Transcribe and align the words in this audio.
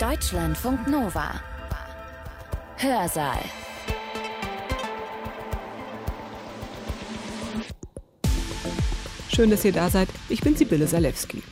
Deutschlandfunk 0.00 0.88
Nova. 0.88 1.40
Hörsaal. 2.76 3.38
Schön, 9.30 9.48
dass 9.48 9.64
ihr 9.64 9.72
da 9.72 9.88
seid. 9.88 10.08
Ich 10.28 10.42
bin 10.42 10.54
Sibylle 10.54 10.86
Salewski. 10.86 11.42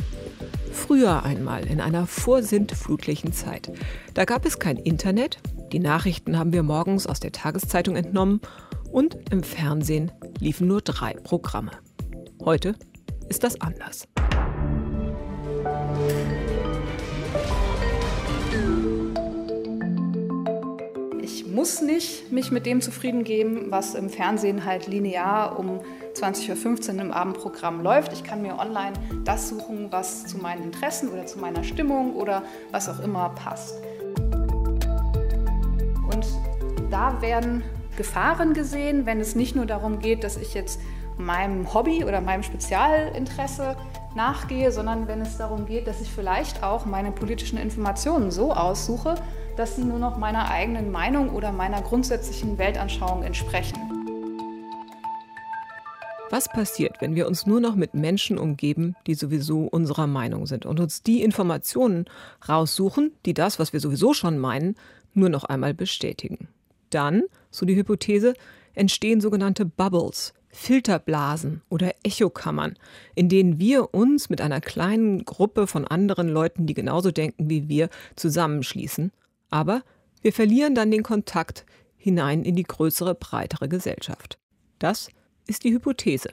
Früher 0.72 1.22
einmal, 1.22 1.66
in 1.66 1.80
einer 1.80 2.06
vorsintflutlichen 2.06 3.32
Zeit. 3.32 3.72
Da 4.12 4.26
gab 4.26 4.44
es 4.44 4.58
kein 4.58 4.76
Internet, 4.76 5.38
die 5.72 5.80
Nachrichten 5.80 6.38
haben 6.38 6.52
wir 6.52 6.62
morgens 6.62 7.06
aus 7.06 7.20
der 7.20 7.32
Tageszeitung 7.32 7.96
entnommen 7.96 8.42
und 8.92 9.16
im 9.30 9.42
Fernsehen 9.42 10.12
liefen 10.38 10.68
nur 10.68 10.82
drei 10.82 11.14
Programme. 11.14 11.70
Heute 12.44 12.74
ist 13.30 13.42
das 13.42 13.58
anders. 13.62 14.06
Muss 21.64 21.80
nicht 21.80 22.30
mich 22.30 22.50
mit 22.50 22.66
dem 22.66 22.82
zufrieden 22.82 23.24
geben, 23.24 23.70
was 23.70 23.94
im 23.94 24.10
Fernsehen 24.10 24.66
halt 24.66 24.86
linear 24.86 25.58
um 25.58 25.80
20.15 26.12 26.96
Uhr 26.96 27.00
im 27.00 27.10
Abendprogramm 27.10 27.82
läuft. 27.82 28.12
Ich 28.12 28.22
kann 28.22 28.42
mir 28.42 28.58
online 28.58 28.92
das 29.24 29.48
suchen, 29.48 29.86
was 29.90 30.26
zu 30.26 30.36
meinen 30.36 30.62
Interessen 30.62 31.08
oder 31.08 31.24
zu 31.24 31.38
meiner 31.38 31.64
Stimmung 31.64 32.16
oder 32.16 32.42
was 32.70 32.90
auch 32.90 33.00
immer 33.00 33.30
passt. 33.30 33.76
Und 36.12 36.26
da 36.90 37.22
werden 37.22 37.64
Gefahren 37.96 38.52
gesehen, 38.52 39.06
wenn 39.06 39.18
es 39.18 39.34
nicht 39.34 39.56
nur 39.56 39.64
darum 39.64 40.00
geht, 40.00 40.22
dass 40.22 40.36
ich 40.36 40.52
jetzt 40.52 40.78
meinem 41.16 41.72
Hobby 41.72 42.04
oder 42.04 42.20
meinem 42.20 42.42
Spezialinteresse 42.42 43.74
nachgehe, 44.14 44.70
sondern 44.70 45.08
wenn 45.08 45.22
es 45.22 45.38
darum 45.38 45.64
geht, 45.64 45.86
dass 45.86 46.02
ich 46.02 46.10
vielleicht 46.10 46.62
auch 46.62 46.84
meine 46.84 47.10
politischen 47.10 47.56
Informationen 47.56 48.30
so 48.30 48.52
aussuche, 48.52 49.14
dass 49.56 49.76
sie 49.76 49.84
nur 49.84 49.98
noch 49.98 50.16
meiner 50.16 50.50
eigenen 50.50 50.90
Meinung 50.90 51.30
oder 51.30 51.52
meiner 51.52 51.82
grundsätzlichen 51.82 52.58
Weltanschauung 52.58 53.22
entsprechen. 53.22 53.78
Was 56.30 56.48
passiert, 56.48 57.00
wenn 57.00 57.14
wir 57.14 57.28
uns 57.28 57.46
nur 57.46 57.60
noch 57.60 57.76
mit 57.76 57.94
Menschen 57.94 58.38
umgeben, 58.38 58.96
die 59.06 59.14
sowieso 59.14 59.66
unserer 59.66 60.08
Meinung 60.08 60.46
sind 60.46 60.66
und 60.66 60.80
uns 60.80 61.02
die 61.02 61.22
Informationen 61.22 62.06
raussuchen, 62.48 63.12
die 63.24 63.34
das, 63.34 63.58
was 63.58 63.72
wir 63.72 63.80
sowieso 63.80 64.14
schon 64.14 64.38
meinen, 64.38 64.74
nur 65.12 65.28
noch 65.28 65.44
einmal 65.44 65.74
bestätigen? 65.74 66.48
Dann, 66.90 67.22
so 67.50 67.66
die 67.66 67.76
Hypothese, 67.76 68.34
entstehen 68.74 69.20
sogenannte 69.20 69.64
Bubbles, 69.64 70.34
Filterblasen 70.48 71.62
oder 71.68 71.92
Echokammern, 72.02 72.76
in 73.14 73.28
denen 73.28 73.58
wir 73.58 73.94
uns 73.94 74.30
mit 74.30 74.40
einer 74.40 74.60
kleinen 74.60 75.24
Gruppe 75.24 75.66
von 75.66 75.86
anderen 75.86 76.28
Leuten, 76.28 76.66
die 76.66 76.74
genauso 76.74 77.10
denken 77.10 77.50
wie 77.50 77.68
wir, 77.68 77.90
zusammenschließen. 78.16 79.12
Aber 79.54 79.84
wir 80.20 80.32
verlieren 80.32 80.74
dann 80.74 80.90
den 80.90 81.04
Kontakt 81.04 81.64
hinein 81.96 82.42
in 82.42 82.56
die 82.56 82.64
größere, 82.64 83.14
breitere 83.14 83.68
Gesellschaft. 83.68 84.36
Das 84.80 85.10
ist 85.46 85.62
die 85.62 85.72
Hypothese. 85.72 86.30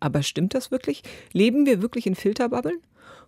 Aber 0.00 0.22
stimmt 0.22 0.54
das 0.54 0.70
wirklich? 0.70 1.02
Leben 1.34 1.66
wir 1.66 1.82
wirklich 1.82 2.06
in 2.06 2.14
Filterbubbeln? 2.14 2.80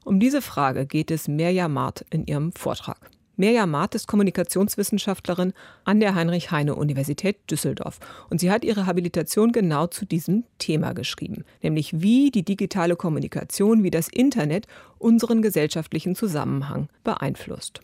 Um 0.03 0.19
diese 0.19 0.41
Frage 0.41 0.87
geht 0.87 1.11
es 1.11 1.29
Merja 1.29 1.69
Mart 1.69 2.07
in 2.09 2.25
ihrem 2.25 2.53
Vortrag. 2.53 3.11
Mirja 3.37 3.67
Maat 3.67 3.95
ist 3.95 4.09
Kommunikationswissenschaftlerin 4.09 5.53
an 5.85 6.01
der 6.01 6.15
Heinrich-Heine-Universität 6.15 7.37
Düsseldorf. 7.51 8.01
Und 8.31 8.41
sie 8.41 8.51
hat 8.51 8.65
ihre 8.65 8.87
Habilitation 8.87 9.53
genau 9.53 9.89
zu 9.89 10.07
diesem 10.07 10.45
Thema 10.59 10.95
geschrieben, 10.95 11.45
nämlich 11.63 12.01
wie 12.01 12.31
die 12.31 12.45
digitale 12.45 12.97
Kommunikation, 12.97 13.83
wie 13.83 13.91
das 13.91 14.09
Internet 14.09 14.67
unseren 14.97 15.43
gesellschaftlichen 15.43 16.17
Zusammenhang 16.17 16.89
beeinflusst. 17.05 17.83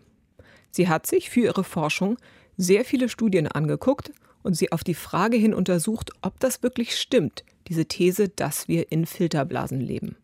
Sie 0.75 0.89
hat 0.89 1.07
sich 1.07 1.31
für 1.31 1.43
ihre 1.43 1.63
Forschung 1.63 2.17
sehr 2.57 2.85
viele 2.85 3.09
Studien 3.09 3.47
angeguckt 3.47 4.11
und 4.43 4.55
sie 4.57 4.73
auf 4.73 4.83
die 4.83 4.95
Frage 4.95 5.37
hin 5.37 5.55
untersucht, 5.55 6.11
ob 6.21 6.41
das 6.41 6.65
wirklich 6.65 6.97
stimmt, 6.97 7.45
diese 7.69 7.87
These, 7.87 8.29
dass 8.29 8.67
wir 8.67 8.91
in 8.91 9.07
Filterblasen 9.07 9.81
leben. 9.81 10.17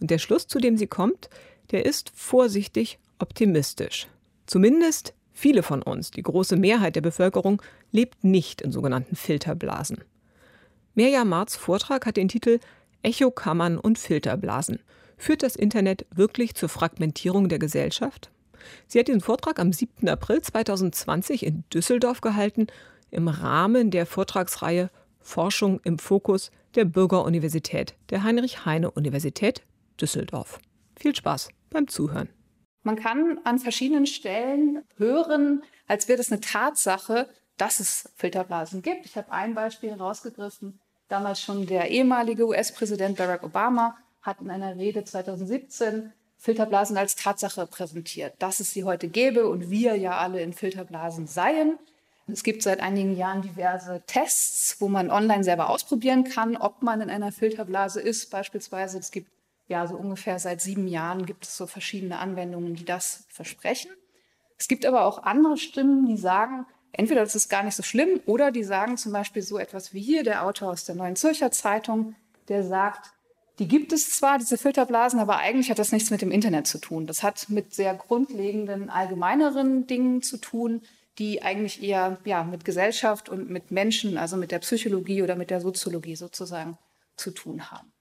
Und 0.00 0.10
der 0.10 0.18
Schluss, 0.18 0.46
zu 0.46 0.58
dem 0.58 0.76
sie 0.76 0.88
kommt, 0.88 1.30
der 1.70 1.86
ist 1.86 2.12
vorsichtig 2.14 2.98
optimistisch. 3.18 4.06
Zumindest 4.44 5.14
viele 5.32 5.62
von 5.62 5.80
uns, 5.80 6.10
die 6.10 6.22
große 6.22 6.56
Mehrheit 6.56 6.96
der 6.96 7.00
Bevölkerung, 7.00 7.62
lebt 7.90 8.24
nicht 8.24 8.60
in 8.60 8.72
sogenannten 8.72 9.16
Filterblasen. 9.16 10.04
Mirja 10.94 11.24
Marz 11.24 11.56
Vortrag 11.56 12.04
hat 12.04 12.18
den 12.18 12.28
Titel 12.28 12.60
Echokammern 13.02 13.78
und 13.78 13.98
Filterblasen. 13.98 14.80
Führt 15.16 15.42
das 15.42 15.56
Internet 15.56 16.04
wirklich 16.14 16.54
zur 16.54 16.68
Fragmentierung 16.68 17.48
der 17.48 17.58
Gesellschaft? 17.58 18.30
Sie 18.86 18.98
hat 18.98 19.08
diesen 19.08 19.20
Vortrag 19.20 19.58
am 19.58 19.72
7. 19.72 20.08
April 20.08 20.42
2020 20.42 21.44
in 21.44 21.64
Düsseldorf 21.72 22.20
gehalten, 22.20 22.66
im 23.10 23.28
Rahmen 23.28 23.90
der 23.90 24.06
Vortragsreihe 24.06 24.90
Forschung 25.20 25.80
im 25.84 25.98
Fokus 25.98 26.50
der 26.74 26.84
Bürgeruniversität 26.84 27.94
der 28.10 28.24
Heinrich-Heine-Universität 28.24 29.62
Düsseldorf. 30.00 30.58
Viel 30.96 31.14
Spaß 31.14 31.48
beim 31.70 31.88
Zuhören. 31.88 32.28
Man 32.82 32.96
kann 32.96 33.40
an 33.44 33.58
verschiedenen 33.58 34.06
Stellen 34.06 34.82
hören, 34.96 35.62
als 35.86 36.08
wäre 36.08 36.18
das 36.18 36.30
eine 36.30 36.40
Tatsache, 36.40 37.28
dass 37.56 37.80
es 37.80 38.12
Filterblasen 38.16 38.82
gibt. 38.82 39.06
Ich 39.06 39.16
habe 39.16 39.32
ein 39.32 39.54
Beispiel 39.54 39.90
herausgegriffen. 39.90 40.78
Damals 41.08 41.40
schon 41.40 41.66
der 41.66 41.90
ehemalige 41.90 42.46
US-Präsident 42.46 43.16
Barack 43.16 43.42
Obama 43.42 43.96
hat 44.20 44.40
in 44.40 44.50
einer 44.50 44.76
Rede 44.76 45.04
2017 45.04 46.12
Filterblasen 46.44 46.98
als 46.98 47.16
Tatsache 47.16 47.66
präsentiert, 47.66 48.34
dass 48.38 48.60
es 48.60 48.70
sie 48.70 48.84
heute 48.84 49.08
gäbe 49.08 49.48
und 49.48 49.70
wir 49.70 49.96
ja 49.96 50.18
alle 50.18 50.42
in 50.42 50.52
Filterblasen 50.52 51.26
seien. 51.26 51.78
Es 52.26 52.42
gibt 52.42 52.62
seit 52.62 52.80
einigen 52.80 53.16
Jahren 53.16 53.40
diverse 53.40 54.02
Tests, 54.06 54.78
wo 54.78 54.88
man 54.88 55.10
online 55.10 55.42
selber 55.42 55.70
ausprobieren 55.70 56.24
kann, 56.24 56.58
ob 56.58 56.82
man 56.82 57.00
in 57.00 57.08
einer 57.08 57.32
Filterblase 57.32 57.98
ist. 57.98 58.30
Beispielsweise, 58.30 58.98
es 58.98 59.10
gibt 59.10 59.30
ja, 59.68 59.86
so 59.86 59.96
ungefähr 59.96 60.38
seit 60.38 60.60
sieben 60.60 60.86
Jahren 60.86 61.24
gibt 61.24 61.46
es 61.46 61.56
so 61.56 61.66
verschiedene 61.66 62.18
Anwendungen, 62.18 62.74
die 62.74 62.84
das 62.84 63.24
versprechen. 63.30 63.90
Es 64.58 64.68
gibt 64.68 64.84
aber 64.84 65.06
auch 65.06 65.22
andere 65.22 65.56
Stimmen, 65.56 66.04
die 66.04 66.18
sagen, 66.18 66.66
entweder 66.92 67.22
das 67.22 67.34
ist 67.34 67.48
gar 67.48 67.62
nicht 67.62 67.74
so 67.74 67.82
schlimm 67.82 68.20
oder 68.26 68.50
die 68.50 68.64
sagen 68.64 68.98
zum 68.98 69.12
Beispiel 69.12 69.40
so 69.40 69.56
etwas 69.56 69.94
wie 69.94 70.02
hier, 70.02 70.22
der 70.22 70.44
Autor 70.44 70.72
aus 70.72 70.84
der 70.84 70.94
Neuen 70.94 71.16
Zürcher 71.16 71.50
Zeitung, 71.50 72.14
der 72.48 72.64
sagt, 72.64 73.13
die 73.58 73.68
gibt 73.68 73.92
es 73.92 74.10
zwar, 74.10 74.38
diese 74.38 74.58
Filterblasen, 74.58 75.20
aber 75.20 75.38
eigentlich 75.38 75.70
hat 75.70 75.78
das 75.78 75.92
nichts 75.92 76.10
mit 76.10 76.22
dem 76.22 76.32
Internet 76.32 76.66
zu 76.66 76.78
tun. 76.78 77.06
Das 77.06 77.22
hat 77.22 77.48
mit 77.48 77.72
sehr 77.72 77.94
grundlegenden, 77.94 78.90
allgemeineren 78.90 79.86
Dingen 79.86 80.22
zu 80.22 80.38
tun, 80.38 80.82
die 81.18 81.42
eigentlich 81.42 81.82
eher 81.82 82.18
ja, 82.24 82.42
mit 82.42 82.64
Gesellschaft 82.64 83.28
und 83.28 83.48
mit 83.48 83.70
Menschen, 83.70 84.18
also 84.18 84.36
mit 84.36 84.50
der 84.50 84.58
Psychologie 84.58 85.22
oder 85.22 85.36
mit 85.36 85.50
der 85.50 85.60
Soziologie 85.60 86.16
sozusagen 86.16 86.76
zu 87.16 87.30
tun 87.30 87.70
haben. 87.70 87.92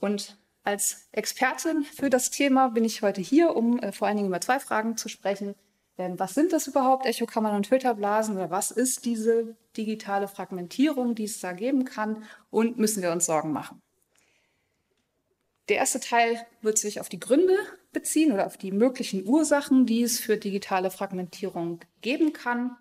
Und 0.00 0.38
als 0.64 1.08
Expertin 1.12 1.82
für 1.82 2.08
das 2.08 2.30
Thema 2.30 2.68
bin 2.68 2.84
ich 2.84 3.02
heute 3.02 3.20
hier, 3.20 3.54
um 3.56 3.78
äh, 3.78 3.92
vor 3.92 4.08
allen 4.08 4.16
Dingen 4.16 4.28
über 4.28 4.40
zwei 4.40 4.60
Fragen 4.60 4.96
zu 4.96 5.08
sprechen. 5.08 5.54
Ähm, 5.98 6.18
was 6.18 6.34
sind 6.34 6.52
das 6.52 6.66
überhaupt, 6.66 7.04
Echokammern 7.04 7.56
und 7.56 7.66
Filterblasen? 7.66 8.36
Oder 8.36 8.50
was 8.50 8.70
ist 8.70 9.04
diese 9.04 9.56
digitale 9.76 10.28
Fragmentierung, 10.28 11.14
die 11.14 11.24
es 11.24 11.40
da 11.40 11.52
geben 11.52 11.84
kann? 11.84 12.22
Und 12.50 12.78
müssen 12.78 13.02
wir 13.02 13.12
uns 13.12 13.26
Sorgen 13.26 13.52
machen? 13.52 13.82
Der 15.68 15.76
erste 15.76 16.00
Teil 16.00 16.46
wird 16.62 16.78
sich 16.78 17.00
auf 17.00 17.08
die 17.08 17.20
Gründe 17.20 17.56
beziehen 17.92 18.32
oder 18.32 18.46
auf 18.46 18.56
die 18.56 18.72
möglichen 18.72 19.26
Ursachen, 19.26 19.86
die 19.86 20.02
es 20.02 20.18
für 20.18 20.36
digitale 20.36 20.90
Fragmentierung 20.90 21.80
geben 22.00 22.32
kann. 22.32 22.76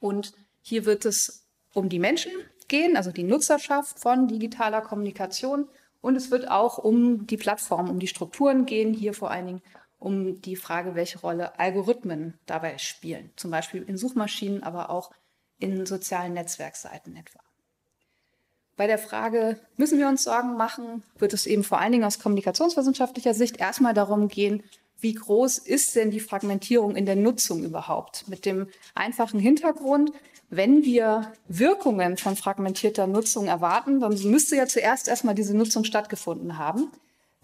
Und 0.00 0.32
hier 0.62 0.84
wird 0.84 1.04
es 1.04 1.46
um 1.74 1.88
die 1.88 1.98
Menschen 1.98 2.32
gehen, 2.68 2.96
also 2.96 3.12
die 3.12 3.22
Nutzerschaft 3.22 3.98
von 3.98 4.28
digitaler 4.28 4.80
Kommunikation 4.80 5.68
und 6.00 6.16
es 6.16 6.30
wird 6.30 6.50
auch 6.50 6.78
um 6.78 7.26
die 7.26 7.36
Plattform, 7.36 7.88
um 7.88 7.98
die 7.98 8.08
Strukturen 8.08 8.66
gehen, 8.66 8.92
hier 8.92 9.14
vor 9.14 9.30
allen 9.30 9.46
Dingen 9.46 9.62
um 9.98 10.40
die 10.42 10.56
Frage, 10.56 10.96
welche 10.96 11.20
Rolle 11.20 11.58
Algorithmen 11.60 12.34
dabei 12.44 12.76
spielen. 12.78 13.30
Zum 13.36 13.52
Beispiel 13.52 13.82
in 13.82 13.96
Suchmaschinen, 13.96 14.64
aber 14.64 14.90
auch 14.90 15.12
in 15.58 15.86
sozialen 15.86 16.32
Netzwerkseiten 16.32 17.16
etwa. 17.16 17.41
Bei 18.82 18.88
der 18.88 18.98
Frage, 18.98 19.60
müssen 19.76 20.00
wir 20.00 20.08
uns 20.08 20.24
Sorgen 20.24 20.56
machen, 20.56 21.04
wird 21.16 21.34
es 21.34 21.46
eben 21.46 21.62
vor 21.62 21.78
allen 21.78 21.92
Dingen 21.92 22.02
aus 22.02 22.18
kommunikationswissenschaftlicher 22.18 23.32
Sicht 23.32 23.58
erstmal 23.58 23.94
darum 23.94 24.26
gehen, 24.26 24.64
wie 24.98 25.14
groß 25.14 25.58
ist 25.58 25.94
denn 25.94 26.10
die 26.10 26.18
Fragmentierung 26.18 26.96
in 26.96 27.06
der 27.06 27.14
Nutzung 27.14 27.62
überhaupt? 27.62 28.26
Mit 28.26 28.44
dem 28.44 28.66
einfachen 28.96 29.38
Hintergrund, 29.38 30.10
wenn 30.50 30.82
wir 30.82 31.32
Wirkungen 31.46 32.16
von 32.16 32.34
fragmentierter 32.34 33.06
Nutzung 33.06 33.46
erwarten, 33.46 34.00
dann 34.00 34.20
müsste 34.24 34.56
ja 34.56 34.66
zuerst 34.66 35.06
erstmal 35.06 35.36
diese 35.36 35.56
Nutzung 35.56 35.84
stattgefunden 35.84 36.58
haben. 36.58 36.90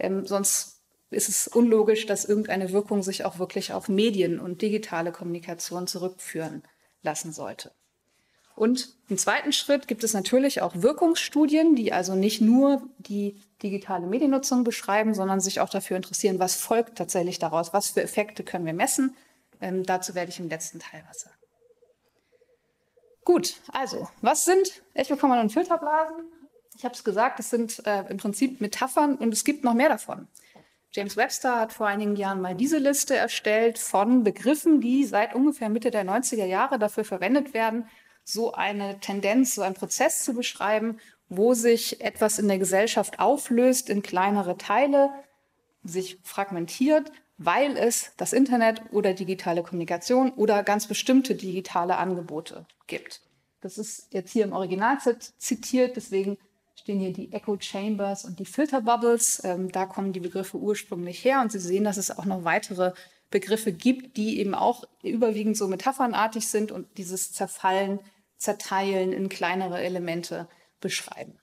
Ähm, 0.00 0.26
sonst 0.26 0.80
ist 1.10 1.28
es 1.28 1.46
unlogisch, 1.46 2.04
dass 2.06 2.24
irgendeine 2.24 2.72
Wirkung 2.72 3.04
sich 3.04 3.24
auch 3.24 3.38
wirklich 3.38 3.72
auf 3.72 3.88
Medien 3.88 4.40
und 4.40 4.60
digitale 4.60 5.12
Kommunikation 5.12 5.86
zurückführen 5.86 6.64
lassen 7.02 7.30
sollte. 7.30 7.70
Und 8.58 8.88
im 9.08 9.16
zweiten 9.16 9.52
Schritt 9.52 9.86
gibt 9.86 10.02
es 10.02 10.14
natürlich 10.14 10.62
auch 10.62 10.72
Wirkungsstudien, 10.74 11.76
die 11.76 11.92
also 11.92 12.16
nicht 12.16 12.40
nur 12.40 12.82
die 12.98 13.40
digitale 13.62 14.08
Mediennutzung 14.08 14.64
beschreiben, 14.64 15.14
sondern 15.14 15.38
sich 15.38 15.60
auch 15.60 15.68
dafür 15.68 15.96
interessieren, 15.96 16.40
was 16.40 16.56
folgt 16.56 16.98
tatsächlich 16.98 17.38
daraus, 17.38 17.72
was 17.72 17.90
für 17.90 18.02
Effekte 18.02 18.42
können 18.42 18.66
wir 18.66 18.72
messen. 18.72 19.14
Ähm, 19.60 19.86
dazu 19.86 20.16
werde 20.16 20.32
ich 20.32 20.40
im 20.40 20.48
letzten 20.48 20.80
Teil 20.80 21.04
was 21.08 21.20
sagen. 21.20 21.36
Gut, 23.24 23.60
also, 23.68 24.08
was 24.22 24.44
sind 24.44 24.82
Echokammern 24.92 25.38
und 25.38 25.52
Filterblasen? 25.52 26.16
Ich 26.76 26.84
habe 26.84 26.94
es 26.94 27.04
gesagt, 27.04 27.38
es 27.38 27.50
sind 27.50 27.86
äh, 27.86 28.08
im 28.08 28.16
Prinzip 28.16 28.60
Metaphern 28.60 29.14
und 29.14 29.32
es 29.32 29.44
gibt 29.44 29.62
noch 29.62 29.74
mehr 29.74 29.88
davon. 29.88 30.26
James 30.90 31.16
Webster 31.16 31.60
hat 31.60 31.72
vor 31.72 31.86
einigen 31.86 32.16
Jahren 32.16 32.40
mal 32.40 32.56
diese 32.56 32.78
Liste 32.78 33.14
erstellt 33.14 33.78
von 33.78 34.24
Begriffen, 34.24 34.80
die 34.80 35.04
seit 35.04 35.32
ungefähr 35.36 35.68
Mitte 35.68 35.92
der 35.92 36.04
90er 36.04 36.46
Jahre 36.46 36.80
dafür 36.80 37.04
verwendet 37.04 37.54
werden, 37.54 37.88
so 38.28 38.52
eine 38.52 39.00
Tendenz, 39.00 39.54
so 39.54 39.62
einen 39.62 39.74
Prozess 39.74 40.22
zu 40.22 40.34
beschreiben, 40.34 40.98
wo 41.28 41.54
sich 41.54 42.02
etwas 42.02 42.38
in 42.38 42.48
der 42.48 42.58
Gesellschaft 42.58 43.20
auflöst 43.20 43.88
in 43.88 44.02
kleinere 44.02 44.58
Teile, 44.58 45.10
sich 45.82 46.18
fragmentiert, 46.22 47.10
weil 47.38 47.76
es 47.76 48.12
das 48.16 48.32
Internet 48.32 48.82
oder 48.90 49.14
digitale 49.14 49.62
Kommunikation 49.62 50.30
oder 50.32 50.62
ganz 50.62 50.86
bestimmte 50.86 51.34
digitale 51.34 51.96
Angebote 51.96 52.66
gibt. 52.86 53.22
Das 53.60 53.78
ist 53.78 54.12
jetzt 54.12 54.32
hier 54.32 54.44
im 54.44 54.52
Original 54.52 54.98
zitiert, 55.38 55.96
deswegen 55.96 56.36
stehen 56.74 57.00
hier 57.00 57.12
die 57.12 57.32
Echo 57.32 57.56
Chambers 57.58 58.24
und 58.24 58.38
die 58.38 58.44
Filter 58.44 58.82
Bubbles. 58.82 59.42
Ähm, 59.44 59.72
da 59.72 59.86
kommen 59.86 60.12
die 60.12 60.20
Begriffe 60.20 60.58
ursprünglich 60.58 61.24
her 61.24 61.40
und 61.40 61.50
Sie 61.50 61.58
sehen, 61.58 61.84
dass 61.84 61.96
es 61.96 62.16
auch 62.16 62.24
noch 62.24 62.44
weitere 62.44 62.92
Begriffe 63.30 63.72
gibt, 63.72 64.16
die 64.16 64.38
eben 64.38 64.54
auch 64.54 64.84
überwiegend 65.02 65.56
so 65.56 65.68
metaphernartig 65.68 66.46
sind 66.46 66.72
und 66.72 66.86
dieses 66.96 67.32
Zerfallen, 67.32 68.00
Zerteilen 68.38 69.12
in 69.12 69.28
kleinere 69.28 69.80
Elemente 69.80 70.48
beschreiben. 70.80 71.38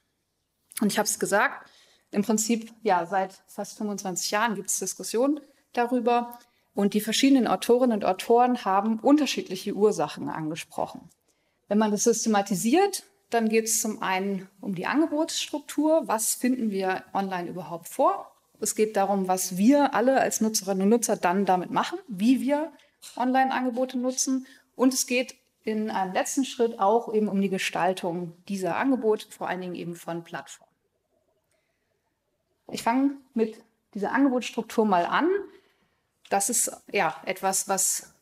Und 0.82 0.92
ich 0.92 0.98
habe 0.98 1.08
es 1.08 1.20
gesagt, 1.20 1.70
im 2.12 2.24
Prinzip, 2.24 2.74
ja, 2.82 3.06
seit 3.06 3.44
fast 3.48 3.78
25 3.78 4.32
Jahren 4.32 4.56
gibt 4.56 4.70
es 4.70 4.80
Diskussionen 4.80 5.40
darüber 5.74 6.40
und 6.74 6.94
die 6.94 7.02
verschiedenen 7.02 7.48
Autorinnen 7.48 7.98
und 7.98 8.06
Autoren 8.06 8.66
haben 8.66 9.00
unterschiedliche 9.00 9.74
Ursachen 9.74 10.30
angesprochen. 10.30 11.10
Wenn 11.68 11.78
man 11.78 11.92
das 11.92 12.04
systematisiert, 12.04 13.04
dann 13.30 13.50
geht 13.50 13.66
es 13.66 13.82
zum 13.82 14.02
einen 14.02 14.48
um 14.62 14.76
die 14.76 14.86
Angebotsstruktur. 14.86 16.08
Was 16.08 16.36
finden 16.36 16.70
wir 16.72 17.04
online 17.14 17.50
überhaupt 17.50 17.88
vor? 17.88 18.32
Es 18.60 18.76
geht 18.76 18.96
darum, 18.96 19.28
was 19.28 19.58
wir 19.58 19.94
alle 19.94 20.20
als 20.22 20.42
Nutzerinnen 20.42 20.84
und 20.84 20.90
Nutzer 20.90 21.18
dann 21.18 21.46
damit 21.46 21.72
machen, 21.72 22.00
wie 22.08 22.40
wir 22.40 22.72
Online-Angebote 23.16 23.98
nutzen. 23.98 24.48
Und 24.76 24.94
es 24.94 25.08
geht 25.08 25.36
in 25.66 25.90
einem 25.90 26.14
letzten 26.14 26.46
Schritt 26.46 26.80
auch 26.80 27.14
eben 27.14 27.28
um 27.28 27.42
die 27.42 27.50
Gestaltung 27.50 28.34
dieser 28.48 28.78
Angebote, 28.78 29.28
vor 29.30 29.50
allen 29.50 29.62
Dingen 29.62 29.76
eben 29.76 29.96
von 29.96 30.24
Plattformen. 30.24 30.72
Ich 32.72 32.84
fange 32.84 33.18
mit 33.34 33.62
dieser 33.94 34.12
Angebotsstruktur 34.12 34.86
mal 34.86 35.06
an. 35.06 35.28
Das 36.30 36.50
ist 36.50 36.72
ja 36.92 37.20
etwas, 37.26 37.68
was 37.68 38.14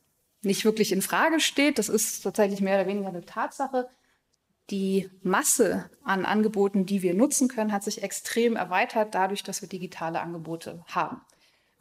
nicht 0.42 0.64
wirklich 0.66 0.92
in 0.92 1.02
Frage 1.02 1.40
steht. 1.40 1.80
Das 1.80 1.90
ist 1.90 2.22
tatsächlich 2.22 2.62
mehr 2.62 2.80
oder 2.80 2.88
weniger 2.88 3.10
eine 3.10 3.26
Tatsache. 3.26 3.90
Die 4.70 5.10
Masse 5.22 5.90
an 6.04 6.26
Angeboten, 6.26 6.86
die 6.86 7.02
wir 7.02 7.14
nutzen 7.14 7.50
können, 7.50 7.74
hat 7.74 7.84
sich 7.84 8.04
extrem 8.04 8.56
erweitert 8.56 9.14
dadurch, 9.14 9.44
dass 9.44 9.62
wir 9.62 9.68
digitale 9.68 10.22
Angebote 10.22 10.84
haben. 10.88 11.22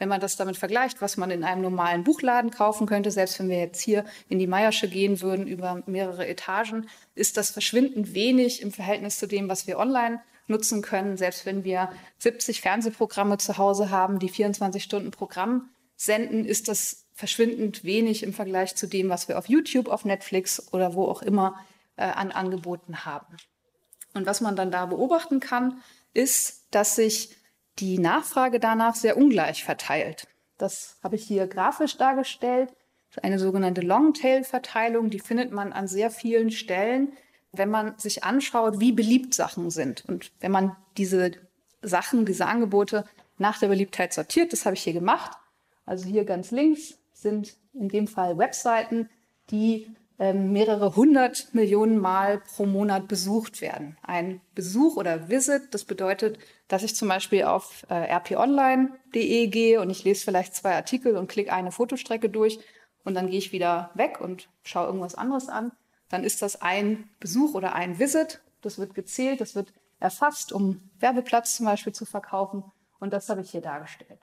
Wenn 0.03 0.09
man 0.09 0.21
das 0.21 0.35
damit 0.35 0.57
vergleicht, 0.57 1.01
was 1.01 1.17
man 1.17 1.31
in 1.31 1.45
einem 1.45 1.63
normalen 1.63 2.03
Buchladen 2.03 2.51
kaufen 2.51 2.89
könnte, 2.89 3.13
selbst 3.13 3.39
wenn 3.39 3.49
wir 3.49 3.61
jetzt 3.61 3.81
hier 3.81 4.05
in 4.29 4.41
die 4.41 4.49
Meiersche 4.49 4.89
gehen 4.89 5.21
würden 5.21 5.47
über 5.47 5.81
mehrere 5.87 6.27
Etagen, 6.27 6.89
ist 7.15 7.37
das 7.37 7.53
verschwindend 7.53 8.13
wenig 8.13 8.63
im 8.63 8.73
Verhältnis 8.73 9.21
zu 9.21 9.29
dem, 9.29 9.49
was 9.49 9.69
wir 9.69 9.79
online 9.79 10.21
nutzen 10.49 10.83
können. 10.83 11.17
Selbst 11.17 11.47
wenn 11.47 11.63
wir 11.63 11.89
70 12.19 12.63
Fernsehprogramme 12.63 13.39
zu 13.39 13.59
Hause 13.59 13.91
haben, 13.91 14.19
die 14.19 14.29
24 14.29 14.83
Stunden 14.83 15.13
Programm 15.13 15.71
senden, 15.95 16.47
ist 16.47 16.67
das 16.67 17.07
verschwindend 17.15 17.85
wenig 17.85 18.25
im 18.25 18.33
Vergleich 18.33 18.75
zu 18.75 18.89
dem, 18.89 19.09
was 19.09 19.29
wir 19.29 19.39
auf 19.39 19.49
YouTube, 19.49 19.87
auf 19.87 20.05
Netflix 20.05 20.73
oder 20.73 20.95
wo 20.95 21.05
auch 21.05 21.23
immer 21.23 21.65
äh, 21.95 22.03
an 22.03 22.33
Angeboten 22.33 23.05
haben. 23.05 23.37
Und 24.15 24.27
was 24.27 24.41
man 24.41 24.57
dann 24.57 24.73
da 24.73 24.85
beobachten 24.87 25.39
kann, 25.39 25.81
ist, 26.13 26.67
dass 26.73 26.97
sich 26.97 27.37
die 27.79 27.99
Nachfrage 27.99 28.61
danach 28.61 28.95
sehr 28.95 29.17
ungleich 29.17 29.65
verteilt. 29.65 30.27
Das 30.59 30.99
habe 31.03 31.17
ich 31.17 31.25
hier 31.25 31.47
grafisch 31.47 31.97
dargestellt. 31.97 32.73
Eine 33.23 33.39
sogenannte 33.39 33.83
Longtail-Verteilung, 33.83 35.11
die 35.11 35.21
findet 35.21 35.53
man 35.53 35.73
an 35.73 35.87
sehr 35.87 36.11
vielen 36.11 36.51
Stellen, 36.51 37.13
wenn 37.53 37.69
man 37.69 37.99
sich 37.99 38.25
anschaut, 38.25 38.81
wie 38.81 38.93
beliebt 38.93 39.35
Sachen 39.35 39.71
sind. 39.71 40.05
Und 40.07 40.33
wenn 40.41 40.51
man 40.51 40.77
diese 40.97 41.33
Sachen, 41.83 42.25
diese 42.25 42.47
Angebote 42.47 43.05
nach 43.37 43.59
der 43.59 43.69
Beliebtheit 43.69 44.15
sortiert, 44.15 44.53
das 44.53 44.65
habe 44.65 44.77
ich 44.77 44.83
hier 44.83 44.95
gemacht. 44.95 45.37
Also 45.85 46.07
hier 46.07 46.25
ganz 46.25 46.51
links 46.51 46.99
sind 47.13 47.57
in 47.75 47.89
dem 47.89 48.07
Fall 48.07 48.39
Webseiten, 48.39 49.11
die 49.51 49.95
ähm, 50.19 50.53
mehrere 50.53 50.97
hundert 50.97 51.53
Millionen 51.53 51.99
Mal 51.99 52.39
pro 52.39 52.65
Monat 52.65 53.09
besucht 53.09 53.61
werden. 53.61 53.99
Ein 54.03 54.41
Besuch 54.55 54.97
oder 54.97 55.29
Visit, 55.29 55.75
das 55.75 55.85
bedeutet, 55.85 56.39
dass 56.73 56.83
ich 56.83 56.97
zum 56.97 57.09
Beispiel 57.09 57.45
auf 57.45 57.85
äh, 57.91 58.15
rponline.de 58.15 59.47
gehe 59.49 59.79
und 59.79 59.91
ich 59.91 60.05
lese 60.05 60.25
vielleicht 60.25 60.55
zwei 60.55 60.75
Artikel 60.75 61.19
und 61.19 61.29
klicke 61.29 61.53
eine 61.53 61.71
Fotostrecke 61.71 62.31
durch 62.31 62.61
und 63.05 63.13
dann 63.13 63.29
gehe 63.29 63.37
ich 63.37 63.53
wieder 63.53 63.91
weg 63.93 64.23
und 64.23 64.49
schaue 64.63 64.87
irgendwas 64.87 65.15
anderes 65.15 65.51
an. 65.51 65.73
Dann 66.09 66.25
ist 66.25 66.41
das 66.41 66.63
ein 66.63 67.11
Besuch 67.21 67.53
oder 67.53 67.75
ein 67.75 67.99
Visit. 67.99 68.41
Das 68.63 68.79
wird 68.79 68.95
gezählt, 68.95 69.43
das 69.43 69.55
wird 69.55 69.75
erfasst, 70.01 70.51
um 70.51 70.89
Werbeplatz 70.99 71.57
zum 71.57 71.67
Beispiel 71.67 71.93
zu 71.93 72.07
verkaufen. 72.07 72.65
Und 73.01 73.13
das 73.13 73.29
habe 73.29 73.43
ich 73.43 73.51
hier 73.51 73.61
dargestellt. 73.61 74.21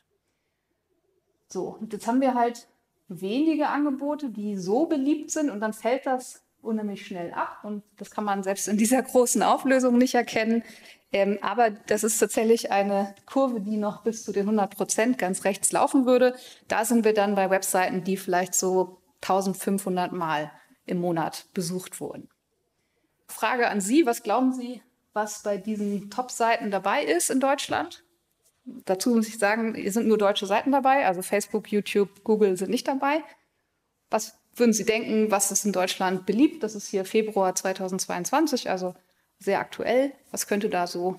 So, 1.49 1.77
und 1.79 1.93
jetzt 1.93 2.07
haben 2.07 2.19
wir 2.19 2.33
halt 2.33 2.67
wenige 3.09 3.67
Angebote, 3.67 4.31
die 4.31 4.57
so 4.57 4.87
beliebt 4.87 5.29
sind 5.29 5.51
und 5.51 5.59
dann 5.59 5.73
fällt 5.73 6.07
das 6.07 6.41
unheimlich 6.61 7.05
schnell 7.05 7.33
ab 7.33 7.59
und 7.63 7.83
das 7.97 8.11
kann 8.11 8.23
man 8.23 8.43
selbst 8.43 8.67
in 8.67 8.77
dieser 8.77 9.01
großen 9.01 9.43
Auflösung 9.43 9.97
nicht 9.97 10.15
erkennen. 10.15 10.63
Ähm, 11.11 11.39
aber 11.41 11.71
das 11.71 12.03
ist 12.03 12.19
tatsächlich 12.19 12.71
eine 12.71 13.15
Kurve, 13.25 13.61
die 13.61 13.77
noch 13.77 14.03
bis 14.03 14.23
zu 14.23 14.31
den 14.31 14.43
100 14.43 14.75
Prozent 14.75 15.17
ganz 15.17 15.43
rechts 15.43 15.71
laufen 15.71 16.05
würde. 16.05 16.35
Da 16.67 16.85
sind 16.85 17.03
wir 17.03 17.13
dann 17.13 17.35
bei 17.35 17.49
Webseiten, 17.49 18.03
die 18.03 18.17
vielleicht 18.17 18.53
so 18.53 19.01
1500 19.21 20.11
Mal 20.11 20.51
im 20.85 20.99
Monat 20.99 21.45
besucht 21.53 21.99
wurden. 21.99 22.29
Frage 23.27 23.69
an 23.69 23.81
Sie, 23.81 24.05
was 24.05 24.23
glauben 24.23 24.53
Sie, 24.53 24.81
was 25.13 25.43
bei 25.43 25.57
diesen 25.57 26.09
Top-Seiten 26.09 26.71
dabei 26.71 27.03
ist 27.03 27.29
in 27.29 27.39
Deutschland? 27.39 28.03
Dazu 28.65 29.09
muss 29.11 29.27
ich 29.27 29.39
sagen, 29.39 29.73
hier 29.75 29.91
sind 29.91 30.07
nur 30.07 30.17
deutsche 30.17 30.45
Seiten 30.45 30.71
dabei, 30.71 31.07
also 31.07 31.21
Facebook, 31.21 31.71
YouTube, 31.71 32.23
Google 32.23 32.55
sind 32.57 32.69
nicht 32.69 32.87
dabei. 32.87 33.23
Was 34.11 34.38
würden 34.59 34.73
Sie 34.73 34.85
denken, 34.85 35.31
was 35.31 35.51
ist 35.51 35.65
in 35.65 35.71
Deutschland 35.71 36.25
beliebt? 36.25 36.63
Das 36.63 36.75
ist 36.75 36.87
hier 36.87 37.05
Februar 37.05 37.55
2022, 37.55 38.69
also 38.69 38.93
sehr 39.39 39.59
aktuell. 39.59 40.11
Was 40.31 40.47
könnte 40.47 40.69
da 40.69 40.87
so 40.87 41.17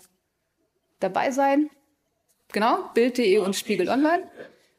dabei 1.00 1.30
sein? 1.30 1.70
Genau, 2.52 2.90
Bild.de 2.94 3.38
und 3.38 3.56
Spiegel 3.56 3.88
Online. 3.88 4.24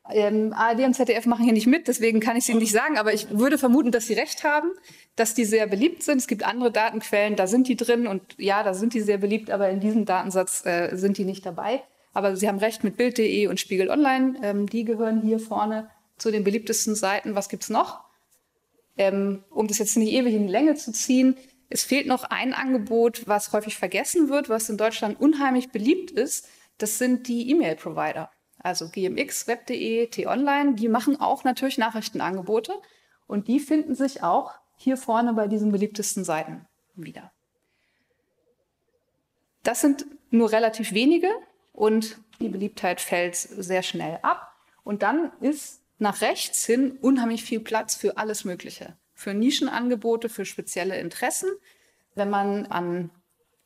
Ähm, 0.10 0.52
ARD 0.54 0.82
und 0.82 0.94
ZDF 0.94 1.26
machen 1.26 1.44
hier 1.44 1.54
nicht 1.54 1.68
mit, 1.68 1.88
deswegen 1.88 2.20
kann 2.20 2.36
ich 2.36 2.44
es 2.44 2.50
Ihnen 2.50 2.60
nicht 2.60 2.74
sagen, 2.74 2.98
aber 2.98 3.14
ich 3.14 3.30
würde 3.30 3.58
vermuten, 3.58 3.92
dass 3.92 4.08
Sie 4.08 4.14
recht 4.14 4.44
haben, 4.44 4.72
dass 5.16 5.36
die 5.36 5.46
sehr 5.46 5.68
beliebt 5.68 6.04
sind. 6.04 6.18
Es 6.18 6.28
gibt 6.28 6.44
andere 6.44 6.72
Datenquellen, 6.72 7.36
da 7.36 7.48
sind 7.48 7.68
die 7.68 7.78
drin 7.78 8.08
und 8.08 8.36
ja, 8.38 8.64
da 8.64 8.74
sind 8.74 8.94
die 8.94 9.02
sehr 9.02 9.20
beliebt, 9.20 9.52
aber 9.52 9.70
in 9.70 9.80
diesem 9.80 10.06
Datensatz 10.06 10.66
äh, 10.66 10.96
sind 10.96 11.18
die 11.18 11.24
nicht 11.24 11.46
dabei. 11.46 11.84
Aber 12.14 12.36
Sie 12.36 12.48
haben 12.48 12.58
recht 12.58 12.84
mit 12.84 12.98
Bild.de 12.98 13.48
und 13.48 13.60
Spiegel 13.60 13.90
Online. 13.90 14.36
Ähm, 14.44 14.68
die 14.68 14.84
gehören 14.84 15.22
hier 15.22 15.40
vorne 15.40 15.90
zu 16.18 16.30
den 16.30 16.44
beliebtesten 16.44 16.96
Seiten. 16.96 17.36
Was 17.36 17.48
gibt's 17.48 17.70
noch? 17.70 18.04
Ähm, 19.02 19.44
um 19.50 19.68
das 19.68 19.80
jetzt 19.80 19.98
nicht 19.98 20.14
ewig 20.14 20.36
in 20.36 20.46
die 20.46 20.52
Länge 20.52 20.76
zu 20.76 20.92
ziehen, 20.92 21.36
es 21.70 21.84
fehlt 21.84 22.06
noch 22.06 22.24
ein 22.26 22.54
Angebot, 22.54 23.28
was 23.28 23.52
häufig 23.52 23.76
vergessen 23.78 24.30
wird, 24.30 24.48
was 24.48 24.70
in 24.70 24.78
Deutschland 24.78 25.20
unheimlich 25.20 25.72
beliebt 25.72 26.12
ist. 26.12 26.48
Das 26.78 27.00
sind 27.00 27.28
die 27.28 27.50
E-Mail-Provider. 27.50 28.30
Also 28.60 28.90
GMX, 28.90 29.48
Web.de, 29.48 30.06
T-Online, 30.06 30.76
die 30.76 30.88
machen 30.88 31.20
auch 31.20 31.44
natürlich 31.44 31.80
Nachrichtenangebote. 31.80 32.74
Und 33.26 33.48
die 33.48 33.60
finden 33.60 33.96
sich 33.96 34.22
auch 34.22 34.52
hier 34.76 34.98
vorne 34.98 35.34
bei 35.34 35.48
diesen 35.48 35.72
beliebtesten 35.72 36.24
Seiten 36.24 36.68
wieder. 36.94 37.32
Das 39.64 39.82
sind 39.82 40.06
nur 40.30 40.52
relativ 40.52 40.92
wenige 40.92 41.30
und 41.74 42.20
die 42.40 42.50
Beliebtheit 42.50 43.02
fällt 43.02 43.36
sehr 43.36 43.82
schnell 43.82 44.20
ab. 44.22 44.54
Und 44.84 45.02
dann 45.02 45.32
ist 45.40 45.81
nach 46.02 46.22
rechts 46.22 46.66
hin 46.66 46.98
unheimlich 47.00 47.44
viel 47.44 47.60
Platz 47.60 47.96
für 47.96 48.18
alles 48.18 48.44
Mögliche. 48.44 48.98
Für 49.14 49.34
Nischenangebote, 49.36 50.30
für 50.30 50.46
spezielle 50.46 51.00
Interessen. 51.00 51.50
Wenn 52.16 52.30
man 52.30 52.66
an 52.66 53.12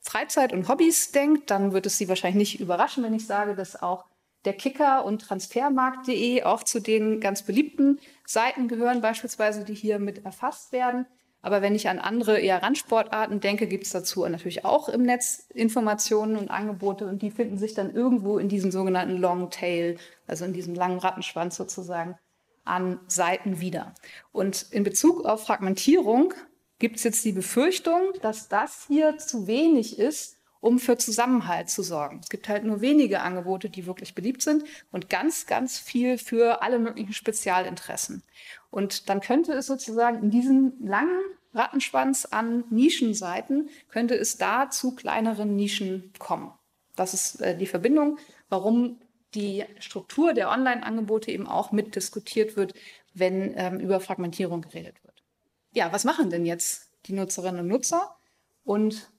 Freizeit 0.02 0.52
und 0.52 0.68
Hobbys 0.68 1.12
denkt, 1.12 1.50
dann 1.50 1.72
wird 1.72 1.86
es 1.86 1.98
Sie 1.98 2.10
wahrscheinlich 2.10 2.52
nicht 2.52 2.60
überraschen, 2.60 3.04
wenn 3.04 3.14
ich 3.14 3.26
sage, 3.26 3.56
dass 3.56 3.82
auch 3.82 4.06
der 4.44 4.54
Kicker 4.54 5.06
und 5.06 5.22
Transfermarkt.de 5.22 6.44
auch 6.44 6.64
zu 6.64 6.82
den 6.82 7.22
ganz 7.22 7.42
beliebten 7.42 8.00
Seiten 8.26 8.68
gehören, 8.68 9.02
beispielsweise, 9.02 9.64
die 9.64 9.74
hier 9.74 9.98
mit 9.98 10.26
erfasst 10.26 10.74
werden. 10.74 11.08
Aber 11.42 11.62
wenn 11.62 11.76
ich 11.76 11.90
an 11.90 12.00
andere 12.00 12.40
eher 12.40 12.62
Randsportarten 12.62 13.40
denke, 13.40 13.68
gibt 13.68 13.86
es 13.86 13.92
dazu 13.92 14.28
natürlich 14.28 14.66
auch 14.66 14.90
im 14.90 15.04
Netz 15.04 15.48
Informationen 15.54 16.38
und 16.38 16.50
Angebote 16.50 17.08
und 17.08 17.22
die 17.22 17.32
finden 17.32 17.58
sich 17.58 17.74
dann 17.74 17.94
irgendwo 17.94 18.40
in 18.40 18.50
diesem 18.50 18.72
sogenannten 18.72 19.18
Long 19.18 19.52
Tail, 19.52 19.98
also 20.28 20.44
in 20.44 20.54
diesem 20.54 20.76
langen 20.76 21.00
Rattenschwanz 21.00 21.56
sozusagen, 21.56 22.18
an 22.66 23.00
Seiten 23.08 23.60
wieder. 23.62 23.94
Und 24.32 24.66
in 24.72 24.84
Bezug 24.84 25.26
auf 25.26 25.46
Fragmentierung 25.46 26.34
gibt 26.80 26.98
es 26.98 27.04
jetzt 27.04 27.24
die 27.24 27.32
Befürchtung, 27.32 28.02
dass 28.22 28.50
das 28.50 28.86
hier 28.88 29.18
zu 29.18 29.48
wenig 29.48 29.98
ist, 29.98 30.38
um 30.60 30.80
für 30.80 30.98
Zusammenhalt 30.98 31.70
zu 31.70 31.84
sorgen. 31.84 32.20
Es 32.24 32.30
gibt 32.30 32.50
halt 32.50 32.64
nur 32.64 32.82
wenige 32.82 33.22
Angebote, 33.22 33.70
die 33.70 33.86
wirklich 33.86 34.16
beliebt 34.16 34.42
sind 34.42 34.64
und 34.92 35.10
ganz, 35.10 35.46
ganz 35.46 35.78
viel 35.78 36.18
für 36.18 36.64
alle 36.64 36.80
möglichen 36.80 37.14
Spezialinteressen. 37.14 38.24
Und 38.72 39.08
dann 39.10 39.22
könnte 39.22 39.54
es 39.54 39.68
sozusagen 39.68 40.24
in 40.24 40.32
diesem 40.32 40.74
langen 40.80 41.22
Rattenschwanz 41.54 42.26
an 42.26 42.64
Nischenseiten, 42.72 43.70
könnte 43.90 44.16
es 44.16 44.38
da 44.38 44.70
zu 44.72 44.96
kleineren 44.96 45.56
Nischen 45.56 46.12
kommen. 46.18 46.52
Das 46.96 47.14
ist 47.14 47.42
äh, 47.42 47.56
die 47.56 47.68
Verbindung, 47.68 48.18
warum 48.50 49.00
die 49.36 49.66
Struktur 49.80 50.34
der 50.34 50.50
Online-Angebote 50.50 51.32
eben 51.32 51.48
auch 51.48 51.72
mitdiskutiert 51.72 52.56
wird, 52.56 52.74
wenn 53.14 53.54
ähm, 53.58 53.80
über 53.80 54.00
Fragmentierung 54.00 54.62
geredet 54.62 55.04
wird. 55.04 55.24
Ja, 55.72 55.92
was 55.92 56.04
machen 56.04 56.30
denn 56.30 56.46
jetzt 56.46 56.90
die 57.06 57.14
Nutzerinnen 57.14 57.62
und 57.62 57.68
Nutzer? 57.68 58.16
Und 58.64 59.12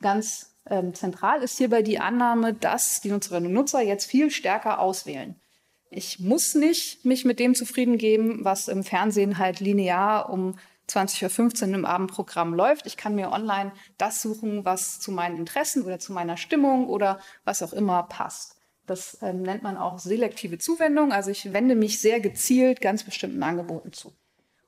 ganz 0.00 0.54
ähm, 0.68 0.94
zentral 0.94 1.42
ist 1.42 1.58
hierbei 1.58 1.82
die 1.82 1.98
Annahme, 1.98 2.54
dass 2.54 3.00
die 3.00 3.10
Nutzerinnen 3.10 3.48
und 3.48 3.54
Nutzer 3.54 3.82
jetzt 3.82 4.06
viel 4.06 4.30
stärker 4.30 4.80
auswählen. 4.80 5.36
Ich 5.90 6.18
muss 6.18 6.54
nicht 6.54 7.04
mich 7.04 7.24
mit 7.24 7.38
dem 7.38 7.54
zufrieden 7.54 7.96
geben, 7.98 8.44
was 8.44 8.68
im 8.68 8.84
Fernsehen 8.84 9.38
halt 9.38 9.60
linear 9.60 10.30
um 10.30 10.58
20.15 10.88 11.68
Uhr 11.68 11.74
im 11.74 11.84
Abendprogramm 11.84 12.54
läuft. 12.54 12.86
Ich 12.86 12.96
kann 12.96 13.14
mir 13.14 13.32
online 13.32 13.72
das 13.98 14.22
suchen, 14.22 14.64
was 14.64 15.00
zu 15.00 15.10
meinen 15.10 15.36
Interessen 15.36 15.82
oder 15.84 15.98
zu 15.98 16.12
meiner 16.12 16.36
Stimmung 16.36 16.88
oder 16.88 17.20
was 17.44 17.62
auch 17.62 17.72
immer 17.72 18.02
passt. 18.04 18.55
Das 18.86 19.18
ähm, 19.20 19.42
nennt 19.42 19.62
man 19.62 19.76
auch 19.76 19.98
selektive 19.98 20.58
Zuwendung. 20.58 21.12
Also 21.12 21.30
ich 21.30 21.52
wende 21.52 21.74
mich 21.74 22.00
sehr 22.00 22.20
gezielt 22.20 22.80
ganz 22.80 23.02
bestimmten 23.02 23.42
Angeboten 23.42 23.92
zu. 23.92 24.12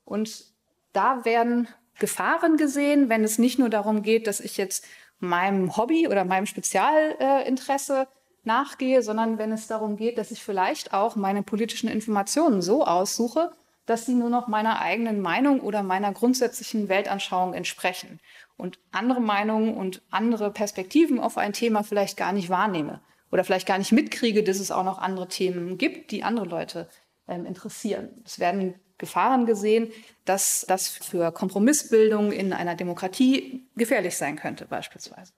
Und 0.04 0.44
da 0.92 1.25
werden 1.25 1.68
Gefahren 1.98 2.56
gesehen, 2.56 3.08
wenn 3.08 3.25
es 3.25 3.38
nicht 3.38 3.58
nur 3.58 3.70
darum 3.70 4.02
geht, 4.02 4.26
dass 4.26 4.40
ich 4.40 4.56
jetzt 4.56 4.84
meinem 5.20 5.76
Hobby 5.76 6.08
oder 6.08 6.25
meinem 6.25 6.46
Spezialinteresse 6.46 8.02
äh, 8.02 8.06
nachgehe, 8.44 9.02
sondern 9.02 9.38
wenn 9.38 9.52
es 9.52 9.66
darum 9.66 9.96
geht, 9.96 10.18
dass 10.18 10.30
ich 10.30 10.42
vielleicht 10.42 10.92
auch 10.92 11.16
meine 11.16 11.42
politischen 11.42 11.88
Informationen 11.88 12.62
so 12.62 12.84
aussuche, 12.84 13.52
dass 13.87 14.06
sie 14.06 14.14
nur 14.14 14.30
noch 14.30 14.48
meiner 14.48 14.80
eigenen 14.80 15.20
Meinung 15.20 15.60
oder 15.60 15.82
meiner 15.82 16.12
grundsätzlichen 16.12 16.88
Weltanschauung 16.88 17.54
entsprechen 17.54 18.20
und 18.56 18.78
andere 18.92 19.20
Meinungen 19.20 19.75
und 19.75 20.02
andere 20.10 20.50
Perspektiven 20.50 21.18
auf 21.20 21.38
ein 21.38 21.52
Thema 21.52 21.82
vielleicht 21.82 22.16
gar 22.16 22.32
nicht 22.32 22.48
wahrnehme 22.48 23.00
oder 23.30 23.44
vielleicht 23.44 23.66
gar 23.66 23.78
nicht 23.78 23.92
mitkriege, 23.92 24.42
dass 24.42 24.58
es 24.58 24.70
auch 24.70 24.85
noch 24.85 24.99
andere 24.99 25.28
Themen 25.28 25.78
gibt, 25.78 26.11
die 26.11 26.23
andere 26.25 26.47
Leute 26.47 26.88
ähm, 27.26 27.47
interessieren. 27.47 28.23
Es 28.25 28.38
werden 28.38 28.75
Gefahren 28.99 29.47
gesehen, 29.47 29.92
dass 30.25 30.64
das 30.68 30.88
für 30.88 31.30
Kompromissbildung 31.32 32.32
in 32.32 32.52
einer 32.52 32.75
Demokratie 32.75 33.68
gefährlich 33.76 34.16
sein 34.16 34.37
könnte, 34.37 34.66
beispielsweise. 34.66 35.32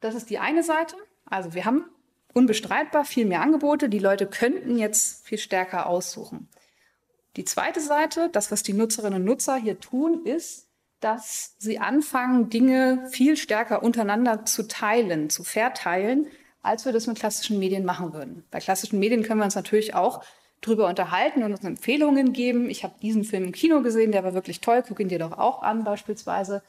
Das 0.00 0.14
ist 0.14 0.28
die 0.28 0.38
eine 0.38 0.62
Seite. 0.62 0.96
Also 1.24 1.54
wir 1.54 1.64
haben 1.64 1.86
unbestreitbar 2.34 3.04
viel 3.04 3.24
mehr 3.24 3.40
Angebote. 3.40 3.88
Die 3.88 3.98
Leute 3.98 4.26
könnten 4.26 4.76
jetzt 4.76 5.26
viel 5.26 5.38
stärker 5.38 5.86
aussuchen. 5.86 6.48
Die 7.36 7.44
zweite 7.44 7.80
Seite, 7.80 8.28
das, 8.30 8.52
was 8.52 8.62
die 8.62 8.74
Nutzerinnen 8.74 9.20
und 9.20 9.24
Nutzer 9.24 9.56
hier 9.56 9.80
tun, 9.80 10.24
ist, 10.24 10.68
dass 11.00 11.54
sie 11.58 11.78
anfangen, 11.78 12.50
Dinge 12.50 13.08
viel 13.10 13.36
stärker 13.36 13.82
untereinander 13.82 14.44
zu 14.44 14.68
teilen, 14.68 15.30
zu 15.30 15.44
verteilen, 15.44 16.28
als 16.64 16.84
wir 16.84 16.92
das 16.92 17.06
mit 17.06 17.18
klassischen 17.18 17.58
Medien 17.58 17.84
machen 17.84 18.12
würden. 18.12 18.44
Bei 18.50 18.58
klassischen 18.58 18.98
Medien 18.98 19.22
können 19.22 19.40
wir 19.40 19.44
uns 19.44 19.54
natürlich 19.54 19.94
auch 19.94 20.24
drüber 20.60 20.88
unterhalten 20.88 21.42
und 21.42 21.52
uns 21.52 21.62
Empfehlungen 21.62 22.32
geben. 22.32 22.70
Ich 22.70 22.84
habe 22.84 22.94
diesen 23.02 23.22
Film 23.22 23.44
im 23.44 23.52
Kino 23.52 23.82
gesehen, 23.82 24.12
der 24.12 24.24
war 24.24 24.34
wirklich 24.34 24.60
toll, 24.60 24.82
guck 24.86 24.98
ihn 24.98 25.08
dir 25.08 25.18
doch 25.18 25.32
auch 25.32 25.62
an 25.62 25.84
beispielsweise. 25.84 26.62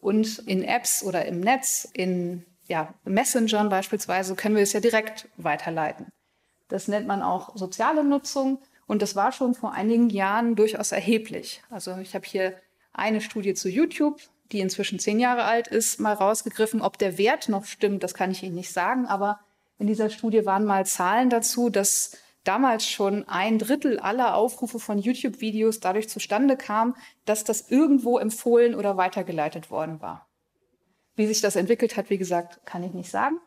Und 0.00 0.38
in 0.40 0.64
Apps 0.64 1.04
oder 1.04 1.26
im 1.26 1.40
Netz, 1.40 1.88
in 1.92 2.44
ja, 2.66 2.94
Messengern 3.04 3.68
beispielsweise, 3.68 4.34
können 4.34 4.56
wir 4.56 4.62
es 4.62 4.72
ja 4.72 4.80
direkt 4.80 5.28
weiterleiten. 5.36 6.06
Das 6.68 6.88
nennt 6.88 7.06
man 7.06 7.22
auch 7.22 7.54
soziale 7.54 8.02
Nutzung 8.02 8.58
und 8.86 9.02
das 9.02 9.14
war 9.14 9.32
schon 9.32 9.54
vor 9.54 9.72
einigen 9.72 10.08
Jahren 10.08 10.56
durchaus 10.56 10.92
erheblich. 10.92 11.62
Also 11.68 11.96
ich 11.98 12.14
habe 12.14 12.24
hier 12.26 12.54
eine 12.94 13.20
Studie 13.20 13.54
zu 13.54 13.68
YouTube, 13.68 14.20
die 14.52 14.60
inzwischen 14.60 14.98
zehn 14.98 15.18
Jahre 15.18 15.44
alt 15.44 15.68
ist, 15.68 16.00
mal 16.00 16.12
rausgegriffen. 16.12 16.82
Ob 16.82 16.98
der 16.98 17.18
Wert 17.18 17.48
noch 17.48 17.64
stimmt, 17.64 18.02
das 18.02 18.14
kann 18.14 18.30
ich 18.30 18.42
Ihnen 18.42 18.54
nicht 18.54 18.72
sagen, 18.72 19.06
aber 19.06 19.40
in 19.78 19.86
dieser 19.86 20.10
Studie 20.10 20.46
waren 20.46 20.64
mal 20.64 20.86
Zahlen 20.86 21.30
dazu, 21.30 21.70
dass 21.70 22.16
damals 22.44 22.86
schon 22.86 23.28
ein 23.28 23.58
Drittel 23.58 23.98
aller 23.98 24.34
Aufrufe 24.34 24.78
von 24.78 24.98
YouTube-Videos 24.98 25.80
dadurch 25.80 26.08
zustande 26.08 26.56
kam, 26.56 26.96
dass 27.24 27.44
das 27.44 27.70
irgendwo 27.70 28.18
empfohlen 28.18 28.74
oder 28.74 28.96
weitergeleitet 28.96 29.70
worden 29.70 30.00
war. 30.00 30.28
Wie 31.14 31.26
sich 31.26 31.40
das 31.40 31.56
entwickelt 31.56 31.96
hat, 31.96 32.10
wie 32.10 32.18
gesagt, 32.18 32.64
kann 32.64 32.82
ich 32.82 32.94
nicht 32.94 33.10
sagen. 33.10 33.38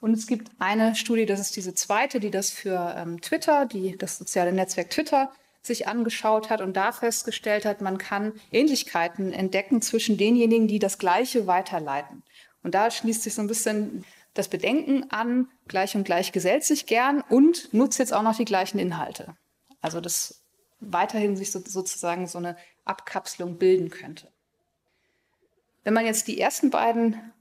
Und 0.00 0.12
es 0.12 0.26
gibt 0.26 0.50
eine 0.58 0.94
Studie, 0.94 1.26
das 1.26 1.40
ist 1.40 1.56
diese 1.56 1.74
zweite, 1.74 2.20
die 2.20 2.30
das 2.30 2.50
für 2.50 2.94
ähm, 2.96 3.20
Twitter, 3.20 3.64
die 3.64 3.96
das 3.96 4.18
soziale 4.18 4.52
Netzwerk 4.52 4.90
Twitter 4.90 5.32
sich 5.66 5.88
angeschaut 5.88 6.50
hat 6.50 6.60
und 6.60 6.76
da 6.76 6.92
festgestellt 6.92 7.64
hat, 7.64 7.80
man 7.80 7.98
kann 7.98 8.32
Ähnlichkeiten 8.52 9.32
entdecken 9.32 9.80
zwischen 9.80 10.16
denjenigen, 10.16 10.68
die 10.68 10.78
das 10.78 10.98
Gleiche 10.98 11.46
weiterleiten. 11.46 12.22
Und 12.62 12.74
da 12.74 12.90
schließt 12.90 13.22
sich 13.22 13.34
so 13.34 13.42
ein 13.42 13.48
bisschen 13.48 14.04
das 14.34 14.48
Bedenken 14.48 15.10
an, 15.10 15.48
gleich 15.68 15.94
und 15.94 16.04
gleich 16.04 16.32
gesellt 16.32 16.64
sich 16.64 16.86
gern 16.86 17.22
und 17.28 17.72
nutzt 17.72 17.98
jetzt 17.98 18.12
auch 18.12 18.22
noch 18.22 18.36
die 18.36 18.44
gleichen 18.44 18.78
Inhalte. 18.78 19.36
Also 19.80 20.00
dass 20.00 20.42
weiterhin 20.80 21.36
sich 21.36 21.50
so, 21.50 21.60
sozusagen 21.64 22.26
so 22.26 22.38
eine 22.38 22.56
Abkapselung 22.84 23.58
bilden 23.58 23.90
könnte. 23.90 24.28
Wenn 25.82 25.94
man 25.94 26.04
jetzt 26.04 26.28
die 26.28 26.40
ersten 26.40 26.70
beiden 26.70 27.32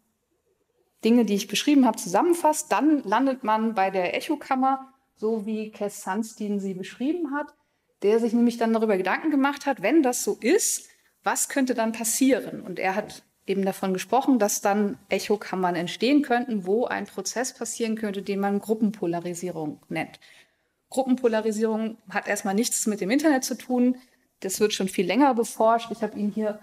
Dinge, 1.03 1.25
die 1.25 1.35
ich 1.35 1.47
beschrieben 1.47 1.85
habe, 1.85 1.97
zusammenfasst, 1.97 2.71
dann 2.71 3.03
landet 3.03 3.43
man 3.43 3.73
bei 3.73 3.89
der 3.89 4.15
Echokammer, 4.15 4.93
so 5.15 5.45
wie 5.45 5.71
Cass 5.71 6.03
Sunstein 6.03 6.59
sie 6.59 6.73
beschrieben 6.73 7.33
hat, 7.33 7.53
der 8.03 8.19
sich 8.19 8.33
nämlich 8.33 8.57
dann 8.57 8.74
darüber 8.74 8.98
Gedanken 8.98 9.31
gemacht 9.31 9.65
hat, 9.65 9.81
wenn 9.81 10.03
das 10.03 10.24
so 10.24 10.38
ist, 10.39 10.89
was 11.24 11.50
könnte 11.50 11.74
dann 11.74 11.93
passieren? 11.93 12.62
Und 12.62 12.79
er 12.79 12.95
hat 12.95 13.24
eben 13.48 13.65
davon 13.65 13.93
gesprochen, 13.93 14.39
dass 14.39 14.62
dann 14.62 14.98
Echokammern 15.10 15.75
entstehen 15.75 16.22
könnten, 16.22 16.65
wo 16.65 16.86
ein 16.86 17.05
Prozess 17.05 17.53
passieren 17.53 17.95
könnte, 17.95 18.22
den 18.22 18.39
man 18.39 18.60
Gruppenpolarisierung 18.60 19.81
nennt. 19.89 20.19
Gruppenpolarisierung 20.89 21.98
hat 22.10 22.27
erstmal 22.27 22.53
nichts 22.53 22.86
mit 22.86 23.01
dem 23.01 23.10
Internet 23.10 23.43
zu 23.43 23.57
tun. 23.57 23.98
Das 24.41 24.60
wird 24.60 24.74
schon 24.74 24.88
viel 24.88 25.05
länger 25.05 25.33
beforscht. 25.33 25.91
Ich 25.91 26.03
habe 26.03 26.17
Ihnen 26.17 26.31
hier 26.31 26.60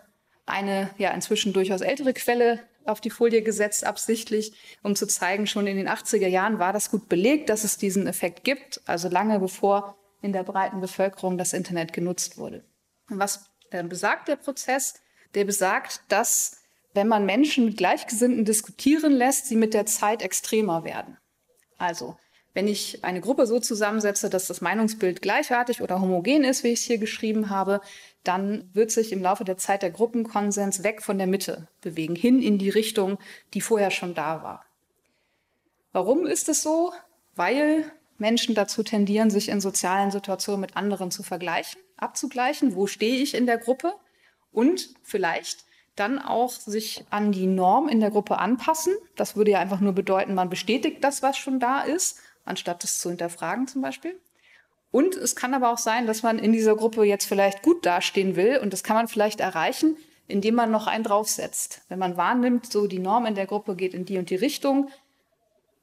eine 0.46 0.90
ja 0.98 1.10
inzwischen 1.10 1.52
durchaus 1.52 1.80
ältere 1.80 2.12
Quelle 2.12 2.60
auf 2.84 3.00
die 3.00 3.10
Folie 3.10 3.42
gesetzt, 3.42 3.84
absichtlich, 3.84 4.52
um 4.82 4.96
zu 4.96 5.06
zeigen, 5.06 5.46
schon 5.46 5.66
in 5.66 5.76
den 5.76 5.88
80er 5.88 6.26
Jahren 6.26 6.58
war 6.58 6.72
das 6.72 6.90
gut 6.90 7.08
belegt, 7.08 7.50
dass 7.50 7.64
es 7.64 7.76
diesen 7.76 8.06
Effekt 8.06 8.44
gibt, 8.44 8.80
also 8.86 9.08
lange 9.08 9.38
bevor 9.38 9.96
in 10.22 10.32
der 10.32 10.42
breiten 10.42 10.80
Bevölkerung 10.80 11.38
das 11.38 11.52
Internet 11.52 11.92
genutzt 11.92 12.38
wurde. 12.38 12.64
Und 13.08 13.18
was 13.18 13.50
äh, 13.70 13.82
besagt 13.82 14.28
der 14.28 14.36
Prozess? 14.36 14.94
Der 15.34 15.44
besagt, 15.44 16.02
dass 16.08 16.60
wenn 16.92 17.08
man 17.08 17.24
Menschen 17.24 17.64
mit 17.64 17.76
Gleichgesinnten 17.76 18.44
diskutieren 18.44 19.12
lässt, 19.12 19.46
sie 19.46 19.56
mit 19.56 19.74
der 19.74 19.86
Zeit 19.86 20.22
extremer 20.22 20.84
werden. 20.84 21.18
Also, 21.78 22.16
wenn 22.52 22.66
ich 22.66 23.04
eine 23.04 23.20
Gruppe 23.20 23.46
so 23.46 23.60
zusammensetze, 23.60 24.28
dass 24.28 24.48
das 24.48 24.60
Meinungsbild 24.60 25.22
gleichartig 25.22 25.82
oder 25.82 26.00
homogen 26.00 26.42
ist, 26.42 26.64
wie 26.64 26.68
ich 26.68 26.80
es 26.80 26.86
hier 26.86 26.98
geschrieben 26.98 27.48
habe, 27.48 27.80
dann 28.24 28.68
wird 28.72 28.90
sich 28.90 29.12
im 29.12 29.22
Laufe 29.22 29.44
der 29.44 29.56
Zeit 29.56 29.82
der 29.82 29.92
Gruppenkonsens 29.92 30.82
weg 30.82 31.00
von 31.00 31.16
der 31.16 31.28
Mitte 31.28 31.68
bewegen, 31.80 32.16
hin 32.16 32.42
in 32.42 32.58
die 32.58 32.68
Richtung, 32.68 33.18
die 33.54 33.60
vorher 33.60 33.92
schon 33.92 34.14
da 34.14 34.42
war. 34.42 34.64
Warum 35.92 36.26
ist 36.26 36.48
es 36.48 36.62
so? 36.62 36.92
Weil 37.36 37.84
Menschen 38.20 38.54
dazu 38.54 38.82
tendieren, 38.82 39.30
sich 39.30 39.48
in 39.48 39.60
sozialen 39.60 40.10
Situationen 40.10 40.60
mit 40.60 40.76
anderen 40.76 41.10
zu 41.10 41.22
vergleichen, 41.22 41.80
abzugleichen. 41.96 42.74
Wo 42.74 42.86
stehe 42.86 43.22
ich 43.22 43.34
in 43.34 43.46
der 43.46 43.58
Gruppe? 43.58 43.94
Und 44.52 44.90
vielleicht 45.02 45.64
dann 45.96 46.18
auch 46.18 46.50
sich 46.50 47.04
an 47.10 47.30
die 47.30 47.46
Norm 47.46 47.88
in 47.88 48.00
der 48.00 48.10
Gruppe 48.10 48.38
anpassen. 48.38 48.94
Das 49.16 49.36
würde 49.36 49.52
ja 49.52 49.58
einfach 49.60 49.80
nur 49.80 49.92
bedeuten, 49.92 50.34
man 50.34 50.48
bestätigt 50.48 51.04
das, 51.04 51.22
was 51.22 51.36
schon 51.36 51.60
da 51.60 51.82
ist, 51.82 52.18
anstatt 52.44 52.82
es 52.84 53.00
zu 53.00 53.10
hinterfragen 53.10 53.66
zum 53.66 53.82
Beispiel. 53.82 54.18
Und 54.90 55.14
es 55.14 55.36
kann 55.36 55.54
aber 55.54 55.70
auch 55.70 55.78
sein, 55.78 56.06
dass 56.06 56.22
man 56.22 56.38
in 56.38 56.52
dieser 56.52 56.74
Gruppe 56.74 57.04
jetzt 57.04 57.26
vielleicht 57.26 57.62
gut 57.62 57.86
dastehen 57.86 58.34
will 58.34 58.58
und 58.58 58.72
das 58.72 58.82
kann 58.82 58.96
man 58.96 59.08
vielleicht 59.08 59.40
erreichen, 59.40 59.96
indem 60.26 60.54
man 60.54 60.70
noch 60.70 60.86
einen 60.86 61.04
draufsetzt. 61.04 61.82
Wenn 61.88 61.98
man 61.98 62.16
wahrnimmt, 62.16 62.72
so 62.72 62.86
die 62.86 62.98
Norm 62.98 63.26
in 63.26 63.34
der 63.34 63.46
Gruppe 63.46 63.76
geht 63.76 63.94
in 63.94 64.04
die 64.04 64.18
und 64.18 64.30
die 64.30 64.36
Richtung, 64.36 64.90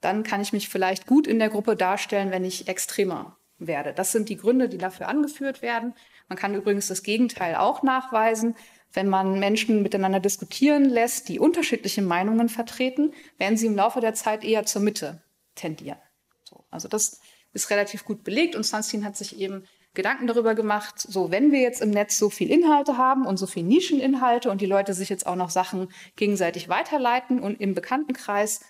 dann 0.02 0.24
kann 0.24 0.42
ich 0.42 0.54
mich 0.54 0.70
vielleicht 0.70 1.08
gut 1.08 1.28
in 1.28 1.40
der 1.40 1.50
Gruppe 1.50 1.76
darstellen, 1.76 2.32
wenn 2.32 2.46
ich 2.46 2.68
extremer 2.68 3.38
werde. 3.58 3.94
Das 3.94 4.12
sind 4.12 4.30
die 4.30 4.38
Gründe, 4.38 4.70
die 4.70 4.78
dafür 4.78 5.08
angeführt 5.08 5.62
werden. 5.62 5.94
Man 6.28 6.38
kann 6.38 6.54
übrigens 6.54 6.88
das 6.88 7.04
Gegenteil 7.04 7.56
auch 7.56 7.84
nachweisen. 7.84 8.56
Wenn 8.94 9.10
man 9.10 9.40
Menschen 9.40 9.82
miteinander 9.82 10.20
diskutieren 10.20 10.86
lässt, 10.86 11.30
die 11.30 11.40
unterschiedliche 11.40 12.02
Meinungen 12.02 12.50
vertreten, 12.50 13.14
werden 13.38 13.58
sie 13.58 13.68
im 13.68 13.76
Laufe 13.76 14.00
der 14.00 14.14
Zeit 14.14 14.44
eher 14.44 14.66
zur 14.66 14.82
Mitte 14.82 15.22
tendieren. 15.56 16.00
So, 16.44 16.64
also 16.70 16.88
das 16.88 17.20
ist 17.54 17.70
relativ 17.70 18.06
gut 18.06 18.24
belegt 18.24 18.56
und 18.56 18.64
Sunstein 18.64 19.04
hat 19.04 19.18
sich 19.18 19.40
eben 19.40 19.66
Gedanken 19.94 20.28
darüber 20.28 20.54
gemacht, 20.54 21.00
so 21.00 21.32
wenn 21.32 21.52
wir 21.52 21.60
jetzt 21.60 21.82
im 21.82 21.90
Netz 21.90 22.20
so 22.20 22.30
viel 22.30 22.52
Inhalte 22.52 22.98
haben 22.98 23.26
und 23.26 23.38
so 23.38 23.48
viel 23.48 23.64
Nischeninhalte 23.64 24.52
und 24.52 24.62
die 24.62 24.68
Leute 24.68 24.94
sich 24.94 25.10
jetzt 25.10 25.26
auch 25.26 25.36
noch 25.36 25.50
Sachen 25.50 25.92
gegenseitig 26.16 26.70
weiterleiten 26.70 27.40
und 27.40 27.60
im 27.60 27.74
Bekanntenkreis 27.74 28.62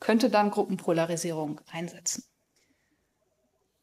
könnte 0.00 0.30
dann 0.30 0.50
Gruppenpolarisierung 0.50 1.60
einsetzen. 1.70 2.24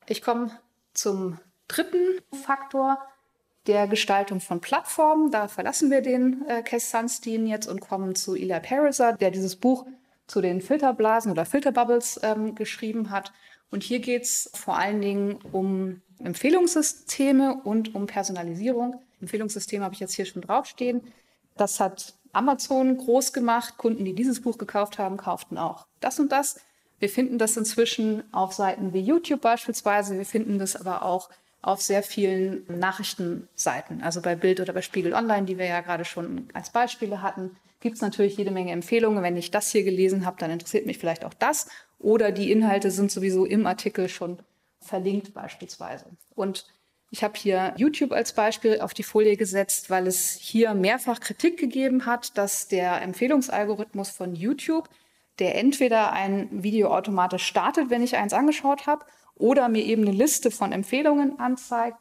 Ich 0.07 0.21
komme 0.21 0.51
zum 0.93 1.39
dritten 1.67 2.21
Faktor 2.43 2.97
der 3.67 3.87
Gestaltung 3.87 4.39
von 4.39 4.61
Plattformen. 4.61 5.31
Da 5.31 5.47
verlassen 5.47 5.91
wir 5.91 6.01
den 6.01 6.45
äh, 6.47 6.63
Cass 6.63 6.91
Sunstein 6.91 7.45
jetzt 7.47 7.67
und 7.67 7.79
kommen 7.79 8.15
zu 8.15 8.35
Ila 8.35 8.59
Pariser, 8.59 9.13
der 9.13 9.31
dieses 9.31 9.55
Buch 9.55 9.85
zu 10.27 10.41
den 10.41 10.61
Filterblasen 10.61 11.31
oder 11.31 11.45
Filterbubbles 11.45 12.19
ähm, 12.23 12.55
geschrieben 12.55 13.11
hat. 13.11 13.31
Und 13.69 13.83
hier 13.83 13.99
geht 13.99 14.23
es 14.23 14.49
vor 14.53 14.77
allen 14.77 15.01
Dingen 15.01 15.39
um 15.51 16.01
Empfehlungssysteme 16.19 17.61
und 17.63 17.95
um 17.95 18.05
Personalisierung. 18.05 19.01
Empfehlungssysteme 19.21 19.83
habe 19.83 19.93
ich 19.93 19.99
jetzt 19.99 20.13
hier 20.13 20.25
schon 20.25 20.41
draufstehen. 20.41 21.13
Das 21.61 21.79
hat 21.79 22.15
Amazon 22.33 22.97
groß 22.97 23.33
gemacht. 23.33 23.77
Kunden, 23.77 24.03
die 24.03 24.15
dieses 24.15 24.41
Buch 24.41 24.57
gekauft 24.57 24.97
haben, 24.97 25.17
kauften 25.17 25.59
auch 25.59 25.85
das 25.99 26.19
und 26.19 26.31
das. 26.31 26.59
Wir 26.97 27.07
finden 27.07 27.37
das 27.37 27.55
inzwischen 27.55 28.23
auf 28.33 28.53
Seiten 28.53 28.93
wie 28.93 29.01
YouTube 29.01 29.41
beispielsweise. 29.41 30.17
Wir 30.17 30.25
finden 30.25 30.57
das 30.57 30.75
aber 30.75 31.03
auch 31.03 31.29
auf 31.61 31.79
sehr 31.79 32.01
vielen 32.01 32.65
Nachrichtenseiten, 32.67 34.01
also 34.01 34.23
bei 34.23 34.33
Bild 34.33 34.59
oder 34.59 34.73
bei 34.73 34.81
Spiegel 34.81 35.13
Online, 35.13 35.45
die 35.45 35.59
wir 35.59 35.67
ja 35.67 35.81
gerade 35.81 36.03
schon 36.03 36.49
als 36.55 36.71
Beispiele 36.71 37.21
hatten, 37.21 37.55
gibt 37.79 37.97
es 37.97 38.01
natürlich 38.01 38.37
jede 38.37 38.49
Menge 38.49 38.71
Empfehlungen. 38.71 39.21
Wenn 39.21 39.37
ich 39.37 39.51
das 39.51 39.69
hier 39.69 39.83
gelesen 39.83 40.25
habe, 40.25 40.37
dann 40.39 40.49
interessiert 40.49 40.87
mich 40.87 40.97
vielleicht 40.97 41.23
auch 41.23 41.35
das. 41.35 41.67
Oder 41.99 42.31
die 42.31 42.51
Inhalte 42.51 42.89
sind 42.89 43.11
sowieso 43.11 43.45
im 43.45 43.67
Artikel 43.67 44.09
schon 44.09 44.39
verlinkt 44.79 45.35
beispielsweise. 45.35 46.07
Und 46.33 46.65
ich 47.11 47.25
habe 47.25 47.37
hier 47.37 47.73
YouTube 47.75 48.13
als 48.13 48.31
Beispiel 48.31 48.79
auf 48.79 48.93
die 48.93 49.03
Folie 49.03 49.35
gesetzt, 49.35 49.89
weil 49.89 50.07
es 50.07 50.31
hier 50.31 50.73
mehrfach 50.73 51.19
Kritik 51.19 51.59
gegeben 51.59 52.05
hat, 52.05 52.37
dass 52.37 52.69
der 52.69 53.01
Empfehlungsalgorithmus 53.01 54.09
von 54.09 54.33
YouTube, 54.33 54.89
der 55.37 55.55
entweder 55.55 56.13
ein 56.13 56.63
Video 56.63 56.89
automatisch 56.89 57.45
startet, 57.45 57.89
wenn 57.89 58.01
ich 58.01 58.15
eins 58.15 58.31
angeschaut 58.31 58.87
habe, 58.87 59.05
oder 59.35 59.67
mir 59.67 59.83
eben 59.83 60.03
eine 60.03 60.15
Liste 60.15 60.51
von 60.51 60.71
Empfehlungen 60.71 61.37
anzeigt, 61.37 61.97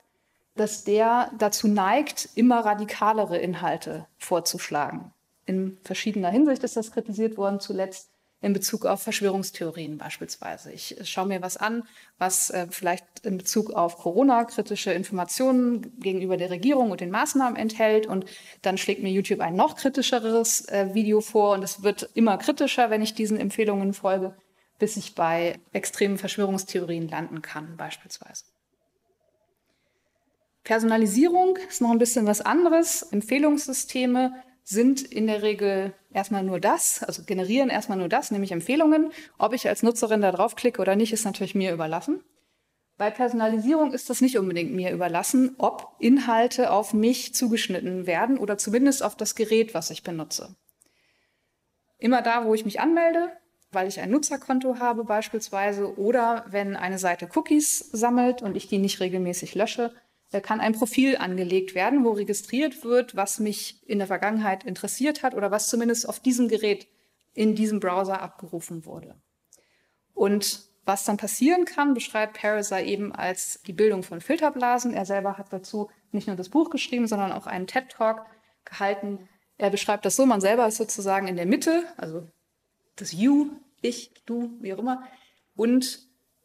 dass 0.55 0.85
der 0.85 1.33
dazu 1.39 1.67
neigt, 1.67 2.29
immer 2.37 2.65
radikalere 2.65 3.39
Inhalte 3.39 4.07
vorzuschlagen. 4.17 5.13
In 5.45 5.79
verschiedener 5.83 6.31
Hinsicht 6.31 6.63
ist 6.63 6.77
das 6.77 6.93
kritisiert 6.93 7.37
worden, 7.37 7.59
zuletzt 7.59 8.11
in 8.43 8.53
Bezug 8.55 8.87
auf 8.87 9.03
Verschwörungstheorien 9.03 9.99
beispielsweise. 9.99 10.73
Ich 10.73 10.97
schaue 11.05 11.27
mir 11.27 11.43
was 11.43 11.57
an, 11.57 11.85
was 12.19 12.51
äh, 12.51 12.67
vielleicht 12.71 13.05
in 13.23 13.37
Bezug 13.37 13.71
auf 13.71 13.99
Corona 13.99 14.45
kritische 14.45 14.93
Informationen 14.93 15.99
gegenüber 16.01 16.39
der 16.39 16.51
Regierung 16.51 16.91
und 16.91 17.01
den 17.01 17.11
Maßnahmen 17.11 17.57
enthält 17.57 18.07
und 18.07 18.25
dann 18.63 18.79
schlägt 18.79 19.03
mir 19.03 19.11
YouTube 19.11 19.41
ein 19.41 19.57
noch 19.57 19.77
kritischeres 19.77 20.67
äh, 20.69 20.95
Video 20.95 21.21
vor 21.21 21.53
und 21.53 21.63
es 21.63 21.83
wird 21.83 22.09
immer 22.15 22.39
kritischer, 22.39 22.89
wenn 22.89 23.03
ich 23.03 23.15
diesen 23.15 23.39
Empfehlungen 23.39 23.93
folge, 23.93 24.35
bis 24.79 24.97
ich 24.97 25.15
bei 25.15 25.59
extremen 25.73 26.17
Verschwörungstheorien 26.17 27.09
landen 27.09 27.43
kann 27.43 27.77
beispielsweise. 27.77 28.45
Personalisierung 30.65 31.59
ist 31.69 31.81
noch 31.81 31.91
ein 31.91 31.99
bisschen 31.99 32.27
was 32.27 32.41
anderes. 32.41 33.03
Empfehlungssysteme 33.03 34.33
sind 34.71 35.03
in 35.03 35.27
der 35.27 35.43
Regel 35.43 35.93
erstmal 36.13 36.45
nur 36.45 36.61
das, 36.61 37.03
also 37.03 37.25
generieren 37.25 37.71
erstmal 37.71 37.99
nur 37.99 38.09
das, 38.09 38.31
nämlich 38.31 38.53
Empfehlungen. 38.53 39.11
Ob 39.37 39.53
ich 39.53 39.69
als 39.69 39.83
Nutzerin 39.83 40.21
da 40.21 40.31
draufklicke 40.31 40.81
oder 40.81 40.95
nicht, 40.95 41.13
ist 41.13 41.25
natürlich 41.25 41.57
mir 41.57 41.73
überlassen. 41.73 42.23
Bei 42.97 43.11
Personalisierung 43.11 43.93
ist 43.93 44.11
das 44.11 44.21
nicht 44.21 44.39
unbedingt 44.39 44.73
mir 44.73 44.93
überlassen, 44.93 45.57
ob 45.59 45.97
Inhalte 45.99 46.71
auf 46.71 46.95
mich 46.95 47.35
zugeschnitten 47.35 48.07
werden 48.07 48.39
oder 48.39 48.59
zumindest 48.59 49.03
auf 49.03 49.17
das 49.17 49.35
Gerät, 49.35 49.75
was 49.75 49.91
ich 49.91 50.05
benutze. 50.05 50.55
Immer 51.99 52.23
da, 52.23 52.45
wo 52.45 52.55
ich 52.55 52.65
mich 52.65 52.79
anmelde, 52.79 53.33
weil 53.73 53.89
ich 53.89 53.99
ein 54.01 54.11
Nutzerkonto 54.11 54.79
habe 54.79 55.05
beispielsweise, 55.05 55.99
oder 55.99 56.45
wenn 56.49 56.77
eine 56.77 56.99
Seite 56.99 57.29
Cookies 57.35 57.79
sammelt 57.93 58.41
und 58.41 58.57
ich 58.57 58.69
die 58.69 58.79
nicht 58.79 59.01
regelmäßig 59.01 59.57
lösche, 59.57 59.93
kann 60.39 60.61
ein 60.61 60.75
Profil 60.75 61.17
angelegt 61.17 61.75
werden, 61.75 62.05
wo 62.05 62.13
registriert 62.13 62.85
wird, 62.85 63.17
was 63.17 63.41
mich 63.41 63.83
in 63.89 63.99
der 63.99 64.07
Vergangenheit 64.07 64.63
interessiert 64.63 65.25
hat 65.25 65.35
oder 65.35 65.51
was 65.51 65.69
zumindest 65.69 66.09
auf 66.09 66.21
diesem 66.21 66.47
Gerät 66.47 66.87
in 67.35 67.57
diesem 67.57 67.81
Browser 67.81 68.23
abgerufen 68.23 68.85
wurde. 68.87 69.17
Und 70.15 70.71
was 70.85 71.05
dann 71.05 71.17
passieren 71.17 71.65
kann, 71.65 71.95
beschreibt 71.95 72.39
Pariser 72.39 72.83
eben 72.83 73.13
als 73.13 73.61
die 73.67 73.73
Bildung 73.73 74.03
von 74.03 74.21
Filterblasen. 74.21 74.95
Er 74.95 75.05
selber 75.05 75.37
hat 75.37 75.53
dazu 75.53 75.91
nicht 76.13 76.27
nur 76.27 76.37
das 76.37 76.49
Buch 76.49 76.71
geschrieben, 76.71 77.07
sondern 77.07 77.33
auch 77.33 77.47
einen 77.47 77.67
TED-Talk 77.67 78.25
gehalten. 78.65 79.29
Er 79.59 79.71
beschreibt 79.71 80.05
das 80.05 80.17
so, 80.17 80.27
man 80.27 80.41
selber 80.41 80.67
ist 80.67 80.77
sozusagen 80.77 81.29
in 81.29 81.37
der 81.37 81.47
Mitte, 81.47 81.85
also 81.97 82.27
das 82.97 83.13
You, 83.13 83.51
ich, 83.83 84.13
du, 84.27 84.57
wie 84.61 84.75
auch 84.75 84.79
immer, 84.79 85.03
und 85.55 86.01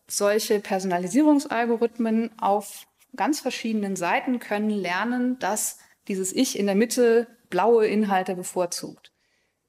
solche 0.08 0.60
Personalisierungsalgorithmen 0.60 2.38
auf 2.40 2.86
ganz 3.16 3.40
verschiedenen 3.40 3.96
Seiten 3.96 4.40
können 4.40 4.70
lernen, 4.70 5.40
dass 5.40 5.80
dieses 6.08 6.34
Ich 6.34 6.58
in 6.58 6.66
der 6.66 6.76
Mitte 6.76 7.28
blaue 7.50 7.88
Inhalte 7.88 8.36
bevorzugt. 8.36 9.12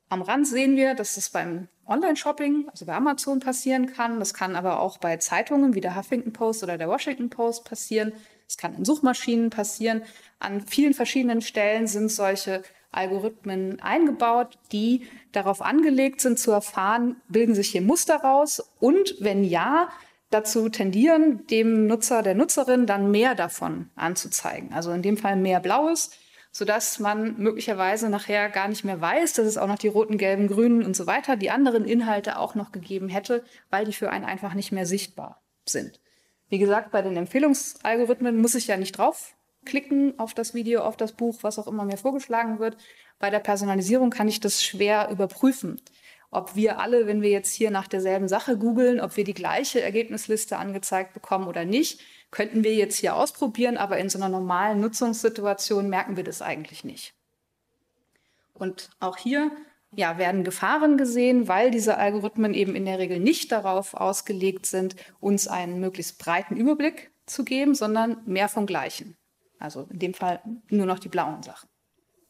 Am 0.09 0.23
Rand 0.23 0.47
sehen 0.47 0.77
wir, 0.77 0.95
dass 0.95 1.17
das 1.17 1.31
beim 1.31 1.69
Online-Shopping, 1.87 2.69
also 2.71 2.85
bei 2.87 2.95
Amazon 2.95 3.41
passieren 3.41 3.93
kann. 3.93 4.19
Das 4.19 4.35
kann 4.35 4.57
aber 4.57 4.81
auch 4.81 4.99
bei 4.99 5.17
Zeitungen 5.17 5.75
wie 5.75 5.81
der 5.81 5.97
Huffington 5.97 6.33
Post 6.33 6.63
oder 6.63 6.79
der 6.79 6.89
Washington 6.89 7.31
Post 7.31 7.65
passieren. 7.65 8.13
Es 8.49 8.57
kann 8.57 8.75
in 8.77 8.85
Suchmaschinen 8.85 9.51
passieren. 9.51 10.03
An 10.39 10.61
vielen 10.61 10.95
verschiedenen 10.95 11.43
Stellen 11.43 11.87
sind 11.87 12.11
solche 12.11 12.63
Algorithmen 12.93 13.81
eingebaut, 13.81 14.59
die 14.73 15.07
darauf 15.33 15.61
angelegt 15.61 16.21
sind 16.21 16.39
zu 16.39 16.51
erfahren, 16.51 17.17
bilden 17.29 17.55
sich 17.55 17.69
hier 17.69 17.83
Muster 17.83 18.17
raus 18.17 18.73
und 18.81 19.17
wenn 19.21 19.45
ja, 19.45 19.91
dazu 20.31 20.69
tendieren, 20.69 21.47
dem 21.47 21.87
Nutzer, 21.87 22.23
der 22.23 22.35
Nutzerin 22.35 22.87
dann 22.87 23.11
mehr 23.11 23.35
davon 23.35 23.91
anzuzeigen. 23.95 24.73
Also 24.73 24.91
in 24.93 25.03
dem 25.03 25.17
Fall 25.17 25.37
mehr 25.37 25.61
Blaues, 25.61 26.11
sodass 26.51 26.99
man 26.99 27.37
möglicherweise 27.39 28.09
nachher 28.09 28.49
gar 28.49 28.69
nicht 28.69 28.85
mehr 28.85 29.01
weiß, 29.01 29.35
dass 29.35 29.47
es 29.47 29.59
auch 29.59 29.69
noch 29.69 29.79
die 29.79 29.89
roten, 29.89 30.19
gelben, 30.19 30.49
grünen 30.49 30.85
und 30.85 30.97
so 30.97 31.07
weiter, 31.07 31.37
die 31.37 31.51
anderen 31.51 31.85
Inhalte 31.85 32.39
auch 32.39 32.55
noch 32.55 32.73
gegeben 32.73 33.09
hätte, 33.09 33.45
weil 33.71 33.85
die 33.85 33.93
für 33.93 34.11
einen 34.11 34.25
einfach 34.25 34.55
nicht 34.55 34.73
mehr 34.73 34.87
sichtbar 34.87 35.43
sind. 35.65 36.01
Wie 36.49 36.59
gesagt, 36.59 36.93
bei 36.93 37.03
den 37.03 37.17
Empfehlungsalgorithmen 37.17 38.41
muss 38.41 38.55
ich 38.55 38.69
ja 38.69 38.77
nicht 38.77 38.97
draufklicken 38.97 40.19
auf 40.19 40.33
das 40.33 40.55
Video, 40.55 40.81
auf 40.81 40.97
das 40.97 41.13
Buch, 41.13 41.39
was 41.43 41.59
auch 41.59 41.67
immer 41.67 41.85
mir 41.85 41.99
vorgeschlagen 41.99 42.59
wird. 42.59 42.77
Bei 43.19 43.31
der 43.31 43.41
Personalisierung 43.41 44.11
kann 44.11 44.29
ich 44.29 44.41
das 44.41 44.63
schwer 44.63 45.09
überprüfen 45.11 45.81
ob 46.31 46.55
wir 46.55 46.79
alle, 46.79 47.07
wenn 47.07 47.23
wir 47.23 47.31
jetzt 47.31 47.53
hier 47.53 47.71
nach 47.71 47.89
derselben 47.89 48.29
Sache 48.29 48.59
googeln, 48.59 49.01
ob 49.01 49.17
wir 49.17 49.25
die 49.25 49.35
gleiche 49.35 49.81
Ergebnisliste 49.81 50.59
angezeigt 50.59 51.15
bekommen 51.15 51.49
oder 51.49 51.65
nicht, 51.65 52.01
könnten 52.31 52.65
wir 52.65 52.75
jetzt 52.75 52.99
hier 52.99 53.15
ausprobieren, 53.17 53.77
aber 53.77 53.99
in 53.99 54.09
so 54.09 54.19
einer 54.19 54.29
normalen 54.29 54.81
Nutzungssituation 54.81 55.89
merken 55.89 56.17
wir 56.17 56.25
das 56.25 56.43
eigentlich 56.43 56.85
nicht. 56.85 57.15
Und 58.55 58.91
auch 59.01 59.17
hier 59.17 59.51
ja, 59.95 60.19
werden 60.19 60.45
Gefahren 60.45 60.97
gesehen, 60.99 61.49
weil 61.49 61.71
diese 61.71 61.97
Algorithmen 61.99 62.55
eben 62.55 62.75
in 62.75 62.85
der 62.85 62.99
Regel 62.99 63.21
nicht 63.21 63.53
darauf 63.53 63.95
ausgelegt 63.95 64.67
sind, 64.67 64.97
uns 65.21 65.49
einen 65.49 65.81
möglichst 65.81 66.19
breiten 66.19 66.57
Überblick 66.57 67.11
zu 67.27 67.45
geben, 67.45 67.75
sondern 67.75 68.19
mehr 68.27 68.49
vom 68.49 68.67
Gleichen. 68.67 69.17
Also 69.59 69.87
in 69.91 69.99
dem 69.99 70.15
Fall 70.15 70.41
nur 70.69 70.87
noch 70.87 70.99
die 70.99 71.09
blauen 71.09 71.43
Sachen. 71.43 71.69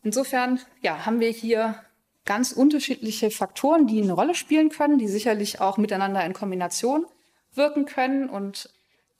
Insofern 0.02 0.60
ja, 0.82 1.04
haben 1.04 1.18
wir 1.18 1.30
hier 1.30 1.82
ganz 2.26 2.52
unterschiedliche 2.52 3.30
Faktoren, 3.30 3.86
die 3.86 4.02
eine 4.02 4.12
Rolle 4.12 4.34
spielen 4.34 4.68
können, 4.68 4.98
die 4.98 5.08
sicherlich 5.08 5.60
auch 5.60 5.78
miteinander 5.78 6.24
in 6.24 6.32
Kombination 6.32 7.06
wirken 7.54 7.86
können. 7.86 8.28
Und 8.28 8.68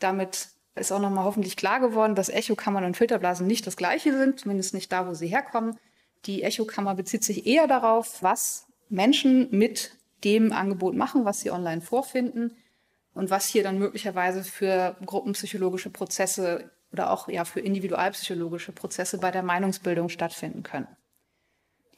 damit 0.01 0.49
ist 0.75 0.93
auch 0.93 1.01
nochmal 1.01 1.25
hoffentlich 1.25 1.57
klar 1.57 1.81
geworden, 1.81 2.15
dass 2.15 2.29
Echokammern 2.29 2.85
und 2.85 2.97
Filterblasen 2.97 3.47
nicht 3.47 3.67
das 3.67 3.77
gleiche 3.77 4.13
sind, 4.13 4.41
zumindest 4.41 4.75
nicht 4.75 4.93
da, 4.93 5.07
wo 5.09 5.15
sie 5.15 5.29
herkommen. 5.29 5.79
Die 6.27 6.43
Echokammer 6.43 6.95
bezieht 6.95 7.25
sich 7.25 7.47
eher 7.47 7.67
darauf, 7.67 8.23
was 8.23 8.67
Menschen 8.89 9.49
mit 9.51 9.93
dem 10.25 10.53
Angebot 10.53 10.95
machen, 10.95 11.25
was 11.25 11.41
sie 11.41 11.51
online 11.51 11.81
vorfinden 11.81 12.57
und 13.15 13.31
was 13.31 13.47
hier 13.47 13.63
dann 13.63 13.79
möglicherweise 13.79 14.43
für 14.43 14.97
gruppenpsychologische 15.05 15.91
Prozesse 15.91 16.71
oder 16.93 17.11
auch 17.11 17.29
ja 17.29 17.45
für 17.45 17.61
individualpsychologische 17.61 18.73
Prozesse 18.73 19.19
bei 19.19 19.31
der 19.31 19.43
Meinungsbildung 19.43 20.09
stattfinden 20.09 20.63
können. 20.63 20.89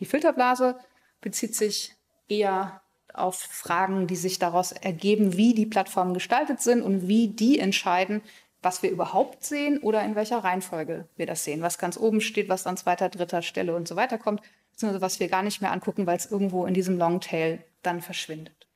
Die 0.00 0.06
Filterblase 0.06 0.78
bezieht 1.20 1.54
sich 1.54 1.94
eher 2.28 2.80
auf 3.14 3.36
Fragen, 3.36 4.06
die 4.06 4.16
sich 4.16 4.38
daraus 4.38 4.72
ergeben, 4.72 5.36
wie 5.36 5.54
die 5.54 5.66
Plattformen 5.66 6.14
gestaltet 6.14 6.60
sind 6.60 6.82
und 6.82 7.08
wie 7.08 7.28
die 7.28 7.58
entscheiden, 7.58 8.22
was 8.62 8.82
wir 8.82 8.90
überhaupt 8.90 9.44
sehen 9.44 9.78
oder 9.78 10.02
in 10.04 10.14
welcher 10.14 10.38
Reihenfolge 10.38 11.08
wir 11.16 11.26
das 11.26 11.44
sehen. 11.44 11.62
Was 11.62 11.78
ganz 11.78 11.96
oben 11.96 12.20
steht, 12.20 12.48
was 12.48 12.66
an 12.66 12.76
zweiter, 12.76 13.08
dritter 13.08 13.42
Stelle 13.42 13.74
und 13.74 13.86
so 13.86 13.96
weiter 13.96 14.18
kommt, 14.18 14.42
beziehungsweise 14.72 15.02
was 15.02 15.20
wir 15.20 15.28
gar 15.28 15.42
nicht 15.42 15.60
mehr 15.60 15.72
angucken, 15.72 16.06
weil 16.06 16.16
es 16.16 16.30
irgendwo 16.30 16.66
in 16.66 16.74
diesem 16.74 16.98
Longtail 16.98 17.64
dann 17.82 18.00
verschwindet. 18.00 18.66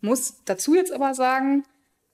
Muss 0.00 0.42
dazu 0.44 0.74
jetzt 0.74 0.92
aber 0.92 1.14
sagen, 1.14 1.64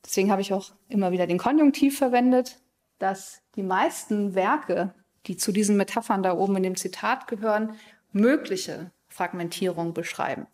deswegen 0.05 0.31
habe 0.31 0.43
ich 0.43 0.53
auch 0.53 0.73
immer 0.88 1.12
wieder 1.12 1.27
den 1.27 1.38
Konjunktiv 1.38 1.99
verwendet, 1.99 2.59
dass 2.99 3.43
die 3.57 3.62
meisten 3.62 4.35
Werke, 4.35 4.95
die 5.27 5.37
zu 5.37 5.53
diesen 5.53 5.77
Metaphern 5.77 6.23
da 6.23 6.37
oben 6.37 6.57
in 6.57 6.62
dem 6.62 6.77
Zitat 6.77 7.27
gehören, 7.27 7.77
mögliche 8.12 8.91
Fragmentierung 9.12 9.94
beschreiben. 9.94 10.46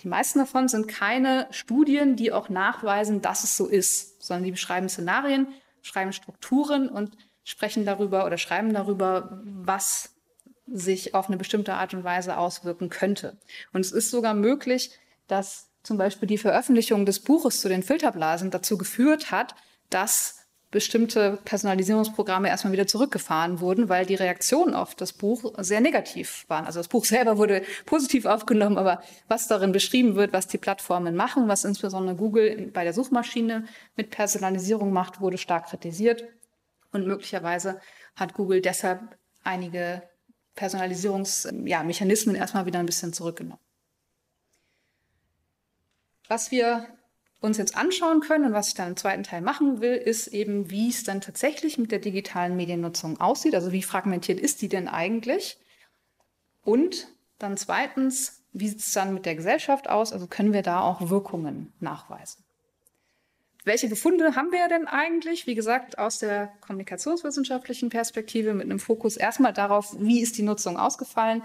Die 0.00 0.08
meisten 0.08 0.38
davon 0.40 0.68
sind 0.68 0.88
keine 0.88 1.46
Studien, 1.50 2.16
die 2.16 2.32
auch 2.32 2.48
nachweisen, 2.48 3.22
dass 3.22 3.44
es 3.44 3.56
so 3.56 3.66
ist, 3.66 4.22
sondern 4.22 4.44
die 4.44 4.50
beschreiben 4.50 4.88
Szenarien, 4.88 5.48
schreiben 5.82 6.12
Strukturen 6.12 6.88
und 6.88 7.16
sprechen 7.44 7.84
darüber 7.84 8.26
oder 8.26 8.38
schreiben 8.38 8.72
darüber, 8.72 9.40
was 9.44 10.14
sich 10.66 11.14
auf 11.14 11.28
eine 11.28 11.36
bestimmte 11.36 11.74
Art 11.74 11.94
und 11.94 12.04
Weise 12.04 12.38
auswirken 12.38 12.88
könnte. 12.88 13.38
Und 13.72 13.82
es 13.82 13.92
ist 13.92 14.10
sogar 14.10 14.34
möglich, 14.34 14.98
dass 15.26 15.68
zum 15.82 15.98
Beispiel 15.98 16.26
die 16.26 16.38
Veröffentlichung 16.38 17.04
des 17.04 17.20
Buches 17.20 17.60
zu 17.60 17.68
den 17.68 17.82
Filterblasen 17.82 18.50
dazu 18.50 18.78
geführt 18.78 19.30
hat, 19.30 19.54
dass 19.90 20.43
bestimmte 20.74 21.38
Personalisierungsprogramme 21.44 22.48
erstmal 22.48 22.72
wieder 22.72 22.88
zurückgefahren 22.88 23.60
wurden, 23.60 23.88
weil 23.88 24.04
die 24.04 24.16
Reaktionen 24.16 24.74
auf 24.74 24.96
das 24.96 25.12
Buch 25.12 25.54
sehr 25.58 25.80
negativ 25.80 26.44
waren. 26.48 26.66
Also 26.66 26.80
das 26.80 26.88
Buch 26.88 27.04
selber 27.14 27.38
wurde 27.38 27.62
positiv 27.86 28.26
aufgenommen, 28.26 28.76
aber 28.76 29.00
was 29.28 29.46
darin 29.46 29.72
beschrieben 29.72 30.16
wird, 30.16 30.32
was 30.32 30.48
die 30.48 30.58
Plattformen 30.58 31.14
machen, 31.14 31.48
was 31.48 31.64
insbesondere 31.64 32.16
Google 32.16 32.70
bei 32.74 32.82
der 32.82 32.92
Suchmaschine 32.92 33.66
mit 33.96 34.10
Personalisierung 34.10 34.92
macht, 34.92 35.20
wurde 35.20 35.38
stark 35.38 35.68
kritisiert. 35.68 36.24
Und 36.92 37.06
möglicherweise 37.06 37.80
hat 38.16 38.34
Google 38.34 38.60
deshalb 38.60 39.00
einige 39.44 40.02
Personalisierungsmechanismen 40.56 42.34
ja, 42.34 42.40
erstmal 42.40 42.66
wieder 42.66 42.80
ein 42.80 42.86
bisschen 42.86 43.12
zurückgenommen. 43.12 43.60
Was 46.26 46.50
wir 46.50 46.88
uns 47.40 47.58
jetzt 47.58 47.76
anschauen 47.76 48.20
können 48.20 48.46
und 48.46 48.52
was 48.52 48.68
ich 48.68 48.74
dann 48.74 48.88
im 48.88 48.96
zweiten 48.96 49.22
Teil 49.22 49.42
machen 49.42 49.80
will, 49.80 49.94
ist 49.94 50.28
eben, 50.28 50.70
wie 50.70 50.88
es 50.88 51.04
dann 51.04 51.20
tatsächlich 51.20 51.76
mit 51.76 51.92
der 51.92 51.98
digitalen 51.98 52.56
Mediennutzung 52.56 53.20
aussieht. 53.20 53.54
Also 53.54 53.70
wie 53.72 53.82
fragmentiert 53.82 54.40
ist 54.40 54.62
die 54.62 54.68
denn 54.68 54.88
eigentlich? 54.88 55.58
Und 56.62 57.08
dann 57.38 57.56
zweitens, 57.56 58.42
wie 58.52 58.68
sieht 58.68 58.80
es 58.80 58.92
dann 58.92 59.12
mit 59.12 59.26
der 59.26 59.34
Gesellschaft 59.34 59.90
aus? 59.90 60.12
Also 60.12 60.26
können 60.26 60.52
wir 60.52 60.62
da 60.62 60.80
auch 60.80 61.10
Wirkungen 61.10 61.72
nachweisen? 61.80 62.44
Welche 63.64 63.88
Befunde 63.88 64.36
haben 64.36 64.52
wir 64.52 64.68
denn 64.68 64.86
eigentlich? 64.86 65.46
Wie 65.46 65.54
gesagt, 65.54 65.98
aus 65.98 66.18
der 66.18 66.52
kommunikationswissenschaftlichen 66.60 67.88
Perspektive 67.88 68.52
mit 68.52 68.64
einem 68.64 68.78
Fokus 68.78 69.16
erstmal 69.16 69.54
darauf, 69.54 69.96
wie 69.98 70.20
ist 70.20 70.36
die 70.36 70.42
Nutzung 70.42 70.78
ausgefallen, 70.78 71.42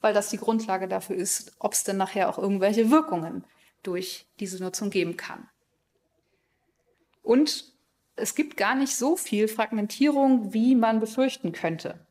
weil 0.00 0.12
das 0.12 0.28
die 0.28 0.36
Grundlage 0.36 0.86
dafür 0.86 1.16
ist, 1.16 1.52
ob 1.58 1.72
es 1.72 1.84
denn 1.84 1.96
nachher 1.96 2.28
auch 2.28 2.38
irgendwelche 2.38 2.90
Wirkungen 2.90 3.44
durch 3.82 4.26
diese 4.40 4.62
Nutzung 4.62 4.90
geben 4.90 5.16
kann. 5.16 5.48
Und 7.22 7.72
es 8.16 8.34
gibt 8.34 8.56
gar 8.56 8.74
nicht 8.74 8.96
so 8.96 9.16
viel 9.16 9.48
Fragmentierung, 9.48 10.52
wie 10.52 10.74
man 10.74 11.00
befürchten 11.00 11.52
könnte. 11.52 12.06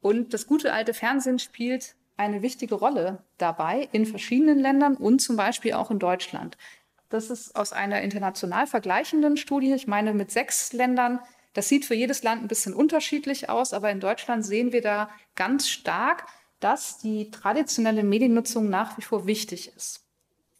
Und 0.00 0.32
das 0.32 0.46
gute 0.46 0.72
alte 0.72 0.94
Fernsehen 0.94 1.38
spielt 1.38 1.96
eine 2.16 2.42
wichtige 2.42 2.74
Rolle 2.74 3.24
dabei 3.36 3.88
in 3.92 4.06
verschiedenen 4.06 4.58
Ländern 4.58 4.96
und 4.96 5.20
zum 5.20 5.36
Beispiel 5.36 5.74
auch 5.74 5.90
in 5.90 5.98
Deutschland. 5.98 6.56
Das 7.08 7.30
ist 7.30 7.56
aus 7.56 7.72
einer 7.72 8.02
international 8.02 8.66
vergleichenden 8.66 9.36
Studie, 9.36 9.72
ich 9.72 9.86
meine 9.86 10.12
mit 10.12 10.30
sechs 10.30 10.72
Ländern. 10.72 11.20
Das 11.54 11.68
sieht 11.68 11.84
für 11.84 11.94
jedes 11.94 12.22
Land 12.22 12.42
ein 12.42 12.48
bisschen 12.48 12.74
unterschiedlich 12.74 13.48
aus, 13.48 13.72
aber 13.72 13.90
in 13.90 14.00
Deutschland 14.00 14.44
sehen 14.44 14.72
wir 14.72 14.82
da 14.82 15.10
ganz 15.34 15.68
stark, 15.68 16.26
dass 16.60 16.98
die 16.98 17.30
traditionelle 17.30 18.02
Mediennutzung 18.02 18.68
nach 18.68 18.98
wie 18.98 19.02
vor 19.02 19.26
wichtig 19.26 19.72
ist. 19.74 20.07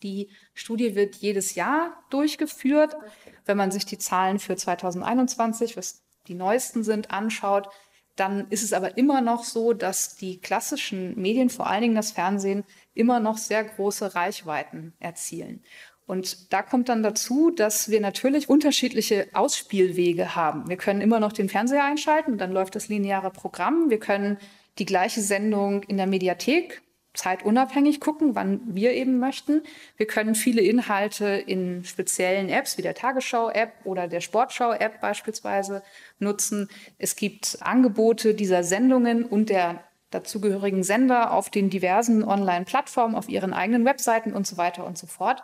Die 0.03 0.31
Studie 0.55 0.95
wird 0.95 1.17
jedes 1.17 1.55
Jahr 1.55 2.05
durchgeführt. 2.11 2.97
Wenn 3.45 3.57
man 3.57 3.71
sich 3.71 3.85
die 3.85 3.99
Zahlen 3.99 4.39
für 4.39 4.57
2021, 4.57 5.77
was 5.77 6.03
die 6.29 6.35
neuesten 6.35 6.85
sind, 6.85 7.11
anschaut, 7.11 7.69
dann 8.17 8.49
ist 8.51 8.63
es 8.63 8.73
aber 8.73 8.97
immer 8.97 9.21
noch 9.21 9.45
so, 9.45 9.73
dass 9.73 10.17
die 10.17 10.41
klassischen 10.41 11.19
Medien, 11.21 11.51
vor 11.51 11.69
allen 11.69 11.83
Dingen 11.83 11.95
das 11.95 12.13
Fernsehen, 12.13 12.65
immer 12.95 13.21
noch 13.21 13.39
sehr 13.39 13.65
große 13.65 14.15
Reichweiten 14.15 14.95
erzielen. 14.99 15.63
Und 16.07 16.53
da 16.53 16.63
kommt 16.63 16.89
dann 16.89 17.03
dazu, 17.03 17.51
dass 17.51 17.91
wir 17.91 18.01
natürlich 18.01 18.49
unterschiedliche 18.49 19.29
Ausspielwege 19.35 20.35
haben. 20.35 20.69
Wir 20.69 20.79
können 20.79 21.03
immer 21.03 21.21
noch 21.21 21.33
den 21.33 21.49
Fernseher 21.49 21.85
einschalten, 21.85 22.39
dann 22.39 22.51
läuft 22.51 22.75
das 22.75 22.89
lineare 22.89 23.31
Programm. 23.31 23.91
Wir 23.91 23.99
können 23.99 24.39
die 24.79 24.87
gleiche 24.87 25.21
Sendung 25.21 25.83
in 25.83 25.97
der 25.97 26.07
Mediathek 26.07 26.83
zeitunabhängig 27.19 28.01
gucken, 28.01 28.35
wann 28.35 28.61
wir 28.65 28.93
eben 28.93 29.19
möchten. 29.19 29.63
Wir 29.97 30.07
können 30.07 30.35
viele 30.35 30.63
Inhalte 30.63 31.27
in 31.27 31.85
speziellen 31.85 32.49
Apps 32.49 32.79
wie 32.79 32.83
der 32.83 32.95
Tagesschau-App 32.95 33.73
oder 33.85 34.07
der 34.07 34.21
Sportschau-App 34.21 35.01
beispielsweise 35.01 35.83
nutzen. 36.21 36.69
Es 36.97 37.17
gibt 37.17 37.59
Angebote 37.61 38.35
dieser 38.35 38.63
Sendungen 38.63 39.25
und 39.25 39.51
der 39.51 39.83
dazugehörigen 40.11 40.85
Sender 40.85 41.33
auf 41.33 41.51
den 41.51 41.71
diversen 41.71 42.23
Online-Plattformen, 42.23 43.17
auf 43.17 43.29
ihren 43.29 43.53
eigenen 43.53 43.85
Webseiten 43.85 44.33
und 44.33 44.47
so 44.47 44.57
weiter 44.57 44.87
und 44.87 44.97
so 44.97 45.07
fort. 45.07 45.43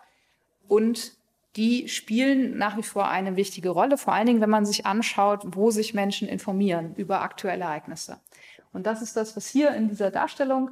Und 0.69 1.13
die 1.57 1.89
spielen 1.89 2.57
nach 2.57 2.77
wie 2.77 2.83
vor 2.83 3.09
eine 3.09 3.37
wichtige 3.37 3.71
Rolle, 3.71 3.99
vor 3.99 4.15
allen 4.15 4.27
Dingen, 4.27 4.41
wenn 4.41 4.51
man 4.51 4.65
sich 4.65 4.87
anschaut, 4.87 5.43
wo 5.45 5.71
sich 5.71 5.93
Menschen 5.93 6.29
informieren 6.29 6.95
über 6.97 7.23
aktuelle 7.23 7.65
Ereignisse. 7.65 8.21
Und 8.73 8.87
das 8.87 9.03
ist 9.03 9.17
das, 9.17 9.37
was 9.37 9.49
hier 9.49 9.75
in 9.75 9.89
dieser 9.89 10.11
Darstellung 10.11 10.71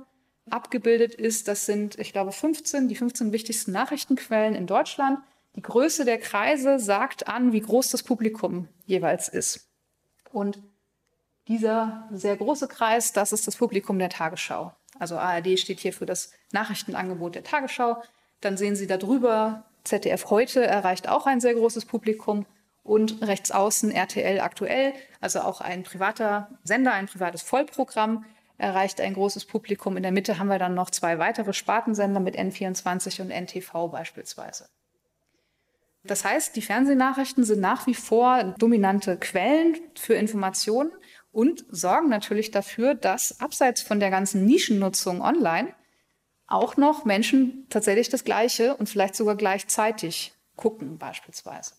abgebildet 0.50 1.14
ist. 1.14 1.48
Das 1.48 1.66
sind, 1.66 1.98
ich 1.98 2.12
glaube, 2.12 2.32
15, 2.32 2.88
die 2.88 2.96
15 2.96 3.32
wichtigsten 3.32 3.72
Nachrichtenquellen 3.72 4.54
in 4.54 4.66
Deutschland. 4.66 5.18
Die 5.54 5.62
Größe 5.62 6.04
der 6.04 6.18
Kreise 6.18 6.78
sagt 6.78 7.28
an, 7.28 7.52
wie 7.52 7.60
groß 7.60 7.90
das 7.90 8.02
Publikum 8.02 8.68
jeweils 8.86 9.28
ist. 9.28 9.68
Und 10.32 10.62
dieser 11.48 12.08
sehr 12.12 12.36
große 12.36 12.68
Kreis, 12.68 13.12
das 13.12 13.32
ist 13.32 13.46
das 13.46 13.56
Publikum 13.56 13.98
der 13.98 14.08
Tagesschau. 14.08 14.72
Also 14.98 15.16
ARD 15.16 15.58
steht 15.58 15.80
hier 15.80 15.92
für 15.92 16.06
das 16.06 16.32
Nachrichtenangebot 16.52 17.34
der 17.34 17.44
Tagesschau. 17.44 18.02
Dann 18.40 18.56
sehen 18.56 18.76
Sie 18.76 18.86
darüber, 18.86 19.64
ZDF 19.84 20.30
heute 20.30 20.64
erreicht 20.64 21.08
auch 21.08 21.26
ein 21.26 21.40
sehr 21.40 21.54
großes 21.54 21.86
Publikum 21.86 22.46
und 22.82 23.22
rechts 23.22 23.50
außen 23.50 23.90
RTL 23.90 24.40
aktuell, 24.40 24.92
also 25.20 25.40
auch 25.40 25.60
ein 25.60 25.82
privater 25.82 26.50
Sender, 26.64 26.92
ein 26.92 27.06
privates 27.06 27.42
Vollprogramm 27.42 28.24
erreicht 28.62 29.00
ein 29.00 29.14
großes 29.14 29.44
Publikum. 29.44 29.96
In 29.96 30.02
der 30.02 30.12
Mitte 30.12 30.38
haben 30.38 30.48
wir 30.48 30.58
dann 30.58 30.74
noch 30.74 30.90
zwei 30.90 31.18
weitere 31.18 31.52
Spartensender 31.52 32.20
mit 32.20 32.38
N24 32.38 33.20
und 33.20 33.30
NTV 33.30 33.88
beispielsweise. 33.90 34.68
Das 36.04 36.24
heißt, 36.24 36.56
die 36.56 36.62
Fernsehnachrichten 36.62 37.44
sind 37.44 37.60
nach 37.60 37.86
wie 37.86 37.94
vor 37.94 38.54
dominante 38.58 39.18
Quellen 39.18 39.76
für 39.96 40.14
Informationen 40.14 40.90
und 41.30 41.64
sorgen 41.70 42.08
natürlich 42.08 42.50
dafür, 42.50 42.94
dass 42.94 43.40
abseits 43.40 43.82
von 43.82 44.00
der 44.00 44.10
ganzen 44.10 44.44
Nischennutzung 44.44 45.22
online 45.22 45.74
auch 46.46 46.76
noch 46.76 47.04
Menschen 47.04 47.66
tatsächlich 47.70 48.08
das 48.08 48.24
Gleiche 48.24 48.76
und 48.76 48.88
vielleicht 48.88 49.14
sogar 49.14 49.36
gleichzeitig 49.36 50.34
gucken 50.56 50.98
beispielsweise. 50.98 51.74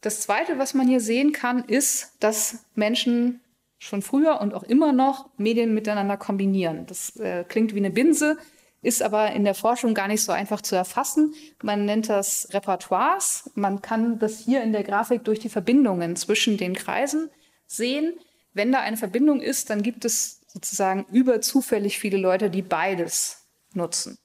Das 0.00 0.20
Zweite, 0.20 0.58
was 0.58 0.74
man 0.74 0.88
hier 0.88 1.00
sehen 1.00 1.32
kann, 1.32 1.64
ist, 1.64 2.16
dass 2.20 2.64
Menschen 2.74 3.40
schon 3.82 4.00
früher 4.00 4.40
und 4.40 4.54
auch 4.54 4.62
immer 4.62 4.92
noch 4.92 5.28
Medien 5.38 5.74
miteinander 5.74 6.16
kombinieren. 6.16 6.86
Das 6.86 7.16
äh, 7.16 7.44
klingt 7.44 7.74
wie 7.74 7.78
eine 7.78 7.90
Binse, 7.90 8.38
ist 8.80 9.02
aber 9.02 9.32
in 9.32 9.44
der 9.44 9.54
Forschung 9.54 9.92
gar 9.92 10.06
nicht 10.06 10.22
so 10.22 10.30
einfach 10.30 10.60
zu 10.60 10.76
erfassen. 10.76 11.34
Man 11.62 11.84
nennt 11.84 12.08
das 12.08 12.48
Repertoires. 12.52 13.50
Man 13.54 13.82
kann 13.82 14.20
das 14.20 14.38
hier 14.38 14.62
in 14.62 14.72
der 14.72 14.84
Grafik 14.84 15.24
durch 15.24 15.40
die 15.40 15.48
Verbindungen 15.48 16.14
zwischen 16.14 16.56
den 16.56 16.74
Kreisen 16.74 17.28
sehen. 17.66 18.14
Wenn 18.54 18.70
da 18.70 18.80
eine 18.80 18.96
Verbindung 18.96 19.40
ist, 19.40 19.70
dann 19.70 19.82
gibt 19.82 20.04
es 20.04 20.42
sozusagen 20.46 21.04
überzufällig 21.10 21.98
viele 21.98 22.18
Leute, 22.18 22.50
die 22.50 22.62
beides 22.62 23.48
nutzen. 23.74 24.16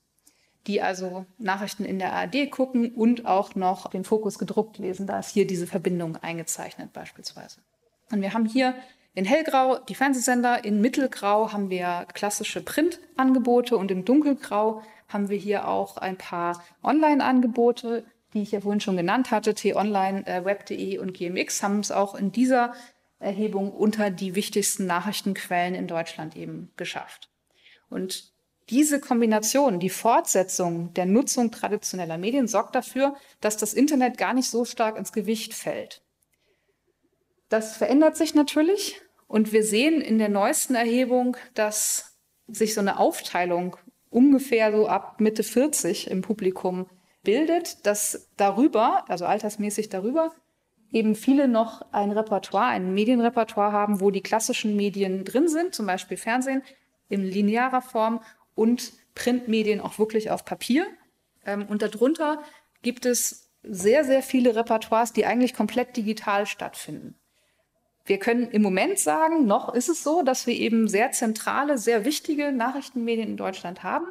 Die 0.68 0.82
also 0.82 1.26
Nachrichten 1.40 1.86
in 1.86 1.98
der 1.98 2.14
ARD 2.14 2.52
gucken 2.52 2.94
und 2.94 3.26
auch 3.26 3.56
noch 3.56 3.90
den 3.90 4.04
Fokus 4.04 4.38
gedruckt 4.38 4.78
lesen. 4.78 5.08
Da 5.08 5.18
ist 5.18 5.30
hier 5.30 5.48
diese 5.48 5.66
Verbindung 5.66 6.18
eingezeichnet 6.18 6.94
beispielsweise. 6.94 7.62
Und 8.12 8.22
wir 8.22 8.34
haben 8.34 8.46
hier 8.46 8.76
in 9.18 9.26
hellgrau 9.26 9.80
die 9.80 9.96
Fernsehsender, 9.96 10.64
in 10.64 10.80
mittelgrau 10.80 11.52
haben 11.52 11.72
wir 11.72 12.06
klassische 12.14 12.62
Printangebote 12.62 13.76
und 13.76 13.90
im 13.90 14.06
dunkelgrau 14.06 14.84
haben 15.08 15.30
wir 15.30 15.40
hier 15.40 15.68
auch 15.68 15.98
ein 15.98 16.20
paar 16.20 16.64
Online-Angebote, 16.84 18.06
die 18.36 18.44
ich 18.44 18.52
ja 18.52 18.62
vorhin 18.62 18.80
schon 18.80 18.96
genannt 18.96 19.32
hatte. 19.32 19.56
T-Online, 19.56 20.28
äh, 20.28 20.46
Web.de 20.46 21.00
und 21.00 21.16
GMX 21.16 21.64
haben 21.64 21.80
es 21.80 21.92
auch 21.92 22.14
in 22.14 22.32
dieser 22.32 22.76
Erhebung 23.18 23.72
unter 23.72 24.12
die 24.12 24.36
wichtigsten 24.36 24.86
Nachrichtenquellen 24.86 25.74
in 25.74 25.88
Deutschland 25.88 26.36
eben 26.36 26.72
geschafft. 26.78 27.32
Und 27.90 28.32
diese 28.70 29.00
Kombination, 29.00 29.80
die 29.80 29.90
Fortsetzung 29.90 30.94
der 30.94 31.08
Nutzung 31.08 31.50
traditioneller 31.50 32.20
Medien 32.20 32.48
sorgt 32.48 32.76
dafür, 32.76 33.16
dass 33.42 33.58
das 33.58 33.74
Internet 33.74 34.20
gar 34.20 34.36
nicht 34.36 34.52
so 34.52 34.64
stark 34.64 34.96
ins 34.96 35.12
Gewicht 35.12 35.56
fällt. 35.56 36.04
Das 37.50 37.78
verändert 37.78 38.16
sich 38.16 38.36
natürlich. 38.36 39.02
Und 39.28 39.52
wir 39.52 39.64
sehen 39.64 40.02
in 40.02 40.18
der 40.18 40.30
neuesten 40.30 40.76
Erhebung, 40.76 41.38
dass 41.54 42.18
sich 42.48 42.74
so 42.74 42.80
eine 42.80 42.98
Aufteilung 42.98 43.76
ungefähr 44.10 44.72
so 44.72 44.88
ab 44.88 45.20
Mitte 45.20 45.44
40 45.44 46.10
im 46.10 46.22
Publikum 46.22 46.88
bildet, 47.24 47.86
dass 47.86 48.30
darüber, 48.38 49.04
also 49.10 49.26
altersmäßig 49.26 49.90
darüber, 49.90 50.34
eben 50.92 51.16
viele 51.16 51.50
noch 51.50 51.82
ein 51.92 52.12
Repertoire, 52.12 52.68
ein 52.68 52.94
Medienrepertoire 52.94 53.74
haben, 53.74 54.00
wo 54.00 54.12
die 54.12 54.22
klassischen 54.22 54.78
Medien 54.78 55.26
drin 55.26 55.50
sind, 55.50 55.76
zum 55.76 55.86
Beispiel 55.86 56.16
Fernsehen 56.16 56.64
in 57.10 57.24
linearer 57.24 57.82
Form 57.82 58.22
und 58.56 58.94
Printmedien 59.14 59.82
auch 59.82 60.00
wirklich 60.00 60.32
auf 60.32 60.46
Papier. 60.46 60.88
Ähm, 61.46 61.66
und 61.68 61.82
darunter 61.82 62.42
gibt 62.82 63.06
es 63.06 63.52
sehr, 63.64 64.06
sehr 64.06 64.24
viele 64.24 64.56
Repertoires, 64.56 65.12
die 65.12 65.26
eigentlich 65.26 65.54
komplett 65.54 65.98
digital 65.98 66.46
stattfinden. 66.46 67.17
Wir 68.08 68.20
können 68.20 68.50
im 68.52 68.62
Moment 68.62 69.00
sagen, 69.00 69.46
noch 69.46 69.74
ist 69.74 69.90
es 69.90 70.02
so, 70.02 70.22
dass 70.22 70.48
wir 70.48 70.56
eben 70.56 70.88
sehr 70.88 71.12
zentrale, 71.12 71.78
sehr 71.78 72.06
wichtige 72.06 72.54
Nachrichtenmedien 72.54 73.28
in 73.28 73.38
Deutschland 73.38 73.84
haben, 73.84 74.08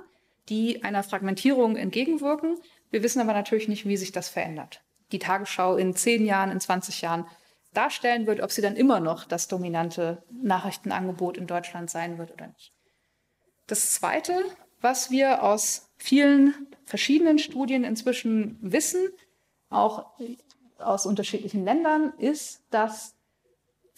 die 0.51 0.85
einer 0.85 1.03
Fragmentierung 1.03 1.77
entgegenwirken. 1.77 2.59
Wir 2.91 3.03
wissen 3.03 3.23
aber 3.23 3.33
natürlich 3.33 3.69
nicht, 3.69 3.89
wie 3.89 3.97
sich 3.97 4.13
das 4.13 4.29
verändert. 4.29 4.83
Die 5.13 5.19
Tagesschau 5.19 5.77
in 5.77 5.97
zehn 5.97 6.27
Jahren, 6.27 6.51
in 6.51 6.61
20 6.61 7.01
Jahren 7.01 7.27
darstellen 7.73 8.27
wird, 8.27 8.43
ob 8.43 8.53
sie 8.53 8.61
dann 8.61 8.77
immer 8.77 9.01
noch 9.01 9.25
das 9.25 9.49
dominante 9.49 10.23
Nachrichtenangebot 10.31 11.39
in 11.39 11.47
Deutschland 11.47 11.89
sein 11.91 12.19
wird 12.19 12.33
oder 12.33 12.49
nicht. 12.49 12.73
Das 13.67 13.95
Zweite, 13.95 14.45
was 14.83 15.11
wir 15.11 15.43
aus 15.43 15.91
vielen 15.97 16.55
verschiedenen 16.85 17.39
Studien 17.39 17.83
inzwischen 17.83 18.59
wissen, 18.61 19.09
auch 19.71 20.13
aus 20.79 21.07
unterschiedlichen 21.07 21.65
Ländern, 21.65 22.13
ist, 22.19 22.63
dass 22.71 23.16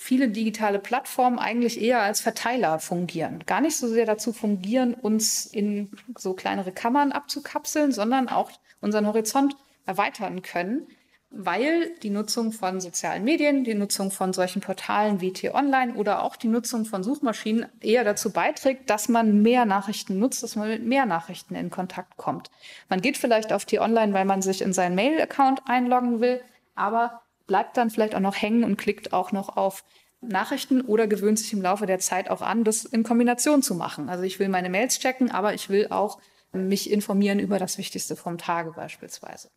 viele 0.00 0.28
digitale 0.28 0.78
Plattformen 0.78 1.40
eigentlich 1.40 1.82
eher 1.82 2.00
als 2.00 2.20
Verteiler 2.20 2.78
fungieren. 2.78 3.42
Gar 3.46 3.60
nicht 3.60 3.76
so 3.76 3.88
sehr 3.88 4.06
dazu 4.06 4.32
fungieren, 4.32 4.94
uns 4.94 5.44
in 5.44 5.90
so 6.16 6.34
kleinere 6.34 6.70
Kammern 6.70 7.10
abzukapseln, 7.10 7.90
sondern 7.90 8.28
auch 8.28 8.52
unseren 8.80 9.08
Horizont 9.08 9.56
erweitern 9.86 10.42
können, 10.42 10.86
weil 11.30 11.90
die 12.04 12.10
Nutzung 12.10 12.52
von 12.52 12.80
sozialen 12.80 13.24
Medien, 13.24 13.64
die 13.64 13.74
Nutzung 13.74 14.12
von 14.12 14.32
solchen 14.32 14.62
Portalen 14.62 15.20
wie 15.20 15.32
T-Online 15.32 15.94
oder 15.94 16.22
auch 16.22 16.36
die 16.36 16.46
Nutzung 16.46 16.84
von 16.84 17.02
Suchmaschinen 17.02 17.66
eher 17.80 18.04
dazu 18.04 18.30
beiträgt, 18.30 18.88
dass 18.88 19.08
man 19.08 19.42
mehr 19.42 19.64
Nachrichten 19.64 20.20
nutzt, 20.20 20.44
dass 20.44 20.54
man 20.54 20.68
mit 20.68 20.84
mehr 20.84 21.06
Nachrichten 21.06 21.56
in 21.56 21.70
Kontakt 21.70 22.16
kommt. 22.16 22.52
Man 22.88 23.00
geht 23.00 23.18
vielleicht 23.18 23.52
auf 23.52 23.64
T-Online, 23.64 24.12
weil 24.12 24.26
man 24.26 24.42
sich 24.42 24.62
in 24.62 24.72
seinen 24.72 24.94
Mail-Account 24.94 25.62
einloggen 25.66 26.20
will, 26.20 26.40
aber 26.76 27.20
bleibt 27.48 27.76
dann 27.76 27.90
vielleicht 27.90 28.14
auch 28.14 28.20
noch 28.20 28.40
hängen 28.40 28.62
und 28.62 28.76
klickt 28.76 29.12
auch 29.12 29.32
noch 29.32 29.56
auf 29.56 29.84
Nachrichten 30.20 30.82
oder 30.82 31.08
gewöhnt 31.08 31.40
sich 31.40 31.52
im 31.52 31.62
Laufe 31.62 31.86
der 31.86 31.98
Zeit 31.98 32.30
auch 32.30 32.42
an, 32.42 32.62
das 32.62 32.84
in 32.84 33.02
Kombination 33.02 33.62
zu 33.62 33.74
machen. 33.74 34.08
Also 34.08 34.22
ich 34.22 34.38
will 34.38 34.48
meine 34.48 34.70
Mails 34.70 35.00
checken, 35.00 35.32
aber 35.32 35.54
ich 35.54 35.68
will 35.68 35.88
auch 35.90 36.20
mich 36.52 36.90
informieren 36.90 37.40
über 37.40 37.58
das 37.58 37.78
Wichtigste 37.78 38.14
vom 38.14 38.38
Tage 38.38 38.72
beispielsweise. 38.72 39.50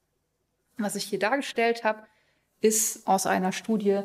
Was 0.78 0.96
ich 0.96 1.04
hier 1.04 1.20
dargestellt 1.20 1.84
habe, 1.84 2.04
ist 2.60 3.08
aus 3.08 3.28
einer 3.28 3.52
Studie, 3.52 4.02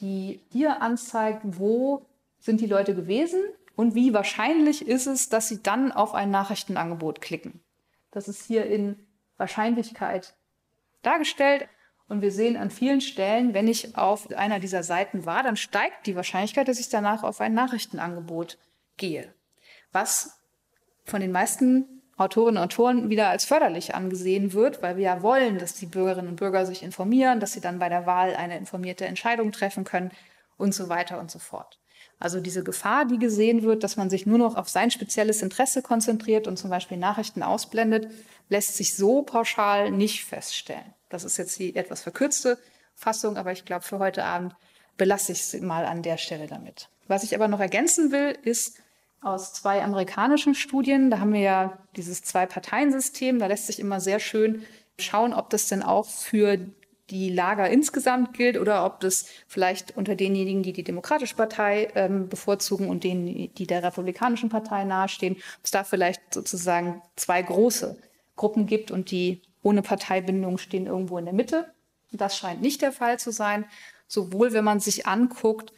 die 0.00 0.40
hier 0.50 0.82
anzeigt, 0.82 1.40
wo 1.42 2.06
sind 2.38 2.60
die 2.60 2.66
Leute 2.66 2.94
gewesen 2.94 3.40
und 3.76 3.94
wie 3.94 4.12
wahrscheinlich 4.12 4.86
ist 4.86 5.06
es, 5.06 5.28
dass 5.28 5.48
sie 5.48 5.62
dann 5.62 5.92
auf 5.92 6.14
ein 6.14 6.30
Nachrichtenangebot 6.30 7.20
klicken. 7.20 7.60
Das 8.10 8.28
ist 8.28 8.44
hier 8.44 8.66
in 8.66 8.96
Wahrscheinlichkeit 9.36 10.34
dargestellt. 11.02 11.68
Und 12.10 12.22
wir 12.22 12.32
sehen 12.32 12.56
an 12.56 12.70
vielen 12.70 13.00
Stellen, 13.00 13.54
wenn 13.54 13.68
ich 13.68 13.96
auf 13.96 14.32
einer 14.32 14.58
dieser 14.58 14.82
Seiten 14.82 15.26
war, 15.26 15.44
dann 15.44 15.56
steigt 15.56 16.08
die 16.08 16.16
Wahrscheinlichkeit, 16.16 16.66
dass 16.66 16.80
ich 16.80 16.88
danach 16.88 17.22
auf 17.22 17.40
ein 17.40 17.54
Nachrichtenangebot 17.54 18.58
gehe. 18.96 19.32
Was 19.92 20.40
von 21.04 21.20
den 21.20 21.30
meisten 21.30 22.02
Autorinnen 22.16 22.56
und 22.56 22.64
Autoren 22.64 23.10
wieder 23.10 23.28
als 23.28 23.44
förderlich 23.44 23.94
angesehen 23.94 24.52
wird, 24.54 24.82
weil 24.82 24.96
wir 24.96 25.04
ja 25.04 25.22
wollen, 25.22 25.58
dass 25.58 25.74
die 25.74 25.86
Bürgerinnen 25.86 26.30
und 26.30 26.36
Bürger 26.36 26.66
sich 26.66 26.82
informieren, 26.82 27.38
dass 27.38 27.52
sie 27.52 27.60
dann 27.60 27.78
bei 27.78 27.88
der 27.88 28.06
Wahl 28.06 28.34
eine 28.34 28.58
informierte 28.58 29.04
Entscheidung 29.04 29.52
treffen 29.52 29.84
können 29.84 30.10
und 30.56 30.74
so 30.74 30.88
weiter 30.88 31.20
und 31.20 31.30
so 31.30 31.38
fort. 31.38 31.78
Also 32.20 32.38
diese 32.38 32.62
Gefahr, 32.62 33.06
die 33.06 33.18
gesehen 33.18 33.62
wird, 33.62 33.82
dass 33.82 33.96
man 33.96 34.10
sich 34.10 34.26
nur 34.26 34.38
noch 34.38 34.54
auf 34.56 34.68
sein 34.68 34.90
spezielles 34.90 35.40
Interesse 35.40 35.80
konzentriert 35.80 36.46
und 36.46 36.58
zum 36.58 36.68
Beispiel 36.68 36.98
Nachrichten 36.98 37.42
ausblendet, 37.42 38.08
lässt 38.50 38.76
sich 38.76 38.94
so 38.94 39.22
pauschal 39.22 39.90
nicht 39.90 40.24
feststellen. 40.26 40.94
Das 41.08 41.24
ist 41.24 41.38
jetzt 41.38 41.58
die 41.58 41.74
etwas 41.74 42.02
verkürzte 42.02 42.58
Fassung, 42.94 43.38
aber 43.38 43.52
ich 43.52 43.64
glaube, 43.64 43.84
für 43.84 43.98
heute 43.98 44.24
Abend 44.24 44.54
belasse 44.98 45.32
ich 45.32 45.40
es 45.40 45.60
mal 45.62 45.86
an 45.86 46.02
der 46.02 46.18
Stelle 46.18 46.46
damit. 46.46 46.90
Was 47.08 47.24
ich 47.24 47.34
aber 47.34 47.48
noch 47.48 47.58
ergänzen 47.58 48.12
will, 48.12 48.36
ist 48.42 48.76
aus 49.22 49.54
zwei 49.54 49.82
amerikanischen 49.82 50.54
Studien. 50.54 51.10
Da 51.10 51.20
haben 51.20 51.32
wir 51.32 51.40
ja 51.40 51.78
dieses 51.96 52.22
Zwei-Parteien-System. 52.22 53.38
Da 53.38 53.46
lässt 53.46 53.66
sich 53.66 53.80
immer 53.80 54.00
sehr 54.00 54.20
schön 54.20 54.64
schauen, 54.98 55.32
ob 55.32 55.48
das 55.50 55.68
denn 55.68 55.82
auch 55.82 56.06
für 56.06 56.58
die 57.10 57.30
Lager 57.30 57.68
insgesamt 57.68 58.34
gilt 58.34 58.56
oder 58.56 58.84
ob 58.84 59.00
das 59.00 59.26
vielleicht 59.46 59.96
unter 59.96 60.14
denjenigen, 60.14 60.62
die 60.62 60.72
die 60.72 60.84
Demokratische 60.84 61.34
Partei 61.34 61.88
ähm, 61.94 62.28
bevorzugen 62.28 62.88
und 62.88 63.04
denen, 63.04 63.52
die 63.54 63.66
der 63.66 63.82
Republikanischen 63.82 64.48
Partei 64.48 64.84
nahestehen, 64.84 65.34
ob 65.34 65.64
es 65.64 65.70
da 65.70 65.84
vielleicht 65.84 66.32
sozusagen 66.32 67.02
zwei 67.16 67.42
große 67.42 67.98
Gruppen 68.36 68.66
gibt 68.66 68.90
und 68.90 69.10
die 69.10 69.42
ohne 69.62 69.82
Parteibindung 69.82 70.58
stehen 70.58 70.86
irgendwo 70.86 71.18
in 71.18 71.24
der 71.24 71.34
Mitte. 71.34 71.72
Das 72.12 72.36
scheint 72.36 72.62
nicht 72.62 72.82
der 72.82 72.92
Fall 72.92 73.18
zu 73.18 73.30
sein. 73.30 73.66
Sowohl 74.06 74.52
wenn 74.52 74.64
man 74.64 74.80
sich 74.80 75.06
anguckt, 75.06 75.72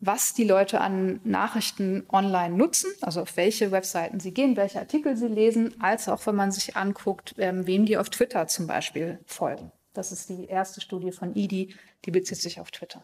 was 0.00 0.34
die 0.34 0.44
Leute 0.44 0.80
an 0.80 1.20
Nachrichten 1.24 2.04
online 2.10 2.54
nutzen, 2.54 2.90
also 3.00 3.22
auf 3.22 3.36
welche 3.36 3.72
Webseiten 3.72 4.20
sie 4.20 4.32
gehen, 4.32 4.56
welche 4.56 4.78
Artikel 4.78 5.16
sie 5.16 5.28
lesen, 5.28 5.80
als 5.80 6.08
auch 6.08 6.26
wenn 6.26 6.34
man 6.34 6.52
sich 6.52 6.76
anguckt, 6.76 7.34
ähm, 7.38 7.66
wem 7.66 7.86
die 7.86 7.96
auf 7.96 8.10
Twitter 8.10 8.46
zum 8.46 8.66
Beispiel 8.66 9.18
folgen. 9.24 9.72
Das 9.94 10.12
ist 10.12 10.28
die 10.28 10.46
erste 10.46 10.80
Studie 10.80 11.12
von 11.12 11.34
IDI, 11.34 11.74
die 12.04 12.10
bezieht 12.10 12.38
sich 12.38 12.60
auf 12.60 12.70
Twitter. 12.70 13.02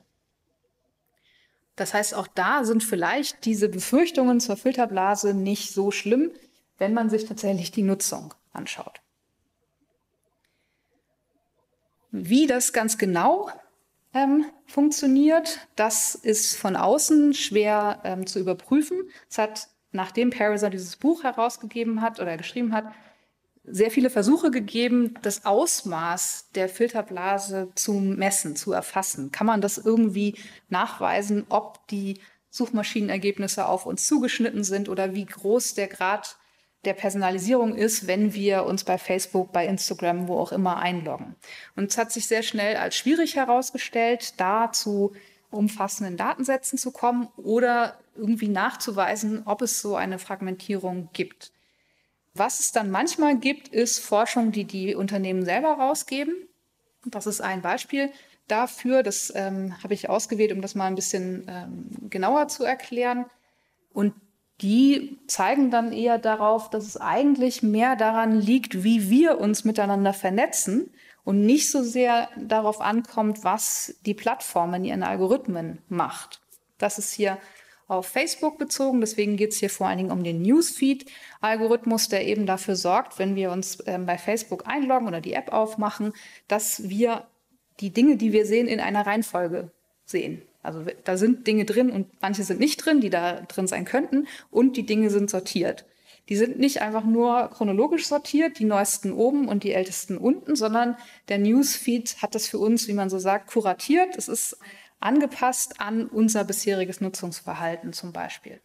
Das 1.76 1.94
heißt, 1.94 2.14
auch 2.14 2.26
da 2.26 2.64
sind 2.64 2.84
vielleicht 2.84 3.46
diese 3.46 3.70
Befürchtungen 3.70 4.40
zur 4.40 4.58
Filterblase 4.58 5.32
nicht 5.32 5.72
so 5.72 5.90
schlimm, 5.90 6.30
wenn 6.76 6.92
man 6.92 7.08
sich 7.08 7.24
tatsächlich 7.24 7.70
die 7.70 7.84
Nutzung 7.84 8.34
anschaut. 8.52 9.00
Wie 12.10 12.46
das 12.46 12.72
ganz 12.72 12.98
genau 12.98 13.48
ähm, 14.12 14.44
funktioniert, 14.66 15.68
das 15.76 16.16
ist 16.16 16.56
von 16.56 16.74
außen 16.74 17.34
schwer 17.34 18.00
ähm, 18.02 18.26
zu 18.26 18.40
überprüfen. 18.40 19.08
Es 19.30 19.38
hat, 19.38 19.68
nachdem 19.92 20.30
Pariser 20.30 20.70
dieses 20.70 20.96
Buch 20.96 21.22
herausgegeben 21.22 22.02
hat 22.02 22.18
oder 22.18 22.36
geschrieben 22.36 22.74
hat, 22.74 22.92
sehr 23.72 23.90
viele 23.90 24.10
Versuche 24.10 24.50
gegeben, 24.50 25.14
das 25.22 25.44
Ausmaß 25.44 26.50
der 26.54 26.68
Filterblase 26.68 27.68
zu 27.74 27.92
messen, 27.94 28.56
zu 28.56 28.72
erfassen. 28.72 29.30
Kann 29.32 29.46
man 29.46 29.60
das 29.60 29.78
irgendwie 29.78 30.34
nachweisen, 30.68 31.46
ob 31.48 31.86
die 31.88 32.20
Suchmaschinenergebnisse 32.50 33.66
auf 33.66 33.86
uns 33.86 34.06
zugeschnitten 34.06 34.64
sind 34.64 34.88
oder 34.88 35.14
wie 35.14 35.24
groß 35.24 35.74
der 35.74 35.88
Grad 35.88 36.36
der 36.84 36.94
Personalisierung 36.94 37.74
ist, 37.74 38.06
wenn 38.06 38.32
wir 38.34 38.64
uns 38.64 38.84
bei 38.84 38.96
Facebook, 38.96 39.52
bei 39.52 39.66
Instagram, 39.66 40.28
wo 40.28 40.38
auch 40.38 40.52
immer 40.52 40.78
einloggen. 40.78 41.36
Und 41.76 41.90
es 41.90 41.98
hat 41.98 42.10
sich 42.10 42.26
sehr 42.26 42.42
schnell 42.42 42.76
als 42.76 42.96
schwierig 42.96 43.36
herausgestellt, 43.36 44.34
da 44.38 44.72
zu 44.72 45.12
umfassenden 45.50 46.16
Datensätzen 46.16 46.78
zu 46.78 46.90
kommen 46.90 47.28
oder 47.36 47.98
irgendwie 48.16 48.48
nachzuweisen, 48.48 49.42
ob 49.46 49.62
es 49.62 49.80
so 49.80 49.96
eine 49.96 50.18
Fragmentierung 50.18 51.10
gibt. 51.12 51.52
Was 52.40 52.58
es 52.58 52.72
dann 52.72 52.90
manchmal 52.90 53.36
gibt, 53.36 53.68
ist 53.68 53.98
Forschung, 53.98 54.50
die 54.50 54.64
die 54.64 54.94
Unternehmen 54.94 55.44
selber 55.44 55.74
rausgeben. 55.74 56.34
Das 57.04 57.26
ist 57.26 57.42
ein 57.42 57.60
Beispiel 57.60 58.10
dafür. 58.48 59.02
Das 59.02 59.30
ähm, 59.36 59.74
habe 59.82 59.92
ich 59.92 60.08
ausgewählt, 60.08 60.50
um 60.50 60.62
das 60.62 60.74
mal 60.74 60.86
ein 60.86 60.94
bisschen 60.94 61.44
ähm, 61.50 62.08
genauer 62.08 62.48
zu 62.48 62.64
erklären. 62.64 63.26
Und 63.92 64.14
die 64.62 65.18
zeigen 65.26 65.70
dann 65.70 65.92
eher 65.92 66.16
darauf, 66.16 66.70
dass 66.70 66.86
es 66.86 66.96
eigentlich 66.96 67.62
mehr 67.62 67.94
daran 67.94 68.40
liegt, 68.40 68.84
wie 68.84 69.10
wir 69.10 69.38
uns 69.38 69.66
miteinander 69.66 70.14
vernetzen 70.14 70.94
und 71.24 71.44
nicht 71.44 71.70
so 71.70 71.82
sehr 71.82 72.30
darauf 72.38 72.80
ankommt, 72.80 73.44
was 73.44 73.96
die 74.06 74.14
Plattform 74.14 74.72
in 74.72 74.86
ihren 74.86 75.02
Algorithmen 75.02 75.82
macht. 75.90 76.40
Das 76.78 76.96
ist 76.96 77.12
hier 77.12 77.36
auf 77.90 78.06
Facebook 78.06 78.56
bezogen, 78.56 79.00
deswegen 79.00 79.36
geht 79.36 79.50
es 79.50 79.58
hier 79.58 79.68
vor 79.68 79.88
allen 79.88 79.98
Dingen 79.98 80.12
um 80.12 80.22
den 80.22 80.42
Newsfeed-Algorithmus, 80.42 82.08
der 82.08 82.26
eben 82.26 82.46
dafür 82.46 82.76
sorgt, 82.76 83.18
wenn 83.18 83.34
wir 83.34 83.50
uns 83.50 83.78
ähm, 83.86 84.06
bei 84.06 84.16
Facebook 84.16 84.66
einloggen 84.66 85.08
oder 85.08 85.20
die 85.20 85.32
App 85.32 85.52
aufmachen, 85.52 86.12
dass 86.46 86.88
wir 86.88 87.26
die 87.80 87.90
Dinge, 87.90 88.16
die 88.16 88.32
wir 88.32 88.46
sehen, 88.46 88.68
in 88.68 88.78
einer 88.78 89.06
Reihenfolge 89.06 89.72
sehen. 90.04 90.42
Also 90.62 90.84
da 91.04 91.16
sind 91.16 91.46
Dinge 91.46 91.64
drin 91.64 91.90
und 91.90 92.06
manche 92.20 92.44
sind 92.44 92.60
nicht 92.60 92.84
drin, 92.84 93.00
die 93.00 93.10
da 93.10 93.40
drin 93.40 93.66
sein 93.66 93.84
könnten 93.84 94.28
und 94.50 94.76
die 94.76 94.86
Dinge 94.86 95.10
sind 95.10 95.28
sortiert. 95.28 95.84
Die 96.28 96.36
sind 96.36 96.60
nicht 96.60 96.82
einfach 96.82 97.04
nur 97.04 97.50
chronologisch 97.52 98.06
sortiert, 98.06 98.60
die 98.60 98.66
neuesten 98.66 99.12
oben 99.12 99.48
und 99.48 99.64
die 99.64 99.72
ältesten 99.72 100.16
unten, 100.16 100.54
sondern 100.54 100.96
der 101.28 101.38
Newsfeed 101.38 102.22
hat 102.22 102.36
das 102.36 102.46
für 102.46 102.58
uns, 102.58 102.86
wie 102.86 102.92
man 102.92 103.10
so 103.10 103.18
sagt, 103.18 103.50
kuratiert. 103.50 104.16
Es 104.16 104.28
ist 104.28 104.58
angepasst 105.00 105.80
an 105.80 106.06
unser 106.06 106.44
bisheriges 106.44 107.00
Nutzungsverhalten 107.00 107.92
zum 107.92 108.12
Beispiel. 108.12 108.60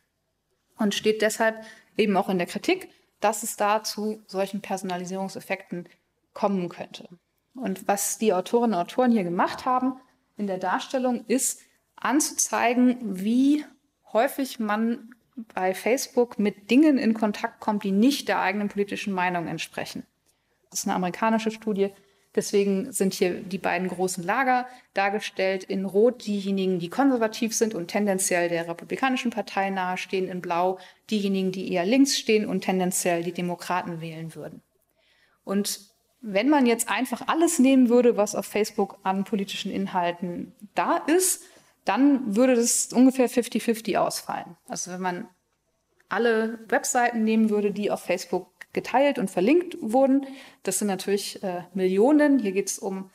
Und 0.78 0.94
steht 0.94 1.22
deshalb 1.22 1.64
eben 1.98 2.16
auch 2.18 2.30
in 2.30 2.38
der 2.38 2.48
Kritik, 2.48 2.90
dass 3.22 3.44
es 3.44 3.56
da 3.56 3.84
zu 3.84 4.22
solchen 4.28 4.62
Personalisierungseffekten 4.62 5.88
kommen 6.34 6.70
könnte. 6.70 7.08
Und 7.56 7.88
was 7.88 8.18
die 8.18 8.34
Autorinnen 8.34 8.76
und 8.76 8.82
Autoren 8.82 9.12
hier 9.12 9.24
gemacht 9.24 9.66
haben, 9.66 10.00
in 10.38 10.48
der 10.48 10.58
Darstellung 10.58 11.24
ist, 11.28 11.62
anzuzeigen, 11.96 12.98
wie 13.24 13.64
häufig 14.12 14.60
man 14.60 15.10
bei 15.54 15.74
Facebook 15.74 16.40
mit 16.40 16.70
Dingen 16.70 16.98
in 16.98 17.14
Kontakt 17.14 17.60
kommt, 17.60 17.84
die 17.84 17.92
nicht 17.92 18.28
der 18.28 18.40
eigenen 18.40 18.70
politischen 18.70 19.14
Meinung 19.14 19.48
entsprechen. 19.48 20.06
Das 20.70 20.80
ist 20.80 20.86
eine 20.86 20.96
amerikanische 20.96 21.52
Studie. 21.52 21.92
Deswegen 22.36 22.92
sind 22.92 23.14
hier 23.14 23.42
die 23.42 23.58
beiden 23.58 23.88
großen 23.88 24.24
Lager 24.24 24.68
dargestellt. 24.94 25.64
In 25.64 25.86
Rot 25.86 26.26
diejenigen, 26.26 26.80
die 26.80 26.90
konservativ 26.90 27.56
sind 27.56 27.74
und 27.74 27.88
tendenziell 27.88 28.50
der 28.50 28.68
Republikanischen 28.68 29.32
Partei 29.32 29.70
nahestehen. 29.70 30.28
In 30.28 30.42
Blau 30.42 30.78
diejenigen, 31.10 31.52
die 31.52 31.72
eher 31.72 31.86
links 31.86 32.18
stehen 32.18 32.46
und 32.46 32.62
tendenziell 32.62 33.24
die 33.24 33.32
Demokraten 33.32 34.02
wählen 34.02 34.36
würden. 34.36 34.62
Und 35.46 35.80
wenn 36.22 36.50
man 36.50 36.66
jetzt 36.66 36.90
einfach 36.90 37.28
alles 37.28 37.60
nehmen 37.60 37.88
würde, 37.88 38.18
was 38.18 38.36
auf 38.36 38.46
Facebook 38.46 38.98
an 39.04 39.24
politischen 39.24 39.72
Inhalten 39.72 40.54
da 40.74 40.98
ist, 40.98 41.44
dann 41.86 42.36
würde 42.36 42.56
das 42.56 42.92
ungefähr 42.92 43.30
50-50 43.30 43.98
ausfallen. 43.98 44.58
Also 44.68 44.92
wenn 44.92 45.02
man 45.02 45.28
alle 46.10 46.60
Webseiten 46.68 47.24
nehmen 47.24 47.50
würde, 47.50 47.72
die 47.72 47.92
auf 47.92 48.02
Facebook 48.02 48.55
geteilt 48.76 49.18
und 49.18 49.32
verlinkt 49.32 49.78
wurden, 49.82 50.28
das 50.62 50.78
sind 50.78 50.88
natürlich 50.88 51.42
äh, 51.42 51.64
Millionen. 51.74 52.38
Hier 52.38 52.52
geht 52.52 52.70
es 52.70 52.78
um 52.78 53.10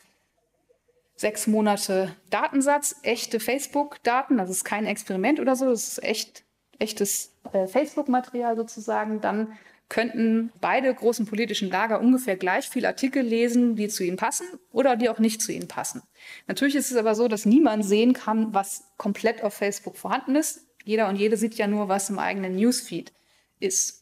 sechs 1.14 1.46
Monate 1.46 2.16
Datensatz, 2.30 2.96
echte 3.02 3.38
Facebook-Daten. 3.38 4.38
Das 4.38 4.50
ist 4.50 4.64
kein 4.64 4.86
Experiment 4.86 5.38
oder 5.38 5.54
so, 5.54 5.70
das 5.70 5.86
ist 5.86 6.02
echt, 6.02 6.42
echtes 6.80 7.36
äh, 7.52 7.68
Facebook-Material 7.68 8.56
sozusagen. 8.56 9.20
Dann 9.20 9.56
könnten 9.90 10.52
beide 10.60 10.94
großen 10.94 11.26
politischen 11.26 11.68
Lager 11.68 12.00
ungefähr 12.00 12.36
gleich 12.36 12.68
viel 12.70 12.86
Artikel 12.86 13.22
lesen, 13.22 13.76
die 13.76 13.88
zu 13.88 14.04
ihnen 14.04 14.16
passen 14.16 14.46
oder 14.72 14.96
die 14.96 15.10
auch 15.10 15.18
nicht 15.18 15.42
zu 15.42 15.52
ihnen 15.52 15.68
passen. 15.68 16.02
Natürlich 16.46 16.76
ist 16.76 16.90
es 16.90 16.96
aber 16.96 17.14
so, 17.14 17.28
dass 17.28 17.44
niemand 17.44 17.84
sehen 17.84 18.14
kann, 18.14 18.54
was 18.54 18.84
komplett 18.96 19.42
auf 19.42 19.52
Facebook 19.52 19.96
vorhanden 19.98 20.36
ist. 20.36 20.66
Jeder 20.84 21.08
und 21.08 21.16
jede 21.16 21.36
sieht 21.36 21.56
ja 21.56 21.66
nur, 21.66 21.88
was 21.88 22.08
im 22.08 22.18
eigenen 22.18 22.56
Newsfeed 22.56 23.12
ist. 23.58 23.99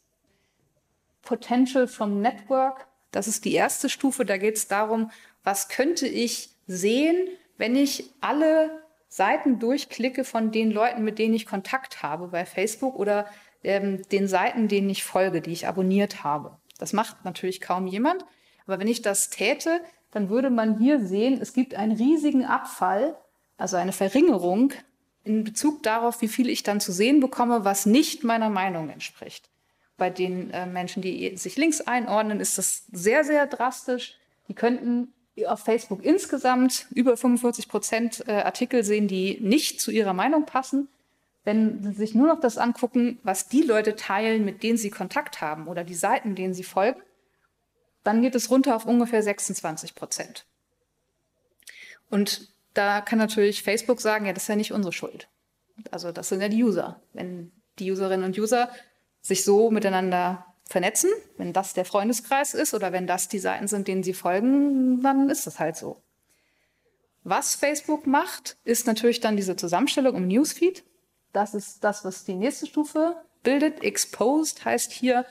Potential 1.21 1.87
from 1.87 2.21
Network, 2.21 2.87
das 3.11 3.27
ist 3.27 3.45
die 3.45 3.53
erste 3.53 3.89
Stufe. 3.89 4.25
Da 4.25 4.37
geht 4.37 4.55
es 4.55 4.67
darum, 4.67 5.11
was 5.43 5.67
könnte 5.69 6.07
ich 6.07 6.49
sehen, 6.67 7.27
wenn 7.57 7.75
ich 7.75 8.11
alle 8.21 8.83
Seiten 9.07 9.59
durchklicke 9.59 10.23
von 10.23 10.51
den 10.51 10.71
Leuten, 10.71 11.03
mit 11.03 11.17
denen 11.17 11.33
ich 11.33 11.45
Kontakt 11.45 12.03
habe 12.03 12.27
bei 12.27 12.45
Facebook 12.45 12.95
oder 12.95 13.25
ähm, 13.63 14.07
den 14.09 14.27
Seiten, 14.27 14.67
denen 14.67 14.89
ich 14.89 15.03
folge, 15.03 15.41
die 15.41 15.51
ich 15.51 15.67
abonniert 15.67 16.23
habe. 16.23 16.57
Das 16.77 16.93
macht 16.93 17.25
natürlich 17.25 17.59
kaum 17.59 17.87
jemand. 17.87 18.23
Aber 18.67 18.79
wenn 18.79 18.87
ich 18.87 19.01
das 19.01 19.29
täte, 19.29 19.81
dann 20.11 20.29
würde 20.29 20.49
man 20.49 20.77
hier 20.77 21.05
sehen, 21.05 21.39
es 21.41 21.53
gibt 21.53 21.73
einen 21.73 21.91
riesigen 21.91 22.45
Abfall, 22.45 23.17
also 23.57 23.77
eine 23.77 23.91
Verringerung 23.91 24.73
in 25.23 25.43
Bezug 25.43 25.83
darauf, 25.83 26.21
wie 26.21 26.27
viel 26.27 26.49
ich 26.49 26.63
dann 26.63 26.79
zu 26.79 26.91
sehen 26.91 27.19
bekomme, 27.19 27.65
was 27.65 27.85
nicht 27.85 28.23
meiner 28.23 28.49
Meinung 28.49 28.89
entspricht. 28.89 29.49
Bei 29.99 30.09
den 30.09 30.51
äh, 30.51 30.65
Menschen, 30.65 31.03
die 31.03 31.37
sich 31.37 31.57
links 31.57 31.81
einordnen, 31.81 32.39
ist 32.39 32.57
das 32.57 32.85
sehr, 32.91 33.23
sehr 33.23 33.45
drastisch. 33.45 34.17
Die 34.47 34.55
könnten 34.55 35.13
auf 35.45 35.59
Facebook 35.59 36.03
insgesamt 36.03 36.87
über 36.91 37.15
45 37.15 37.67
Prozent 37.69 38.23
äh, 38.27 38.31
Artikel 38.31 38.83
sehen, 38.83 39.07
die 39.07 39.39
nicht 39.39 39.79
zu 39.79 39.91
ihrer 39.91 40.13
Meinung 40.13 40.45
passen 40.45 40.89
wenn 41.49 41.81
Sie 41.81 41.93
sich 41.93 42.13
nur 42.13 42.27
noch 42.27 42.39
das 42.39 42.57
angucken, 42.57 43.19
was 43.23 43.47
die 43.47 43.63
Leute 43.63 43.95
teilen, 43.95 44.45
mit 44.45 44.61
denen 44.61 44.77
Sie 44.77 44.89
Kontakt 44.89 45.41
haben 45.41 45.67
oder 45.67 45.83
die 45.83 45.95
Seiten, 45.95 46.35
denen 46.35 46.53
Sie 46.53 46.63
folgen, 46.63 47.01
dann 48.03 48.21
geht 48.21 48.35
es 48.35 48.51
runter 48.51 48.75
auf 48.75 48.85
ungefähr 48.85 49.23
26 49.23 49.95
Prozent. 49.95 50.45
Und 52.09 52.49
da 52.73 53.01
kann 53.01 53.19
natürlich 53.19 53.63
Facebook 53.63 54.01
sagen, 54.01 54.25
ja, 54.25 54.33
das 54.33 54.43
ist 54.43 54.49
ja 54.49 54.55
nicht 54.55 54.73
unsere 54.73 54.93
Schuld. 54.93 55.27
Also 55.91 56.11
das 56.11 56.29
sind 56.29 56.41
ja 56.41 56.49
die 56.49 56.63
User. 56.63 57.01
Wenn 57.13 57.51
die 57.79 57.91
Userinnen 57.91 58.25
und 58.25 58.37
User 58.37 58.69
sich 59.21 59.43
so 59.43 59.71
miteinander 59.71 60.45
vernetzen, 60.65 61.09
wenn 61.37 61.51
das 61.51 61.73
der 61.73 61.85
Freundeskreis 61.85 62.53
ist 62.53 62.73
oder 62.73 62.91
wenn 62.91 63.07
das 63.07 63.27
die 63.27 63.39
Seiten 63.39 63.67
sind, 63.67 63.87
denen 63.87 64.03
sie 64.03 64.13
folgen, 64.13 65.01
dann 65.01 65.29
ist 65.29 65.47
das 65.47 65.59
halt 65.59 65.75
so. 65.75 66.01
Was 67.23 67.55
Facebook 67.55 68.07
macht, 68.07 68.57
ist 68.63 68.87
natürlich 68.87 69.19
dann 69.19 69.35
diese 69.35 69.55
Zusammenstellung 69.55 70.15
im 70.15 70.27
Newsfeed. 70.27 70.83
Das 71.33 71.53
ist 71.53 71.83
das, 71.83 72.05
was 72.05 72.23
die 72.23 72.35
nächste 72.35 72.67
Stufe 72.67 73.15
bildet. 73.43 73.83
Exposed 73.83 74.63
heißt 74.63 74.91
hier, 74.91 75.25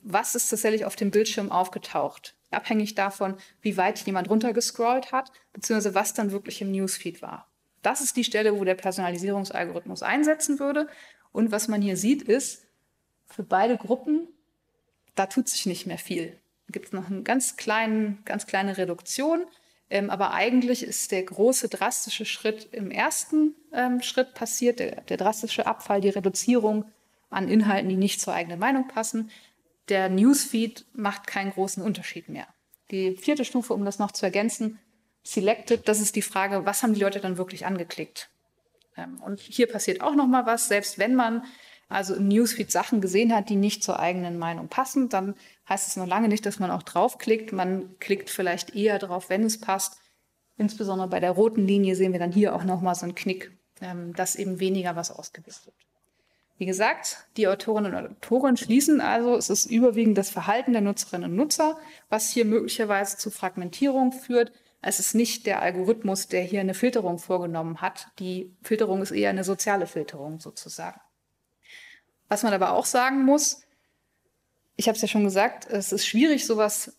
was 0.00 0.34
ist 0.34 0.48
tatsächlich 0.48 0.84
auf 0.84 0.96
dem 0.96 1.10
Bildschirm 1.10 1.50
aufgetaucht. 1.50 2.34
Abhängig 2.50 2.94
davon, 2.94 3.36
wie 3.62 3.76
weit 3.76 4.04
jemand 4.06 4.28
runtergescrollt 4.28 5.12
hat, 5.12 5.30
beziehungsweise 5.52 5.94
was 5.94 6.14
dann 6.14 6.32
wirklich 6.32 6.60
im 6.62 6.72
Newsfeed 6.72 7.22
war. 7.22 7.48
Das 7.82 8.00
ist 8.00 8.16
die 8.16 8.24
Stelle, 8.24 8.58
wo 8.58 8.64
der 8.64 8.74
Personalisierungsalgorithmus 8.74 10.02
einsetzen 10.02 10.58
würde. 10.58 10.88
Und 11.32 11.52
was 11.52 11.68
man 11.68 11.80
hier 11.80 11.96
sieht, 11.96 12.22
ist, 12.22 12.66
für 13.32 13.42
beide 13.42 13.76
Gruppen, 13.76 14.28
da 15.14 15.26
tut 15.26 15.48
sich 15.48 15.66
nicht 15.66 15.86
mehr 15.86 15.98
viel. 15.98 16.38
Da 16.66 16.72
gibt 16.72 16.86
es 16.86 16.92
noch 16.92 17.10
eine 17.10 17.22
ganz, 17.22 17.56
ganz 17.56 18.46
kleine 18.46 18.78
Reduktion. 18.78 19.44
Ähm, 19.90 20.08
aber 20.08 20.32
eigentlich 20.32 20.84
ist 20.84 21.10
der 21.10 21.24
große 21.24 21.68
drastische 21.68 22.24
Schritt 22.24 22.68
im 22.72 22.90
ersten 22.90 23.56
ähm, 23.72 24.02
Schritt 24.02 24.34
passiert, 24.34 24.78
der, 24.78 25.00
der 25.02 25.16
drastische 25.16 25.66
Abfall, 25.66 26.00
die 26.00 26.08
Reduzierung 26.10 26.84
an 27.28 27.48
Inhalten, 27.48 27.88
die 27.88 27.96
nicht 27.96 28.20
zur 28.20 28.34
eigenen 28.34 28.60
Meinung 28.60 28.86
passen. 28.86 29.30
Der 29.88 30.08
Newsfeed 30.08 30.86
macht 30.92 31.26
keinen 31.26 31.50
großen 31.50 31.82
Unterschied 31.82 32.28
mehr. 32.28 32.46
Die 32.92 33.16
vierte 33.16 33.44
Stufe, 33.44 33.74
um 33.74 33.84
das 33.84 33.98
noch 33.98 34.12
zu 34.12 34.24
ergänzen, 34.24 34.78
Selected, 35.22 35.86
das 35.86 36.00
ist 36.00 36.16
die 36.16 36.22
Frage, 36.22 36.64
was 36.64 36.82
haben 36.82 36.94
die 36.94 37.00
Leute 37.00 37.20
dann 37.20 37.36
wirklich 37.36 37.66
angeklickt? 37.66 38.30
Ähm, 38.96 39.20
und 39.22 39.40
hier 39.40 39.66
passiert 39.66 40.00
auch 40.00 40.14
noch 40.14 40.26
mal 40.26 40.46
was, 40.46 40.68
selbst 40.68 40.98
wenn 40.98 41.14
man 41.14 41.44
also 41.90 42.14
im 42.14 42.28
Newsfeed 42.28 42.70
Sachen 42.70 43.00
gesehen 43.00 43.34
hat, 43.34 43.50
die 43.50 43.56
nicht 43.56 43.82
zur 43.82 43.98
eigenen 43.98 44.38
Meinung 44.38 44.68
passen, 44.68 45.08
dann 45.08 45.34
heißt 45.68 45.88
es 45.88 45.96
noch 45.96 46.06
lange 46.06 46.28
nicht, 46.28 46.46
dass 46.46 46.60
man 46.60 46.70
auch 46.70 46.84
draufklickt. 46.84 47.52
Man 47.52 47.98
klickt 47.98 48.30
vielleicht 48.30 48.74
eher 48.74 48.98
drauf, 48.98 49.28
wenn 49.28 49.42
es 49.42 49.60
passt. 49.60 49.98
Insbesondere 50.56 51.08
bei 51.08 51.20
der 51.20 51.32
roten 51.32 51.66
Linie 51.66 51.96
sehen 51.96 52.12
wir 52.12 52.20
dann 52.20 52.32
hier 52.32 52.54
auch 52.54 52.64
nochmal 52.64 52.94
so 52.94 53.04
einen 53.04 53.16
Knick, 53.16 53.50
ähm, 53.80 54.14
dass 54.14 54.36
eben 54.36 54.60
weniger 54.60 54.94
was 54.94 55.10
ausgewählt 55.10 55.66
wird. 55.66 55.76
Wie 56.58 56.66
gesagt, 56.66 57.26
die 57.36 57.48
Autorinnen 57.48 57.94
und 57.94 58.06
Autoren 58.06 58.56
schließen 58.56 59.00
also, 59.00 59.34
es 59.34 59.50
ist 59.50 59.66
überwiegend 59.66 60.16
das 60.16 60.30
Verhalten 60.30 60.72
der 60.72 60.82
Nutzerinnen 60.82 61.30
und 61.30 61.36
Nutzer, 61.36 61.76
was 62.08 62.30
hier 62.30 62.44
möglicherweise 62.44 63.16
zu 63.16 63.30
Fragmentierung 63.30 64.12
führt. 64.12 64.52
Es 64.82 65.00
ist 65.00 65.14
nicht 65.14 65.46
der 65.46 65.60
Algorithmus, 65.60 66.28
der 66.28 66.42
hier 66.42 66.60
eine 66.60 66.74
Filterung 66.74 67.18
vorgenommen 67.18 67.80
hat. 67.80 68.08
Die 68.18 68.54
Filterung 68.62 69.02
ist 69.02 69.10
eher 69.10 69.30
eine 69.30 69.42
soziale 69.42 69.86
Filterung 69.86 70.38
sozusagen. 70.38 71.00
Was 72.30 72.44
man 72.44 72.54
aber 72.54 72.72
auch 72.72 72.86
sagen 72.86 73.24
muss, 73.24 73.62
ich 74.76 74.88
habe 74.88 74.96
es 74.96 75.02
ja 75.02 75.08
schon 75.08 75.24
gesagt, 75.24 75.66
es 75.68 75.92
ist 75.92 76.06
schwierig, 76.06 76.46
sowas 76.46 76.96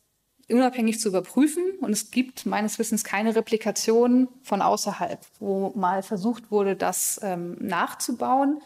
unabhängig 0.49 0.99
zu 0.99 1.07
überprüfen. 1.07 1.63
Und 1.79 1.91
es 1.91 2.11
gibt 2.11 2.45
meines 2.45 2.77
Wissens 2.77 3.03
keine 3.05 3.35
Replikation 3.35 4.27
von 4.43 4.61
außerhalb, 4.61 5.19
wo 5.39 5.69
mal 5.69 6.03
versucht 6.03 6.51
wurde, 6.51 6.75
das 6.75 7.19
ähm, 7.23 7.57
nachzubauen. 7.59 8.61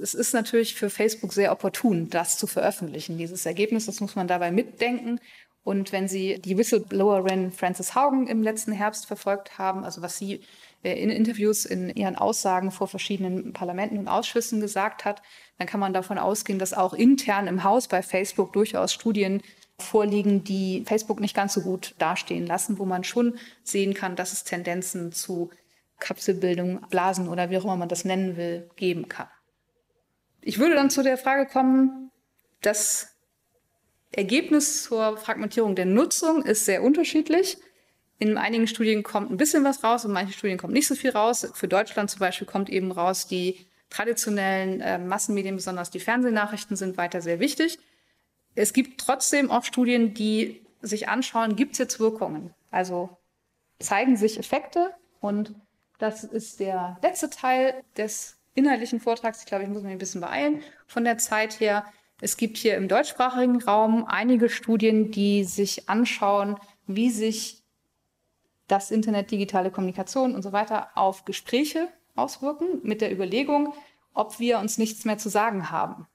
Es 0.00 0.14
ist 0.14 0.32
natürlich 0.32 0.74
für 0.74 0.88
Facebook 0.88 1.34
sehr 1.34 1.52
opportun, 1.52 2.08
das 2.08 2.38
zu 2.38 2.46
veröffentlichen, 2.46 3.18
dieses 3.18 3.44
Ergebnis. 3.44 3.84
Das 3.84 4.00
muss 4.00 4.16
man 4.16 4.26
dabei 4.26 4.50
mitdenken. 4.50 5.20
Und 5.62 5.92
wenn 5.92 6.08
Sie 6.08 6.40
die 6.40 6.56
Whistleblowerin 6.56 7.52
Frances 7.52 7.94
Haugen 7.94 8.26
im 8.26 8.42
letzten 8.42 8.72
Herbst 8.72 9.04
verfolgt 9.04 9.58
haben, 9.58 9.84
also 9.84 10.00
was 10.00 10.16
sie 10.16 10.40
in 10.82 11.10
Interviews, 11.10 11.64
in 11.64 11.90
ihren 11.90 12.16
Aussagen 12.16 12.70
vor 12.70 12.88
verschiedenen 12.88 13.52
Parlamenten 13.52 13.98
und 13.98 14.08
Ausschüssen 14.08 14.60
gesagt 14.60 15.04
hat, 15.04 15.22
dann 15.58 15.66
kann 15.66 15.80
man 15.80 15.92
davon 15.92 16.18
ausgehen, 16.18 16.58
dass 16.58 16.72
auch 16.72 16.94
intern 16.94 17.46
im 17.46 17.64
Haus 17.64 17.88
bei 17.88 18.02
Facebook 18.02 18.52
durchaus 18.52 18.92
Studien 18.92 19.42
vorliegen, 19.78 20.44
die 20.44 20.84
Facebook 20.86 21.20
nicht 21.20 21.36
ganz 21.36 21.54
so 21.54 21.62
gut 21.62 21.94
dastehen 21.98 22.46
lassen, 22.46 22.78
wo 22.78 22.84
man 22.84 23.04
schon 23.04 23.38
sehen 23.62 23.94
kann, 23.94 24.16
dass 24.16 24.32
es 24.32 24.44
Tendenzen 24.44 25.12
zu 25.12 25.50
Kapselbildung, 25.98 26.80
Blasen 26.88 27.28
oder 27.28 27.50
wie 27.50 27.58
auch 27.58 27.64
immer 27.64 27.76
man 27.76 27.88
das 27.88 28.04
nennen 28.04 28.36
will, 28.36 28.70
geben 28.76 29.08
kann. 29.08 29.28
Ich 30.40 30.58
würde 30.58 30.74
dann 30.74 30.90
zu 30.90 31.02
der 31.02 31.18
Frage 31.18 31.46
kommen, 31.46 32.10
das 32.62 33.14
Ergebnis 34.12 34.84
zur 34.84 35.16
Fragmentierung 35.18 35.74
der 35.74 35.86
Nutzung 35.86 36.42
ist 36.42 36.64
sehr 36.64 36.82
unterschiedlich. 36.82 37.58
In 38.20 38.36
einigen 38.36 38.66
Studien 38.66 39.02
kommt 39.02 39.30
ein 39.30 39.38
bisschen 39.38 39.64
was 39.64 39.82
raus, 39.82 40.04
in 40.04 40.12
manchen 40.12 40.34
Studien 40.34 40.58
kommt 40.58 40.74
nicht 40.74 40.86
so 40.86 40.94
viel 40.94 41.10
raus. 41.10 41.50
Für 41.54 41.68
Deutschland 41.68 42.10
zum 42.10 42.20
Beispiel 42.20 42.46
kommt 42.46 42.68
eben 42.68 42.92
raus, 42.92 43.26
die 43.26 43.66
traditionellen 43.88 44.82
äh, 44.82 44.98
Massenmedien, 44.98 45.56
besonders 45.56 45.90
die 45.90 46.00
Fernsehnachrichten, 46.00 46.76
sind 46.76 46.98
weiter 46.98 47.22
sehr 47.22 47.40
wichtig. 47.40 47.78
Es 48.54 48.74
gibt 48.74 49.00
trotzdem 49.00 49.50
auch 49.50 49.64
Studien, 49.64 50.12
die 50.12 50.60
sich 50.82 51.08
anschauen, 51.08 51.56
gibt 51.56 51.72
es 51.72 51.78
jetzt 51.78 51.98
Wirkungen? 51.98 52.54
Also 52.70 53.16
zeigen 53.78 54.18
sich 54.18 54.38
Effekte 54.38 54.90
und 55.20 55.54
das 55.98 56.22
ist 56.22 56.60
der 56.60 56.98
letzte 57.02 57.30
Teil 57.30 57.82
des 57.96 58.36
inhaltlichen 58.54 59.00
Vortrags. 59.00 59.40
Ich 59.40 59.46
glaube, 59.46 59.64
ich 59.64 59.70
muss 59.70 59.82
mich 59.82 59.92
ein 59.92 59.98
bisschen 59.98 60.20
beeilen 60.20 60.62
von 60.86 61.04
der 61.04 61.16
Zeit 61.16 61.58
her. 61.58 61.86
Es 62.20 62.36
gibt 62.36 62.58
hier 62.58 62.76
im 62.76 62.86
deutschsprachigen 62.86 63.62
Raum 63.62 64.04
einige 64.04 64.50
Studien, 64.50 65.10
die 65.10 65.44
sich 65.44 65.88
anschauen, 65.88 66.58
wie 66.86 67.10
sich 67.10 67.59
das 68.70 68.90
Internet, 68.90 69.30
digitale 69.30 69.70
Kommunikation 69.70 70.34
und 70.34 70.42
so 70.42 70.52
weiter 70.52 70.88
auf 70.94 71.24
Gespräche 71.24 71.88
auswirken, 72.16 72.80
mit 72.82 73.00
der 73.00 73.12
Überlegung, 73.12 73.74
ob 74.14 74.38
wir 74.38 74.58
uns 74.58 74.78
nichts 74.78 75.04
mehr 75.04 75.18
zu 75.18 75.28
sagen 75.28 75.70
haben, 75.70 76.06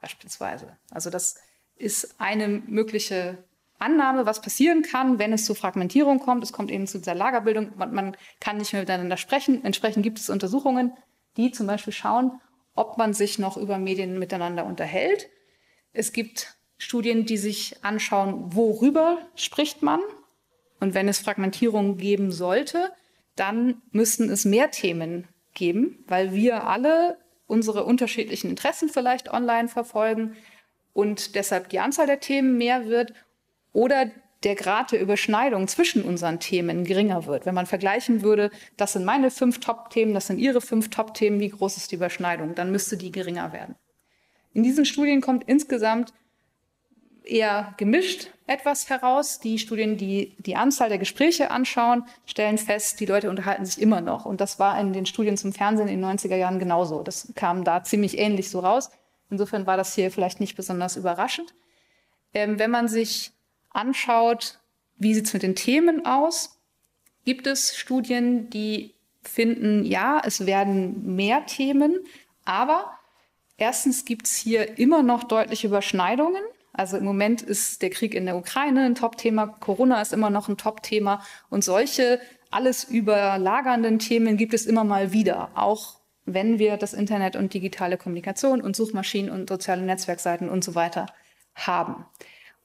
beispielsweise. 0.00 0.76
Also 0.90 1.10
das 1.10 1.36
ist 1.76 2.20
eine 2.20 2.48
mögliche 2.48 3.44
Annahme, 3.78 4.26
was 4.26 4.42
passieren 4.42 4.82
kann, 4.82 5.18
wenn 5.18 5.32
es 5.32 5.46
zu 5.46 5.54
Fragmentierung 5.54 6.18
kommt. 6.20 6.44
Es 6.44 6.52
kommt 6.52 6.70
eben 6.70 6.86
zu 6.86 6.98
dieser 6.98 7.14
Lagerbildung. 7.14 7.72
Man, 7.76 7.94
man 7.94 8.16
kann 8.38 8.58
nicht 8.58 8.72
mehr 8.72 8.82
miteinander 8.82 9.16
sprechen. 9.16 9.64
Entsprechend 9.64 10.02
gibt 10.02 10.18
es 10.18 10.28
Untersuchungen, 10.28 10.92
die 11.36 11.50
zum 11.50 11.66
Beispiel 11.66 11.92
schauen, 11.92 12.40
ob 12.74 12.98
man 12.98 13.14
sich 13.14 13.38
noch 13.38 13.56
über 13.56 13.78
Medien 13.78 14.18
miteinander 14.18 14.66
unterhält. 14.66 15.28
Es 15.92 16.12
gibt 16.12 16.56
Studien, 16.76 17.26
die 17.26 17.36
sich 17.36 17.82
anschauen, 17.82 18.54
worüber 18.54 19.18
spricht 19.34 19.82
man. 19.82 20.00
Und 20.80 20.94
wenn 20.94 21.08
es 21.08 21.18
Fragmentierung 21.18 21.98
geben 21.98 22.32
sollte, 22.32 22.90
dann 23.36 23.82
müssten 23.92 24.30
es 24.30 24.44
mehr 24.44 24.70
Themen 24.70 25.28
geben, 25.54 26.04
weil 26.08 26.32
wir 26.32 26.64
alle 26.66 27.18
unsere 27.46 27.84
unterschiedlichen 27.84 28.50
Interessen 28.50 28.88
vielleicht 28.88 29.32
online 29.32 29.68
verfolgen 29.68 30.36
und 30.92 31.34
deshalb 31.34 31.68
die 31.68 31.80
Anzahl 31.80 32.06
der 32.06 32.20
Themen 32.20 32.58
mehr 32.58 32.86
wird 32.86 33.12
oder 33.72 34.10
der 34.42 34.54
Grad 34.54 34.92
der 34.92 35.00
Überschneidung 35.00 35.68
zwischen 35.68 36.02
unseren 36.02 36.40
Themen 36.40 36.84
geringer 36.84 37.26
wird. 37.26 37.44
Wenn 37.44 37.54
man 37.54 37.66
vergleichen 37.66 38.22
würde, 38.22 38.50
das 38.76 38.94
sind 38.94 39.04
meine 39.04 39.30
fünf 39.30 39.60
Top-Themen, 39.60 40.14
das 40.14 40.28
sind 40.28 40.38
Ihre 40.38 40.60
fünf 40.60 40.88
Top-Themen, 40.88 41.40
wie 41.40 41.50
groß 41.50 41.76
ist 41.76 41.90
die 41.90 41.96
Überschneidung, 41.96 42.54
dann 42.54 42.72
müsste 42.72 42.96
die 42.96 43.12
geringer 43.12 43.52
werden. 43.52 43.74
In 44.54 44.62
diesen 44.62 44.84
Studien 44.84 45.20
kommt 45.20 45.44
insgesamt 45.46 46.14
eher 47.24 47.74
gemischt 47.76 48.30
etwas 48.46 48.88
heraus. 48.90 49.40
Die 49.40 49.58
Studien, 49.58 49.96
die 49.96 50.34
die 50.38 50.56
Anzahl 50.56 50.88
der 50.88 50.98
Gespräche 50.98 51.50
anschauen, 51.50 52.04
stellen 52.26 52.58
fest, 52.58 53.00
die 53.00 53.06
Leute 53.06 53.30
unterhalten 53.30 53.64
sich 53.64 53.80
immer 53.80 54.00
noch. 54.00 54.24
Und 54.24 54.40
das 54.40 54.58
war 54.58 54.78
in 54.80 54.92
den 54.92 55.06
Studien 55.06 55.36
zum 55.36 55.52
Fernsehen 55.52 55.88
in 55.88 56.00
den 56.00 56.18
90er 56.18 56.36
Jahren 56.36 56.58
genauso. 56.58 57.02
Das 57.02 57.32
kam 57.34 57.64
da 57.64 57.84
ziemlich 57.84 58.18
ähnlich 58.18 58.50
so 58.50 58.60
raus. 58.60 58.90
Insofern 59.30 59.66
war 59.66 59.76
das 59.76 59.94
hier 59.94 60.10
vielleicht 60.10 60.40
nicht 60.40 60.56
besonders 60.56 60.96
überraschend. 60.96 61.54
Ähm, 62.34 62.58
wenn 62.58 62.70
man 62.70 62.88
sich 62.88 63.32
anschaut, 63.70 64.58
wie 64.96 65.14
sieht 65.14 65.26
es 65.26 65.32
mit 65.32 65.42
den 65.42 65.56
Themen 65.56 66.04
aus, 66.04 66.60
gibt 67.24 67.46
es 67.46 67.76
Studien, 67.76 68.50
die 68.50 68.94
finden, 69.22 69.84
ja, 69.84 70.20
es 70.24 70.46
werden 70.46 71.14
mehr 71.14 71.46
Themen, 71.46 72.00
aber 72.44 72.92
erstens 73.56 74.04
gibt 74.04 74.26
es 74.26 74.36
hier 74.36 74.78
immer 74.78 75.02
noch 75.02 75.24
deutliche 75.24 75.66
Überschneidungen. 75.66 76.42
Also 76.80 76.96
im 76.96 77.04
Moment 77.04 77.42
ist 77.42 77.82
der 77.82 77.90
Krieg 77.90 78.14
in 78.14 78.24
der 78.24 78.38
Ukraine 78.38 78.86
ein 78.86 78.94
Top-Thema, 78.94 79.48
Corona 79.48 80.00
ist 80.00 80.14
immer 80.14 80.30
noch 80.30 80.48
ein 80.48 80.56
Top-Thema 80.56 81.22
und 81.50 81.62
solche 81.62 82.22
alles 82.50 82.84
überlagernden 82.84 83.98
Themen 83.98 84.38
gibt 84.38 84.54
es 84.54 84.64
immer 84.64 84.82
mal 84.82 85.12
wieder, 85.12 85.50
auch 85.56 86.00
wenn 86.24 86.58
wir 86.58 86.78
das 86.78 86.94
Internet 86.94 87.36
und 87.36 87.52
digitale 87.52 87.98
Kommunikation 87.98 88.62
und 88.62 88.76
Suchmaschinen 88.76 89.30
und 89.30 89.50
soziale 89.50 89.82
Netzwerkseiten 89.82 90.48
und 90.48 90.64
so 90.64 90.74
weiter 90.74 91.04
haben. 91.54 92.06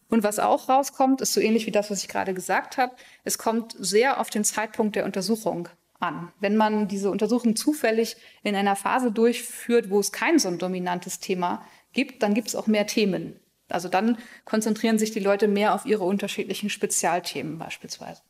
Und 0.08 0.24
was 0.24 0.40
auch 0.40 0.70
rauskommt, 0.70 1.20
ist 1.20 1.34
so 1.34 1.42
ähnlich 1.42 1.66
wie 1.66 1.72
das, 1.72 1.92
was 1.92 2.02
ich 2.02 2.08
gerade 2.08 2.34
gesagt 2.34 2.78
habe. 2.78 2.96
Es 3.26 3.38
kommt 3.38 3.76
sehr 3.78 4.22
auf 4.22 4.30
den 4.30 4.46
Zeitpunkt 4.46 4.96
der 4.96 5.04
Untersuchung 5.04 5.68
an. 6.00 6.32
Wenn 6.40 6.56
man 6.56 6.88
diese 6.88 7.12
Untersuchung 7.12 7.58
zufällig 7.58 8.16
in 8.44 8.56
einer 8.56 8.78
Phase 8.78 9.12
durchführt, 9.12 9.90
wo 9.90 10.00
es 10.00 10.14
kein 10.14 10.40
so 10.40 10.48
ein 10.48 10.58
dominantes 10.58 11.20
Thema 11.20 11.66
gibt, 11.92 12.24
dann 12.24 12.34
gibt 12.34 12.48
es 12.48 12.56
auch 12.56 12.68
mehr 12.68 12.88
Themen. 12.88 13.42
Also 13.70 13.90
dann 13.90 14.18
konzentrieren 14.44 15.00
sich 15.00 15.12
die 15.12 15.20
Leute 15.20 15.48
mehr 15.48 15.74
auf 15.74 15.86
ihre 15.86 16.04
unterschiedlichen 16.04 16.70
Spezialthemen 16.70 17.58
beispielsweise. 17.58 18.22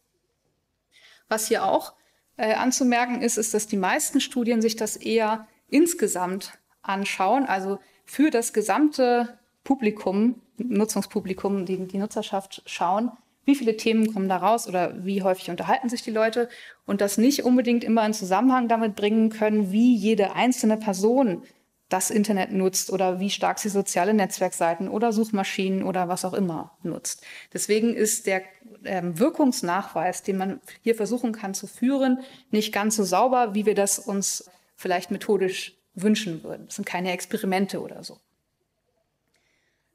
Was 1.27 1.47
hier 1.47 1.65
auch 1.65 1.93
äh, 2.37 2.53
anzumerken 2.53 3.21
ist, 3.21 3.37
ist, 3.37 3.53
dass 3.53 3.67
die 3.67 3.77
meisten 3.77 4.21
Studien 4.21 4.61
sich 4.61 4.75
das 4.75 4.95
eher 4.95 5.47
insgesamt 5.67 6.57
anschauen, 6.81 7.45
also 7.45 7.79
für 8.05 8.29
das 8.29 8.53
gesamte 8.53 9.39
Publikum, 9.63 10.41
Nutzungspublikum, 10.57 11.65
die, 11.65 11.87
die 11.87 11.97
Nutzerschaft 11.97 12.61
schauen, 12.65 13.11
wie 13.45 13.55
viele 13.55 13.77
Themen 13.77 14.13
kommen 14.13 14.29
da 14.29 14.37
raus 14.37 14.67
oder 14.67 15.05
wie 15.05 15.21
häufig 15.21 15.49
unterhalten 15.49 15.89
sich 15.89 16.01
die 16.01 16.11
Leute 16.11 16.49
und 16.85 17.01
das 17.01 17.17
nicht 17.17 17.43
unbedingt 17.43 17.83
immer 17.83 18.05
in 18.05 18.13
Zusammenhang 18.13 18.67
damit 18.67 18.95
bringen 18.95 19.29
können, 19.29 19.71
wie 19.71 19.95
jede 19.95 20.33
einzelne 20.33 20.77
Person 20.77 21.43
das 21.89 22.09
Internet 22.09 22.51
nutzt 22.51 22.91
oder 22.91 23.19
wie 23.19 23.29
stark 23.29 23.59
sie 23.59 23.69
soziale 23.69 24.13
Netzwerkseiten 24.13 24.89
oder 24.89 25.13
Suchmaschinen 25.13 25.83
oder 25.83 26.07
was 26.07 26.25
auch 26.25 26.33
immer 26.33 26.75
nutzt. 26.81 27.23
Deswegen 27.53 27.93
ist 27.93 28.25
der 28.25 28.41
ähm, 28.85 29.19
Wirkungsnachweis, 29.19 30.23
den 30.23 30.37
man 30.37 30.61
hier 30.81 30.95
versuchen 30.95 31.31
kann 31.31 31.53
zu 31.53 31.67
führen, 31.67 32.19
nicht 32.49 32.73
ganz 32.73 32.95
so 32.95 33.03
sauber, 33.03 33.53
wie 33.53 33.65
wir 33.65 33.75
das 33.75 33.99
uns 33.99 34.49
vielleicht 34.75 35.11
methodisch 35.11 35.77
wünschen 35.93 36.43
würden. 36.43 36.65
Das 36.65 36.75
sind 36.75 36.85
keine 36.85 37.11
Experimente 37.11 37.81
oder 37.81 38.03
so. 38.03 38.19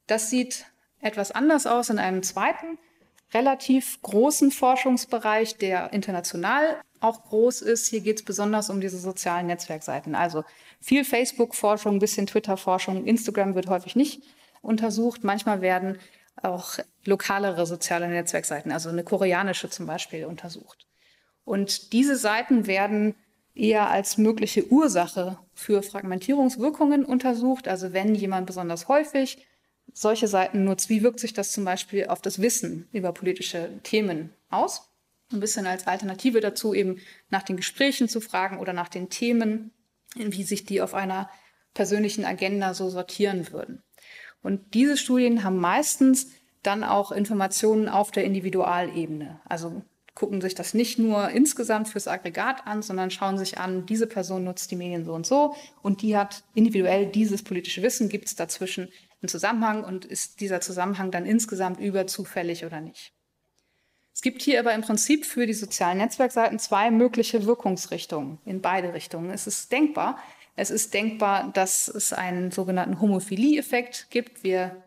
Das 0.07 0.31
sieht 0.31 0.67
etwas 1.01 1.33
anders 1.33 1.67
aus 1.67 1.91
in 1.91 1.99
einem 1.99 2.23
zweiten, 2.23 2.79
relativ 3.33 4.01
großen 4.03 4.51
Forschungsbereich, 4.51 5.57
der 5.57 5.93
international 5.93 6.81
auch 7.01 7.25
groß 7.25 7.63
ist. 7.63 7.87
Hier 7.87 8.01
geht 8.01 8.19
es 8.19 8.25
besonders 8.25 8.71
um 8.71 8.81
diese 8.81 8.99
sozialen 8.99 9.47
Netzwerkseiten. 9.47 10.15
Also 10.15 10.45
viel 10.81 11.05
Facebook-Forschung, 11.05 11.99
bisschen 11.99 12.27
Twitter-Forschung. 12.27 13.05
Instagram 13.07 13.55
wird 13.55 13.69
häufig 13.69 13.97
nicht 13.97 14.23
untersucht. 14.63 15.25
Manchmal 15.25 15.61
werden 15.61 15.99
auch 16.43 16.79
lokalere 17.05 17.67
soziale 17.67 18.09
Netzwerkseiten, 18.09 18.73
also 18.73 18.89
eine 18.89 19.05
koreanische 19.05 19.69
zum 19.71 19.87
Beispiel, 19.87 20.25
untersucht. 20.25 20.87
Und 21.45 21.93
diese 21.93 22.17
Seiten 22.17 22.67
werden 22.67 23.15
eher 23.55 23.91
als 23.91 24.17
mögliche 24.17 24.71
Ursache 24.71 25.39
für 25.55 25.83
Fragmentierungswirkungen 25.83 27.05
untersucht. 27.05 27.69
Also 27.69 27.93
wenn 27.93 28.15
jemand 28.15 28.47
besonders 28.47 28.89
häufig 28.89 29.45
solche 29.93 30.29
Seiten 30.29 30.65
nutzt, 30.65 30.89
wie 30.89 31.03
wirkt 31.03 31.21
sich 31.21 31.33
das 31.33 31.53
zum 31.53 31.65
Beispiel 31.65 32.07
auf 32.07 32.21
das 32.21 32.41
Wissen 32.41 32.89
über 32.93 33.13
politische 33.13 33.81
Themen 33.83 34.31
aus? 34.51 34.91
Ein 35.33 35.41
bisschen 35.41 35.67
als 35.67 35.87
Alternative 35.87 36.41
dazu 36.41 36.75
eben 36.75 36.99
nach 37.29 37.43
den 37.43 37.57
Gesprächen 37.57 38.09
zu 38.09 38.21
fragen 38.21 38.59
oder 38.59 38.73
nach 38.73 38.89
den 38.89 39.11
Themen, 39.11 39.73
wie 40.17 40.43
sich 40.43 40.65
die 40.65 40.81
auf 40.81 40.95
einer 40.95 41.31
persönlichen 41.75 42.25
Agenda 42.25 42.75
so 42.75 42.89
sortieren 42.91 43.53
würden. 43.53 43.83
Und 44.43 44.75
diese 44.75 44.97
Studien 44.97 45.45
haben 45.45 45.59
meistens 45.59 46.33
dann 46.63 46.85
auch 46.85 47.13
Informationen 47.13 47.89
auf 47.89 48.11
der 48.11 48.25
Individualebene. 48.25 49.41
Also 49.45 49.83
gucken 50.15 50.41
sich 50.41 50.55
das 50.55 50.75
nicht 50.75 50.99
nur 50.99 51.31
insgesamt 51.31 51.89
fürs 51.89 52.09
Aggregat 52.09 52.67
an, 52.67 52.83
sondern 52.83 53.11
schauen 53.11 53.39
sich 53.39 53.59
an, 53.59 53.87
diese 53.87 54.07
Person 54.07 54.45
nutzt 54.45 54.71
die 54.71 54.77
Medien 54.77 55.05
so 55.05 55.15
und 55.15 55.27
so 55.27 55.55
und 55.83 56.03
die 56.03 56.17
hat 56.17 56.43
individuell 56.55 57.07
dieses 57.07 57.43
politische 57.43 57.83
Wissen, 57.83 58.09
gibt 58.09 58.27
es 58.27 58.35
dazwischen 58.35 58.89
einen 59.23 59.29
Zusammenhang 59.29 59.85
und 59.85 60.05
ist 60.05 60.41
dieser 60.41 60.61
Zusammenhang 60.61 61.11
dann 61.11 61.27
insgesamt 61.27 61.81
überzufällig 61.81 62.65
oder 62.65 62.81
nicht. 62.81 63.13
Es 64.15 64.23
gibt 64.23 64.43
hier 64.43 64.61
aber 64.61 64.75
im 64.75 64.83
Prinzip 64.83 65.25
für 65.25 65.47
die 65.47 65.55
sozialen 65.55 65.99
Netzwerkseiten 65.99 66.59
zwei 66.59 66.91
mögliche 66.91 67.47
Wirkungsrichtungen 67.47 68.39
in 68.45 68.61
beide 68.61 68.93
Richtungen. 68.93 69.31
Es 69.31 69.47
ist 69.47 69.73
denkbar, 69.73 70.19
es 70.57 70.71
ist 70.71 70.93
denkbar, 70.93 71.51
dass 71.55 71.89
es 71.89 72.13
einen 72.13 72.51
sogenannten 72.51 73.01
Homophilie-Effekt 73.01 74.09
gibt. 74.11 74.45
Wir 74.45 74.85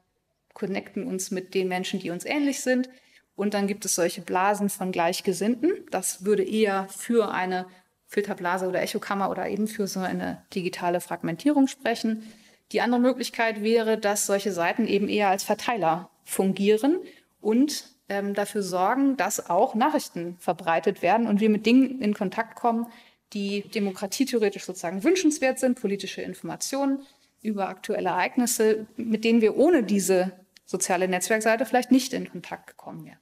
connecten 0.54 1.08
uns 1.08 1.32
mit 1.32 1.56
den 1.56 1.68
Menschen, 1.68 2.00
die 2.00 2.12
uns 2.12 2.26
ähnlich 2.26 2.62
sind. 2.62 2.90
Und 3.36 3.56
dann 3.56 3.66
gibt 3.66 3.86
es 3.86 3.96
solche 3.96 4.22
Blasen 4.22 4.70
von 4.70 4.92
Gleichgesinnten. 4.92 5.72
Das 5.90 6.26
würde 6.26 6.44
eher 6.44 6.88
für 6.90 7.32
eine 7.32 7.66
Filterblase 8.06 8.68
oder 8.68 8.84
Echokammer 8.84 9.32
oder 9.32 9.50
eben 9.50 9.68
für 9.68 9.88
so 9.88 10.02
eine 10.02 10.46
digitale 10.54 11.02
Fragmentierung 11.02 11.68
sprechen. 11.68 12.32
Die 12.72 12.82
andere 12.82 13.02
Möglichkeit 13.02 13.62
wäre, 13.62 13.98
dass 13.98 14.26
solche 14.26 14.52
Seiten 14.52 14.88
eben 14.88 15.08
eher 15.08 15.30
als 15.30 15.44
Verteiler 15.44 16.10
fungieren 16.24 17.00
und 17.42 17.86
ähm, 18.10 18.34
dafür 18.34 18.64
sorgen, 18.64 19.18
dass 19.18 19.50
auch 19.50 19.76
Nachrichten 19.76 20.38
verbreitet 20.40 21.02
werden 21.02 21.28
und 21.28 21.40
wir 21.40 21.50
mit 21.50 21.66
Dingen 21.66 22.02
in 22.02 22.14
Kontakt 22.14 22.56
kommen, 22.56 22.88
die 23.34 23.62
demokratietheoretisch 23.70 24.64
sozusagen 24.64 25.04
wünschenswert 25.04 25.60
sind, 25.60 25.80
politische 25.80 26.22
Informationen 26.22 27.06
über 27.42 27.68
aktuelle 27.68 28.10
Ereignisse, 28.10 28.88
mit 28.96 29.24
denen 29.24 29.42
wir 29.42 29.58
ohne 29.58 29.84
diese 29.84 30.32
soziale 30.66 31.08
Netzwerkseite 31.08 31.66
vielleicht 31.66 31.92
nicht 31.92 32.14
in 32.14 32.30
Kontakt 32.30 32.68
gekommen 32.68 33.06
wären. 33.06 33.20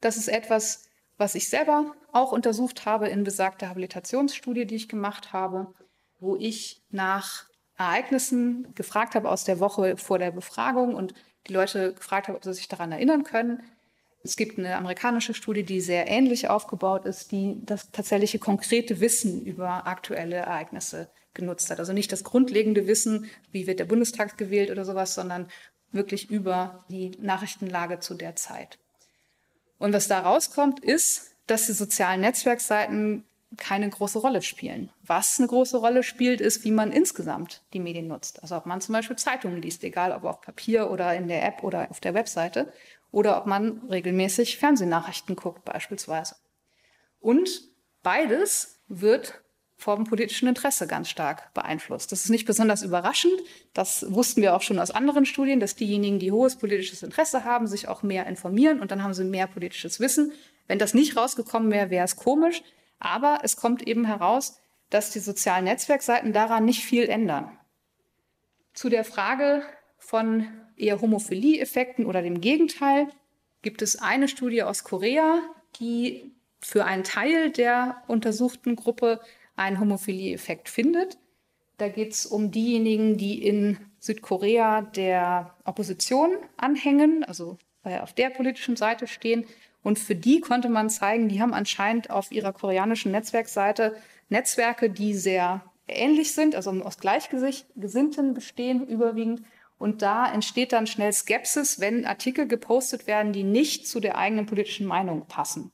Das 0.00 0.16
ist 0.16 0.28
etwas, 0.28 0.88
was 1.16 1.34
ich 1.34 1.48
selber 1.48 1.94
auch 2.12 2.32
untersucht 2.32 2.84
habe 2.86 3.08
in 3.08 3.24
besagter 3.24 3.68
Habilitationsstudie, 3.68 4.66
die 4.66 4.76
ich 4.76 4.88
gemacht 4.88 5.32
habe, 5.32 5.74
wo 6.20 6.36
ich 6.36 6.82
nach 6.90 7.46
Ereignissen 7.78 8.74
gefragt 8.74 9.14
habe 9.14 9.30
aus 9.30 9.44
der 9.44 9.60
Woche 9.60 9.96
vor 9.96 10.18
der 10.18 10.30
Befragung 10.30 10.94
und 10.94 11.14
die 11.46 11.52
Leute 11.52 11.94
gefragt 11.94 12.28
habe, 12.28 12.36
ob 12.36 12.44
sie 12.44 12.54
sich 12.54 12.68
daran 12.68 12.92
erinnern 12.92 13.24
können. 13.24 13.62
Es 14.24 14.36
gibt 14.36 14.58
eine 14.58 14.76
amerikanische 14.76 15.34
Studie, 15.34 15.62
die 15.62 15.80
sehr 15.80 16.08
ähnlich 16.08 16.48
aufgebaut 16.48 17.04
ist, 17.04 17.30
die 17.30 17.60
das 17.64 17.90
tatsächliche 17.92 18.38
konkrete 18.38 19.00
Wissen 19.00 19.44
über 19.44 19.86
aktuelle 19.86 20.36
Ereignisse 20.36 21.08
genutzt 21.34 21.70
hat. 21.70 21.78
Also 21.78 21.92
nicht 21.92 22.10
das 22.10 22.24
grundlegende 22.24 22.86
Wissen, 22.88 23.30
wie 23.52 23.66
wird 23.66 23.78
der 23.78 23.84
Bundestag 23.84 24.36
gewählt 24.36 24.70
oder 24.70 24.84
sowas, 24.84 25.14
sondern 25.14 25.48
wirklich 25.92 26.30
über 26.30 26.84
die 26.88 27.12
Nachrichtenlage 27.20 28.00
zu 28.00 28.14
der 28.14 28.34
Zeit. 28.34 28.78
Und 29.78 29.92
was 29.92 30.08
da 30.08 30.20
rauskommt, 30.20 30.80
ist, 30.80 31.36
dass 31.46 31.66
die 31.66 31.72
sozialen 31.72 32.22
Netzwerkseiten 32.22 33.24
keine 33.56 33.88
große 33.88 34.18
Rolle 34.18 34.42
spielen. 34.42 34.90
Was 35.02 35.38
eine 35.38 35.48
große 35.48 35.78
Rolle 35.78 36.02
spielt, 36.02 36.40
ist, 36.40 36.64
wie 36.64 36.70
man 36.70 36.92
insgesamt 36.92 37.62
die 37.72 37.80
Medien 37.80 38.08
nutzt. 38.08 38.42
Also 38.42 38.56
ob 38.56 38.66
man 38.66 38.80
zum 38.80 38.92
Beispiel 38.92 39.16
Zeitungen 39.16 39.62
liest, 39.62 39.84
egal 39.84 40.12
ob 40.12 40.24
auf 40.24 40.40
Papier 40.40 40.90
oder 40.90 41.14
in 41.14 41.28
der 41.28 41.44
App 41.44 41.62
oder 41.62 41.90
auf 41.90 42.00
der 42.00 42.14
Webseite, 42.14 42.72
oder 43.10 43.38
ob 43.38 43.46
man 43.46 43.82
regelmäßig 43.88 44.58
Fernsehnachrichten 44.58 45.36
guckt 45.36 45.64
beispielsweise. 45.64 46.36
Und 47.20 47.48
beides 48.02 48.80
wird 48.88 49.40
vom 49.76 50.04
politischen 50.04 50.48
Interesse 50.48 50.86
ganz 50.86 51.10
stark 51.10 51.52
beeinflusst. 51.52 52.10
Das 52.10 52.24
ist 52.24 52.30
nicht 52.30 52.46
besonders 52.46 52.82
überraschend. 52.82 53.34
Das 53.74 54.06
wussten 54.12 54.40
wir 54.40 54.56
auch 54.56 54.62
schon 54.62 54.78
aus 54.78 54.90
anderen 54.90 55.26
Studien, 55.26 55.60
dass 55.60 55.76
diejenigen, 55.76 56.18
die 56.18 56.32
hohes 56.32 56.56
politisches 56.56 57.02
Interesse 57.02 57.44
haben, 57.44 57.66
sich 57.66 57.88
auch 57.88 58.02
mehr 58.02 58.26
informieren 58.26 58.80
und 58.80 58.90
dann 58.90 59.02
haben 59.02 59.14
sie 59.14 59.24
mehr 59.24 59.46
politisches 59.46 60.00
Wissen. 60.00 60.32
Wenn 60.66 60.78
das 60.78 60.94
nicht 60.94 61.16
rausgekommen 61.16 61.70
wäre, 61.70 61.90
wäre 61.90 62.04
es 62.04 62.16
komisch. 62.16 62.62
Aber 62.98 63.40
es 63.42 63.56
kommt 63.56 63.86
eben 63.86 64.04
heraus, 64.04 64.60
dass 64.90 65.10
die 65.10 65.20
sozialen 65.20 65.64
Netzwerkseiten 65.64 66.32
daran 66.32 66.64
nicht 66.64 66.84
viel 66.84 67.08
ändern. 67.08 67.58
Zu 68.72 68.88
der 68.88 69.04
Frage 69.04 69.62
von 69.98 70.46
eher 70.76 71.00
Homophilie-Effekten 71.00 72.06
oder 72.06 72.22
dem 72.22 72.40
Gegenteil 72.40 73.08
gibt 73.62 73.82
es 73.82 73.96
eine 73.96 74.28
Studie 74.28 74.62
aus 74.62 74.84
Korea, 74.84 75.40
die 75.80 76.32
für 76.60 76.84
einen 76.84 77.04
Teil 77.04 77.50
der 77.50 78.02
untersuchten 78.06 78.76
Gruppe 78.76 79.20
einen 79.56 79.80
Homophilie-Effekt 79.80 80.68
findet. 80.68 81.18
Da 81.78 81.88
geht 81.88 82.12
es 82.12 82.26
um 82.26 82.50
diejenigen, 82.50 83.16
die 83.16 83.44
in 83.46 83.78
Südkorea 83.98 84.82
der 84.82 85.54
Opposition 85.64 86.36
anhängen, 86.56 87.24
also 87.24 87.58
auf 87.82 88.14
der 88.14 88.30
politischen 88.30 88.76
Seite 88.76 89.06
stehen. 89.06 89.44
Und 89.86 90.00
für 90.00 90.16
die 90.16 90.40
konnte 90.40 90.68
man 90.68 90.90
zeigen, 90.90 91.28
die 91.28 91.40
haben 91.40 91.54
anscheinend 91.54 92.10
auf 92.10 92.32
ihrer 92.32 92.52
koreanischen 92.52 93.12
Netzwerkseite 93.12 93.94
Netzwerke, 94.28 94.90
die 94.90 95.14
sehr 95.14 95.62
ähnlich 95.86 96.32
sind, 96.32 96.56
also 96.56 96.72
aus 96.82 96.98
Gleichgesinnten 96.98 98.34
bestehen 98.34 98.84
überwiegend. 98.84 99.42
Und 99.78 100.02
da 100.02 100.28
entsteht 100.28 100.72
dann 100.72 100.88
schnell 100.88 101.12
Skepsis, 101.12 101.78
wenn 101.78 102.04
Artikel 102.04 102.48
gepostet 102.48 103.06
werden, 103.06 103.32
die 103.32 103.44
nicht 103.44 103.86
zu 103.86 104.00
der 104.00 104.18
eigenen 104.18 104.46
politischen 104.46 104.88
Meinung 104.88 105.28
passen. 105.28 105.70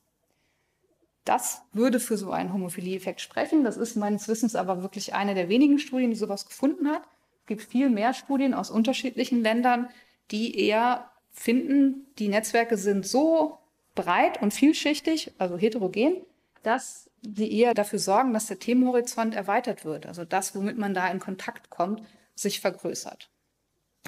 Das 1.25 1.63
würde 1.71 1.99
für 1.99 2.15
so 2.15 2.29
einen 2.29 2.53
Homophilie-Effekt 2.53 3.19
sprechen. 3.19 3.63
Das 3.63 3.77
ist 3.77 3.95
meines 3.95 4.27
Wissens 4.27 4.53
aber 4.53 4.83
wirklich 4.83 5.15
eine 5.15 5.33
der 5.33 5.49
wenigen 5.49 5.79
Studien, 5.79 6.11
die 6.11 6.17
sowas 6.17 6.45
gefunden 6.45 6.87
hat. 6.87 7.01
Es 7.39 7.47
gibt 7.47 7.63
viel 7.63 7.89
mehr 7.89 8.13
Studien 8.13 8.53
aus 8.53 8.69
unterschiedlichen 8.69 9.41
Ländern, 9.41 9.89
die 10.29 10.55
eher 10.55 11.09
finden, 11.31 12.05
die 12.19 12.27
Netzwerke 12.27 12.77
sind 12.77 13.07
so 13.07 13.57
breit 13.95 14.41
und 14.41 14.53
vielschichtig, 14.53 15.33
also 15.37 15.57
heterogen, 15.57 16.21
dass 16.63 17.09
sie 17.21 17.51
eher 17.51 17.73
dafür 17.73 17.99
sorgen, 17.99 18.33
dass 18.33 18.47
der 18.47 18.59
Themenhorizont 18.59 19.35
erweitert 19.35 19.85
wird. 19.85 20.05
Also 20.05 20.25
das, 20.25 20.55
womit 20.55 20.77
man 20.77 20.93
da 20.93 21.09
in 21.09 21.19
Kontakt 21.19 21.69
kommt, 21.69 22.01
sich 22.35 22.59
vergrößert. 22.59 23.29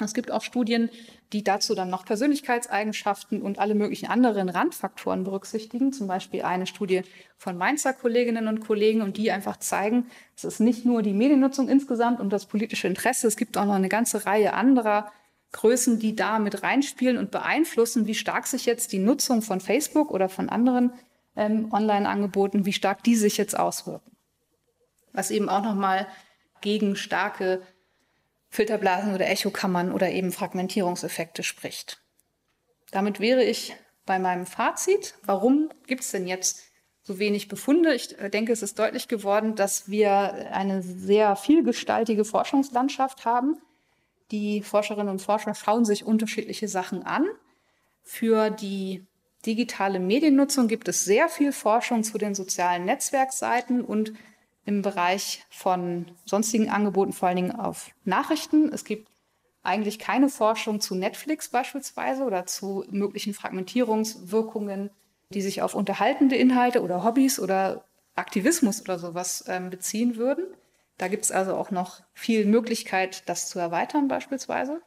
Es 0.01 0.13
gibt 0.13 0.29
auch 0.29 0.41
Studien, 0.41 0.89
die 1.31 1.41
dazu 1.41 1.73
dann 1.73 1.89
noch 1.89 2.05
Persönlichkeitseigenschaften 2.05 3.41
und 3.41 3.59
alle 3.59 3.75
möglichen 3.75 4.07
anderen 4.07 4.49
Randfaktoren 4.49 5.23
berücksichtigen. 5.23 5.93
Zum 5.93 6.07
Beispiel 6.07 6.41
eine 6.41 6.67
Studie 6.67 7.03
von 7.37 7.57
Mainzer 7.57 7.93
Kolleginnen 7.93 8.49
und 8.49 8.59
Kollegen 8.59 9.01
und 9.01 9.15
die 9.15 9.31
einfach 9.31 9.57
zeigen, 9.57 10.07
es 10.35 10.43
ist 10.43 10.59
nicht 10.59 10.83
nur 10.83 11.01
die 11.01 11.13
Mediennutzung 11.13 11.69
insgesamt 11.69 12.19
und 12.19 12.31
das 12.31 12.45
politische 12.45 12.87
Interesse, 12.87 13.27
es 13.27 13.37
gibt 13.37 13.57
auch 13.57 13.65
noch 13.65 13.75
eine 13.75 13.87
ganze 13.87 14.25
Reihe 14.25 14.53
anderer 14.53 15.11
Größen, 15.55 15.99
die 15.99 16.15
da 16.15 16.37
mit 16.39 16.63
reinspielen 16.63 17.17
und 17.17 17.31
beeinflussen, 17.31 18.07
wie 18.07 18.13
stark 18.13 18.45
sich 18.45 18.65
jetzt 18.65 18.91
die 18.91 18.99
Nutzung 18.99 19.41
von 19.41 19.61
Facebook 19.61 20.11
oder 20.11 20.27
von 20.27 20.49
anderen 20.49 20.91
ähm, 21.37 21.71
Online-Angeboten, 21.71 22.65
wie 22.65 22.73
stark 22.73 23.03
die 23.03 23.15
sich 23.15 23.37
jetzt 23.37 23.57
auswirken. 23.57 24.11
Was 25.13 25.31
eben 25.31 25.47
auch 25.47 25.63
nochmal 25.63 26.07
gegen 26.59 26.97
starke 26.97 27.61
Filterblasen 28.49 29.13
oder 29.13 29.29
Echokammern 29.29 29.93
oder 29.93 30.11
eben 30.11 30.33
Fragmentierungseffekte 30.33 31.41
spricht. 31.41 32.01
Damit 32.91 33.21
wäre 33.21 33.43
ich 33.43 33.75
bei 34.05 34.19
meinem 34.19 34.45
Fazit. 34.45 35.15
Warum 35.23 35.69
gibt 35.87 36.01
es 36.01 36.11
denn 36.11 36.27
jetzt 36.27 36.63
so 37.01 37.17
wenig 37.17 37.47
Befunde? 37.47 37.95
Ich 37.95 38.19
äh, 38.19 38.29
denke, 38.29 38.51
es 38.51 38.61
ist 38.61 38.77
deutlich 38.77 39.07
geworden, 39.07 39.55
dass 39.55 39.89
wir 39.89 40.51
eine 40.51 40.81
sehr 40.81 41.37
vielgestaltige 41.37 42.25
Forschungslandschaft 42.25 43.23
haben. 43.23 43.57
Die 44.31 44.61
Forscherinnen 44.61 45.09
und 45.09 45.21
Forscher 45.21 45.53
schauen 45.53 45.85
sich 45.85 46.05
unterschiedliche 46.05 46.67
Sachen 46.67 47.03
an. 47.03 47.25
Für 48.03 48.49
die 48.49 49.05
digitale 49.45 49.99
Mediennutzung 49.99 50.67
gibt 50.67 50.87
es 50.87 51.05
sehr 51.05 51.29
viel 51.29 51.51
Forschung 51.51 52.03
zu 52.03 52.17
den 52.17 52.33
sozialen 52.33 52.85
Netzwerkseiten 52.85 53.83
und 53.83 54.13
im 54.65 54.81
Bereich 54.81 55.45
von 55.49 56.07
sonstigen 56.25 56.69
Angeboten, 56.69 57.13
vor 57.13 57.27
allen 57.27 57.35
Dingen 57.35 57.51
auf 57.51 57.91
Nachrichten. 58.03 58.73
Es 58.73 58.83
gibt 58.83 59.07
eigentlich 59.61 59.99
keine 59.99 60.29
Forschung 60.29 60.81
zu 60.81 60.95
Netflix 60.95 61.49
beispielsweise 61.49 62.23
oder 62.23 62.45
zu 62.45 62.83
möglichen 62.89 63.33
Fragmentierungswirkungen, 63.33 64.89
die 65.29 65.41
sich 65.41 65.61
auf 65.61 65.75
unterhaltende 65.75 66.35
Inhalte 66.35 66.81
oder 66.81 67.03
Hobbys 67.03 67.39
oder 67.39 67.85
Aktivismus 68.15 68.81
oder 68.81 68.97
sowas 68.97 69.43
ähm, 69.47 69.69
beziehen 69.69 70.15
würden. 70.15 70.45
Da 70.97 71.07
gibt 71.07 71.25
es 71.25 71.31
also 71.31 71.55
auch 71.55 71.71
noch 71.71 72.01
viel 72.13 72.45
Möglichkeit, 72.45 73.27
das 73.27 73.49
zu 73.49 73.59
erweitern 73.59 74.07
beispielsweise. 74.07 74.81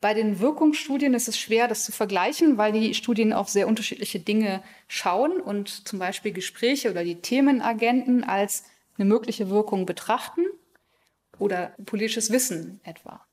Bei 0.00 0.14
den 0.14 0.40
Wirkungsstudien 0.40 1.14
ist 1.14 1.28
es 1.28 1.38
schwer, 1.38 1.68
das 1.68 1.84
zu 1.84 1.92
vergleichen, 1.92 2.58
weil 2.58 2.72
die 2.72 2.92
Studien 2.94 3.32
auf 3.32 3.48
sehr 3.48 3.68
unterschiedliche 3.68 4.18
Dinge 4.18 4.62
schauen 4.88 5.40
und 5.40 5.86
zum 5.86 6.00
Beispiel 6.00 6.32
Gespräche 6.32 6.90
oder 6.90 7.04
die 7.04 7.20
Themenagenten 7.20 8.24
als 8.24 8.64
eine 8.98 9.04
mögliche 9.04 9.48
Wirkung 9.48 9.86
betrachten 9.86 10.44
oder 11.38 11.72
politisches 11.86 12.32
Wissen 12.32 12.80
etwa. 12.82 13.24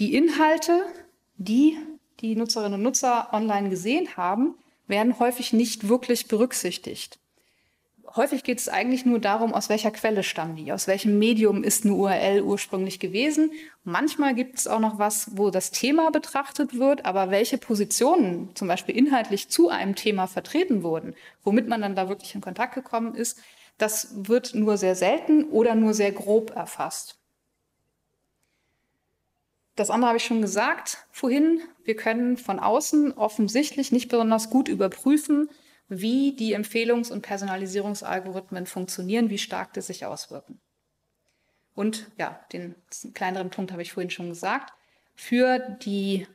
Die 0.00 0.14
Inhalte, 0.16 0.82
die 1.36 1.78
die 2.18 2.34
Nutzerinnen 2.34 2.74
und 2.74 2.82
Nutzer 2.82 3.28
online 3.32 3.70
gesehen 3.70 4.16
haben, 4.16 4.56
werden 4.88 5.20
häufig 5.20 5.52
nicht 5.52 5.88
wirklich 5.88 6.26
berücksichtigt 6.26 7.20
häufig 8.18 8.44
geht 8.44 8.58
es 8.58 8.68
eigentlich 8.68 9.06
nur 9.06 9.18
darum, 9.18 9.54
aus 9.54 9.70
welcher 9.70 9.90
Quelle 9.90 10.22
stammen 10.22 10.56
die, 10.56 10.72
aus 10.72 10.86
welchem 10.86 11.18
Medium 11.18 11.64
ist 11.64 11.84
eine 11.84 11.94
URL 11.94 12.42
ursprünglich 12.42 13.00
gewesen. 13.00 13.52
Manchmal 13.84 14.34
gibt 14.34 14.58
es 14.58 14.66
auch 14.66 14.80
noch 14.80 14.98
was, 14.98 15.30
wo 15.38 15.50
das 15.50 15.70
Thema 15.70 16.10
betrachtet 16.10 16.78
wird, 16.78 17.06
aber 17.06 17.30
welche 17.30 17.56
Positionen 17.56 18.50
zum 18.54 18.68
Beispiel 18.68 18.96
inhaltlich 18.96 19.48
zu 19.48 19.70
einem 19.70 19.94
Thema 19.94 20.26
vertreten 20.26 20.82
wurden, 20.82 21.14
womit 21.42 21.68
man 21.68 21.80
dann 21.80 21.96
da 21.96 22.10
wirklich 22.10 22.34
in 22.34 22.42
Kontakt 22.42 22.74
gekommen 22.74 23.14
ist, 23.14 23.38
das 23.78 24.08
wird 24.14 24.54
nur 24.54 24.76
sehr 24.76 24.96
selten 24.96 25.44
oder 25.44 25.74
nur 25.74 25.94
sehr 25.94 26.12
grob 26.12 26.54
erfasst. 26.54 27.16
Das 29.76 29.90
andere 29.90 30.08
habe 30.08 30.18
ich 30.18 30.24
schon 30.24 30.42
gesagt 30.42 31.06
vorhin. 31.12 31.60
Wir 31.84 31.94
können 31.94 32.36
von 32.36 32.58
außen 32.58 33.12
offensichtlich 33.16 33.92
nicht 33.92 34.08
besonders 34.08 34.50
gut 34.50 34.68
überprüfen, 34.68 35.48
wie 35.88 36.32
die 36.32 36.56
Empfehlungs- 36.56 37.10
und 37.10 37.22
Personalisierungsalgorithmen 37.22 38.66
funktionieren, 38.66 39.30
wie 39.30 39.38
stark 39.38 39.72
die 39.72 39.80
sich 39.80 40.04
auswirken. 40.04 40.60
Und 41.74 42.10
ja, 42.18 42.40
den 42.52 42.74
kleineren 43.14 43.50
Punkt 43.50 43.72
habe 43.72 43.82
ich 43.82 43.92
vorhin 43.92 44.10
schon 44.10 44.28
gesagt. 44.28 44.72
Für 45.14 45.58
die 45.58 46.26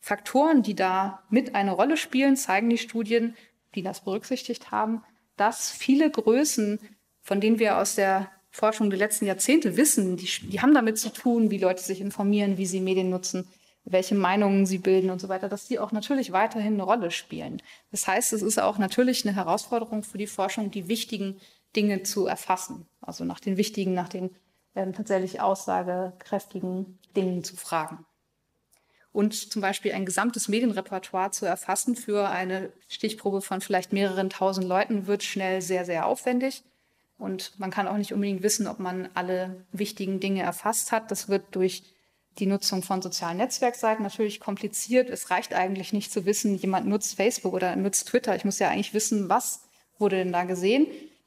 Faktoren, 0.00 0.62
die 0.62 0.74
da 0.74 1.22
mit 1.30 1.54
eine 1.54 1.72
Rolle 1.72 1.96
spielen, 1.96 2.36
zeigen 2.36 2.68
die 2.68 2.78
Studien, 2.78 3.36
die 3.74 3.82
das 3.82 4.04
berücksichtigt 4.04 4.70
haben, 4.70 5.02
dass 5.36 5.70
viele 5.70 6.10
Größen, 6.10 6.80
von 7.22 7.40
denen 7.40 7.58
wir 7.58 7.78
aus 7.78 7.94
der 7.94 8.30
Forschung 8.50 8.90
der 8.90 8.98
letzten 8.98 9.26
Jahrzehnte 9.26 9.76
wissen, 9.76 10.16
die, 10.16 10.26
die 10.48 10.60
haben 10.60 10.74
damit 10.74 10.98
zu 10.98 11.10
tun, 11.10 11.50
wie 11.50 11.58
Leute 11.58 11.82
sich 11.82 12.00
informieren, 12.00 12.58
wie 12.58 12.66
sie 12.66 12.80
Medien 12.80 13.10
nutzen, 13.10 13.48
welche 13.90 14.14
Meinungen 14.14 14.66
sie 14.66 14.78
bilden 14.78 15.10
und 15.10 15.20
so 15.20 15.28
weiter, 15.28 15.48
dass 15.48 15.66
die 15.66 15.78
auch 15.78 15.92
natürlich 15.92 16.32
weiterhin 16.32 16.74
eine 16.74 16.82
Rolle 16.82 17.10
spielen. 17.10 17.62
Das 17.90 18.06
heißt, 18.06 18.32
es 18.32 18.42
ist 18.42 18.58
auch 18.58 18.78
natürlich 18.78 19.26
eine 19.26 19.36
Herausforderung 19.36 20.02
für 20.02 20.18
die 20.18 20.26
Forschung, 20.26 20.70
die 20.70 20.88
wichtigen 20.88 21.40
Dinge 21.74 22.02
zu 22.02 22.26
erfassen. 22.26 22.86
Also 23.00 23.24
nach 23.24 23.40
den 23.40 23.56
wichtigen, 23.56 23.94
nach 23.94 24.08
den 24.08 24.30
ähm, 24.74 24.92
tatsächlich 24.92 25.40
aussagekräftigen 25.40 26.98
Dingen 27.16 27.44
zu 27.44 27.56
fragen. 27.56 28.04
Und 29.12 29.34
zum 29.34 29.62
Beispiel 29.62 29.92
ein 29.92 30.06
gesamtes 30.06 30.48
Medienrepertoire 30.48 31.30
zu 31.30 31.46
erfassen 31.46 31.96
für 31.96 32.28
eine 32.28 32.72
Stichprobe 32.88 33.40
von 33.40 33.60
vielleicht 33.60 33.92
mehreren 33.92 34.30
tausend 34.30 34.66
Leuten 34.66 35.06
wird 35.06 35.22
schnell 35.22 35.62
sehr, 35.62 35.84
sehr 35.84 36.06
aufwendig. 36.06 36.62
Und 37.16 37.58
man 37.58 37.70
kann 37.70 37.88
auch 37.88 37.96
nicht 37.96 38.12
unbedingt 38.12 38.42
wissen, 38.42 38.68
ob 38.68 38.78
man 38.78 39.08
alle 39.14 39.66
wichtigen 39.72 40.20
Dinge 40.20 40.42
erfasst 40.42 40.92
hat. 40.92 41.10
Das 41.10 41.28
wird 41.28 41.56
durch 41.56 41.82
die 42.38 42.46
Nutzung 42.46 42.82
von 42.82 43.02
sozialen 43.02 43.38
Netzwerkseiten 43.38 44.02
natürlich 44.02 44.40
kompliziert. 44.40 45.10
Es 45.10 45.30
reicht 45.30 45.54
eigentlich 45.54 45.92
nicht 45.92 46.12
zu 46.12 46.24
wissen, 46.24 46.54
jemand 46.56 46.86
nutzt 46.86 47.16
Facebook 47.16 47.52
oder 47.52 47.74
nutzt 47.76 48.08
Twitter. 48.08 48.36
Ich 48.36 48.44
muss 48.44 48.58
ja 48.58 48.68
eigentlich 48.68 48.94
wissen, 48.94 49.28
was 49.28 49.62
wurde 49.98 50.16
denn 50.16 50.32
da 50.32 50.44
gesehen. 50.44 50.86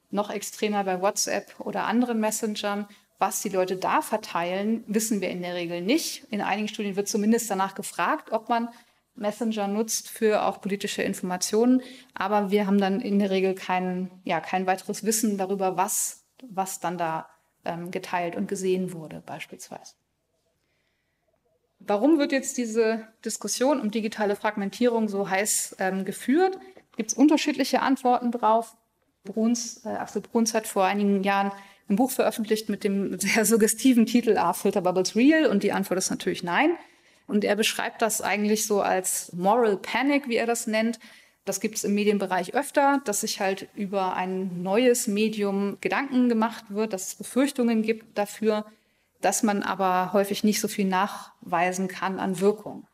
Noch 0.09 0.29
extremer 0.29 0.83
bei 0.83 1.01
WhatsApp 1.01 1.59
oder 1.59 1.85
anderen 1.85 2.19
Messengern. 2.19 2.87
Was 3.19 3.41
die 3.41 3.49
Leute 3.49 3.75
da 3.75 4.01
verteilen, 4.01 4.83
wissen 4.87 5.21
wir 5.21 5.29
in 5.29 5.43
der 5.43 5.53
Regel 5.53 5.81
nicht. 5.81 6.25
In 6.31 6.41
einigen 6.41 6.67
Studien 6.67 6.95
wird 6.95 7.07
zumindest 7.07 7.51
danach 7.51 7.75
gefragt, 7.75 8.31
ob 8.31 8.49
man 8.49 8.69
Messenger 9.13 9.67
nutzt 9.67 10.09
für 10.09 10.43
auch 10.43 10.59
politische 10.59 11.03
Informationen. 11.03 11.83
Aber 12.15 12.49
wir 12.49 12.65
haben 12.65 12.79
dann 12.79 12.99
in 12.99 13.19
der 13.19 13.29
Regel 13.29 13.53
kein, 13.53 14.09
ja, 14.23 14.39
kein 14.39 14.65
weiteres 14.65 15.03
Wissen 15.03 15.37
darüber, 15.37 15.77
was, 15.77 16.25
was 16.49 16.79
dann 16.79 16.97
da 16.97 17.29
ähm, 17.63 17.91
geteilt 17.91 18.35
und 18.35 18.47
gesehen 18.47 18.93
wurde, 18.93 19.21
beispielsweise. 19.23 19.93
Warum 21.87 22.19
wird 22.19 22.31
jetzt 22.31 22.57
diese 22.57 23.07
Diskussion 23.25 23.79
um 23.81 23.91
digitale 23.91 24.35
Fragmentierung 24.35 25.09
so 25.09 25.29
heiß 25.29 25.77
ähm, 25.79 26.05
geführt? 26.05 26.59
Gibt 26.95 27.11
es 27.11 27.17
unterschiedliche 27.17 27.81
Antworten 27.81 28.31
drauf? 28.31 28.75
Bruns, 29.23 29.85
äh, 29.85 29.89
Axel 29.89 30.21
Bruns 30.21 30.53
hat 30.53 30.67
vor 30.67 30.85
einigen 30.85 31.23
Jahren 31.23 31.51
ein 31.89 31.95
Buch 31.95 32.11
veröffentlicht 32.11 32.69
mit 32.69 32.83
dem 32.83 33.19
sehr 33.19 33.45
suggestiven 33.45 34.05
Titel 34.05 34.37
Are 34.37 34.53
Filter 34.53 34.81
Bubbles 34.81 35.15
Real? 35.15 35.47
Und 35.47 35.63
die 35.63 35.71
Antwort 35.71 35.97
ist 35.97 36.09
natürlich 36.09 36.43
nein. 36.43 36.71
Und 37.27 37.43
er 37.43 37.55
beschreibt 37.55 38.01
das 38.01 38.21
eigentlich 38.21 38.65
so 38.67 38.81
als 38.81 39.31
Moral 39.33 39.77
Panic, 39.77 40.27
wie 40.27 40.35
er 40.35 40.45
das 40.45 40.67
nennt. 40.67 40.99
Das 41.45 41.59
gibt 41.59 41.77
es 41.77 41.83
im 41.83 41.95
Medienbereich 41.95 42.53
öfter, 42.53 43.01
dass 43.05 43.21
sich 43.21 43.39
halt 43.39 43.67
über 43.73 44.15
ein 44.15 44.61
neues 44.61 45.07
Medium 45.07 45.77
Gedanken 45.81 46.29
gemacht 46.29 46.65
wird, 46.69 46.93
dass 46.93 47.07
es 47.07 47.15
Befürchtungen 47.15 47.81
gibt 47.81 48.17
dafür, 48.17 48.65
dass 49.21 49.43
man 49.43 49.63
aber 49.63 50.13
häufig 50.13 50.43
nicht 50.43 50.59
so 50.59 50.67
viel 50.67 50.85
nachweisen 50.85 51.87
kann 51.87 52.19
an 52.19 52.39
Wirkung. 52.39 52.87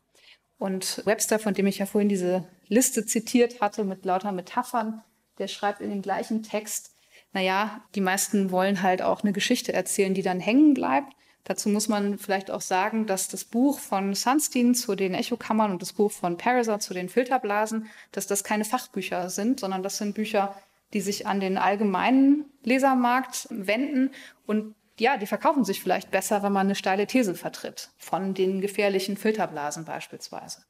Und 0.58 1.02
Webster, 1.04 1.38
von 1.38 1.54
dem 1.54 1.66
ich 1.66 1.78
ja 1.78 1.86
vorhin 1.86 2.08
diese 2.08 2.44
Liste 2.66 3.06
zitiert 3.06 3.60
hatte 3.60 3.84
mit 3.84 4.04
lauter 4.04 4.32
Metaphern, 4.32 5.02
der 5.38 5.48
schreibt 5.48 5.80
in 5.80 5.90
dem 5.90 6.02
gleichen 6.02 6.42
Text, 6.42 6.94
naja, 7.32 7.82
die 7.94 8.00
meisten 8.00 8.50
wollen 8.50 8.82
halt 8.82 9.02
auch 9.02 9.22
eine 9.22 9.32
Geschichte 9.32 9.72
erzählen, 9.72 10.14
die 10.14 10.22
dann 10.22 10.40
hängen 10.40 10.74
bleibt. 10.74 11.12
Dazu 11.44 11.68
muss 11.68 11.88
man 11.88 12.18
vielleicht 12.18 12.50
auch 12.50 12.60
sagen, 12.60 13.06
dass 13.06 13.28
das 13.28 13.44
Buch 13.44 13.78
von 13.78 14.14
Sunstein 14.14 14.74
zu 14.74 14.94
den 14.94 15.14
Echokammern 15.14 15.70
und 15.70 15.80
das 15.80 15.92
Buch 15.92 16.10
von 16.10 16.36
Pariser 16.36 16.80
zu 16.80 16.92
den 16.92 17.08
Filterblasen, 17.08 17.88
dass 18.12 18.26
das 18.26 18.44
keine 18.44 18.64
Fachbücher 18.64 19.30
sind, 19.30 19.60
sondern 19.60 19.82
das 19.82 19.98
sind 19.98 20.14
Bücher, 20.14 20.54
die 20.92 21.00
sich 21.00 21.26
an 21.26 21.40
den 21.40 21.58
allgemeinen 21.58 22.46
Lesermarkt 22.64 23.46
wenden 23.50 24.10
und 24.46 24.74
ja, 25.00 25.16
die 25.16 25.26
verkaufen 25.26 25.64
sich 25.64 25.82
vielleicht 25.82 26.10
besser, 26.10 26.42
wenn 26.42 26.52
man 26.52 26.66
eine 26.66 26.74
steile 26.74 27.06
These 27.06 27.34
vertritt, 27.34 27.90
von 27.98 28.34
den 28.34 28.60
gefährlichen 28.60 29.16
Filterblasen 29.16 29.84
beispielsweise. 29.84 30.62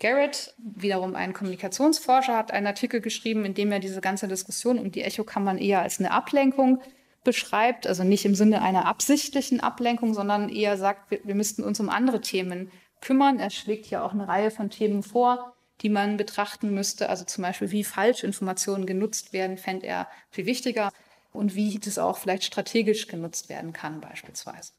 Garrett, 0.00 0.54
wiederum 0.58 1.14
ein 1.14 1.32
Kommunikationsforscher, 1.32 2.36
hat 2.36 2.50
einen 2.50 2.66
Artikel 2.66 3.00
geschrieben, 3.00 3.44
in 3.44 3.54
dem 3.54 3.70
er 3.70 3.78
diese 3.78 4.00
ganze 4.00 4.26
Diskussion 4.26 4.78
um 4.78 4.90
die 4.90 5.02
Echokammern 5.02 5.58
eher 5.58 5.82
als 5.82 6.00
eine 6.00 6.10
Ablenkung 6.10 6.80
beschreibt, 7.22 7.86
also 7.86 8.02
nicht 8.02 8.24
im 8.24 8.34
Sinne 8.34 8.62
einer 8.62 8.86
absichtlichen 8.86 9.60
Ablenkung, 9.60 10.12
sondern 10.12 10.48
eher 10.48 10.76
sagt, 10.76 11.10
wir, 11.12 11.20
wir 11.22 11.36
müssten 11.36 11.62
uns 11.62 11.78
um 11.78 11.88
andere 11.88 12.20
Themen 12.20 12.72
kümmern. 13.00 13.38
Er 13.38 13.50
schlägt 13.50 13.86
hier 13.86 14.04
auch 14.04 14.12
eine 14.12 14.26
Reihe 14.26 14.50
von 14.50 14.70
Themen 14.70 15.04
vor, 15.04 15.54
die 15.82 15.88
man 15.88 16.16
betrachten 16.16 16.74
müsste. 16.74 17.08
Also 17.08 17.24
zum 17.24 17.42
Beispiel, 17.42 17.70
wie 17.70 17.84
Falschinformationen 17.84 18.86
genutzt 18.86 19.32
werden, 19.32 19.56
fände 19.56 19.86
er 19.86 20.08
viel 20.30 20.46
wichtiger 20.46 20.90
und 21.32 21.54
wie 21.54 21.78
das 21.78 21.98
auch 21.98 22.18
vielleicht 22.18 22.44
strategisch 22.44 23.08
genutzt 23.08 23.48
werden 23.48 23.72
kann 23.72 24.00
beispielsweise. 24.00 24.72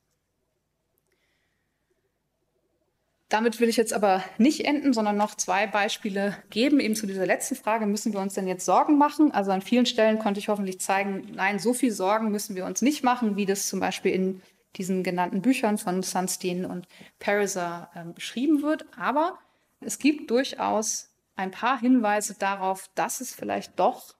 Damit 3.33 3.59
will 3.59 3.67
ich 3.67 3.77
jetzt 3.77 3.93
aber 3.93 4.23
nicht 4.37 4.63
enden, 4.63 4.93
sondern 4.93 5.17
noch 5.17 5.33
zwei 5.33 5.65
Beispiele 5.65 6.37
geben. 6.51 6.79
Eben 6.79 6.95
zu 6.95 7.07
dieser 7.07 7.25
letzten 7.25 7.55
Frage, 7.55 7.87
müssen 7.87 8.13
wir 8.13 8.19
uns 8.19 8.35
denn 8.35 8.47
jetzt 8.47 8.63
Sorgen 8.63 8.99
machen? 8.99 9.31
Also 9.31 9.49
an 9.49 9.63
vielen 9.63 9.87
Stellen 9.87 10.19
konnte 10.19 10.39
ich 10.39 10.49
hoffentlich 10.49 10.79
zeigen, 10.79 11.31
nein, 11.33 11.57
so 11.57 11.73
viel 11.73 11.91
Sorgen 11.91 12.29
müssen 12.29 12.55
wir 12.55 12.63
uns 12.65 12.83
nicht 12.83 13.03
machen, 13.03 13.35
wie 13.35 13.47
das 13.47 13.67
zum 13.67 13.79
Beispiel 13.79 14.11
in 14.11 14.41
diesen 14.75 15.01
genannten 15.01 15.41
Büchern 15.41 15.79
von 15.79 16.03
Sunstein 16.03 16.63
und 16.63 16.87
Pariser 17.17 17.89
äh, 17.95 18.05
beschrieben 18.13 18.61
wird. 18.61 18.85
Aber 18.99 19.39
es 19.79 19.97
gibt 19.97 20.29
durchaus 20.29 21.09
ein 21.35 21.49
paar 21.49 21.79
Hinweise 21.79 22.35
darauf, 22.37 22.87
dass 22.93 23.19
es 23.19 23.33
vielleicht 23.33 23.79
doch 23.79 24.13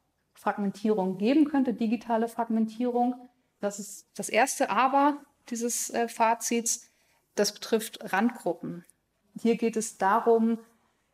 Fragmentierung 0.44 1.18
geben 1.18 1.46
könnte, 1.46 1.74
digitale 1.74 2.28
Fragmentierung. 2.28 3.16
Das 3.62 3.80
ist 3.80 4.08
das 4.16 4.28
erste 4.28 4.70
Aber 4.70 5.18
dieses 5.50 5.90
äh, 5.90 6.08
Fazits. 6.10 6.92
Das 7.36 7.54
betrifft 7.54 8.14
Randgruppen. 8.14 8.86
Hier 9.40 9.56
geht 9.56 9.78
es 9.78 9.98
darum, 9.98 10.60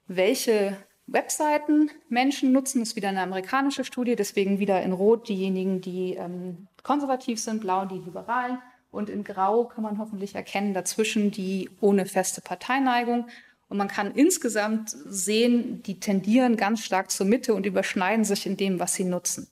welche 0.07 0.75
Webseiten 1.07 1.91
Menschen 2.09 2.51
nutzen. 2.51 2.79
Das 2.79 2.89
ist 2.89 2.95
wieder 2.95 3.09
eine 3.09 3.21
amerikanische 3.21 3.83
Studie, 3.83 4.15
deswegen 4.15 4.59
wieder 4.59 4.81
in 4.81 4.91
Rot 4.91 5.29
diejenigen, 5.29 5.79
die 5.79 6.15
ähm, 6.15 6.67
konservativ 6.83 7.39
sind, 7.39 7.61
blau 7.61 7.85
die 7.85 7.99
Liberalen 7.99 8.59
und 8.91 9.09
in 9.09 9.23
Grau 9.23 9.65
kann 9.65 9.83
man 9.83 9.99
hoffentlich 9.99 10.35
erkennen 10.35 10.73
dazwischen 10.73 11.31
die 11.31 11.69
ohne 11.79 12.05
feste 12.05 12.41
Parteineigung. 12.41 13.27
Und 13.69 13.77
man 13.77 13.87
kann 13.87 14.15
insgesamt 14.15 14.95
sehen, 15.05 15.83
die 15.83 15.99
tendieren 15.99 16.57
ganz 16.57 16.83
stark 16.83 17.11
zur 17.11 17.27
Mitte 17.27 17.53
und 17.53 17.67
überschneiden 17.67 18.25
sich 18.25 18.45
in 18.45 18.57
dem, 18.57 18.79
was 18.79 18.95
sie 18.95 19.03
nutzen. 19.03 19.47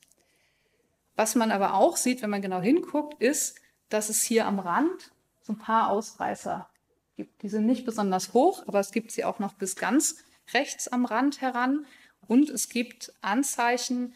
Was 1.15 1.35
man 1.35 1.51
aber 1.51 1.75
auch 1.75 1.97
sieht, 1.97 2.21
wenn 2.21 2.31
man 2.31 2.41
genau 2.41 2.59
hinguckt, 2.59 3.21
ist, 3.21 3.59
dass 3.89 4.09
es 4.09 4.23
hier 4.23 4.47
am 4.47 4.59
Rand 4.59 5.11
so 5.41 5.53
ein 5.53 5.59
paar 5.59 5.89
Ausreißer 5.91 6.67
gibt. 7.15 7.41
Die 7.43 7.49
sind 7.49 7.65
nicht 7.65 7.85
besonders 7.85 8.33
hoch, 8.33 8.63
aber 8.67 8.79
es 8.79 8.91
gibt 8.91 9.11
sie 9.11 9.23
auch 9.23 9.39
noch 9.39 9.53
bis 9.53 9.75
ganz 9.75 10.17
rechts 10.53 10.87
am 10.87 11.05
Rand 11.05 11.41
heran. 11.41 11.85
Und 12.27 12.49
es 12.49 12.69
gibt 12.69 13.13
Anzeichen, 13.21 14.13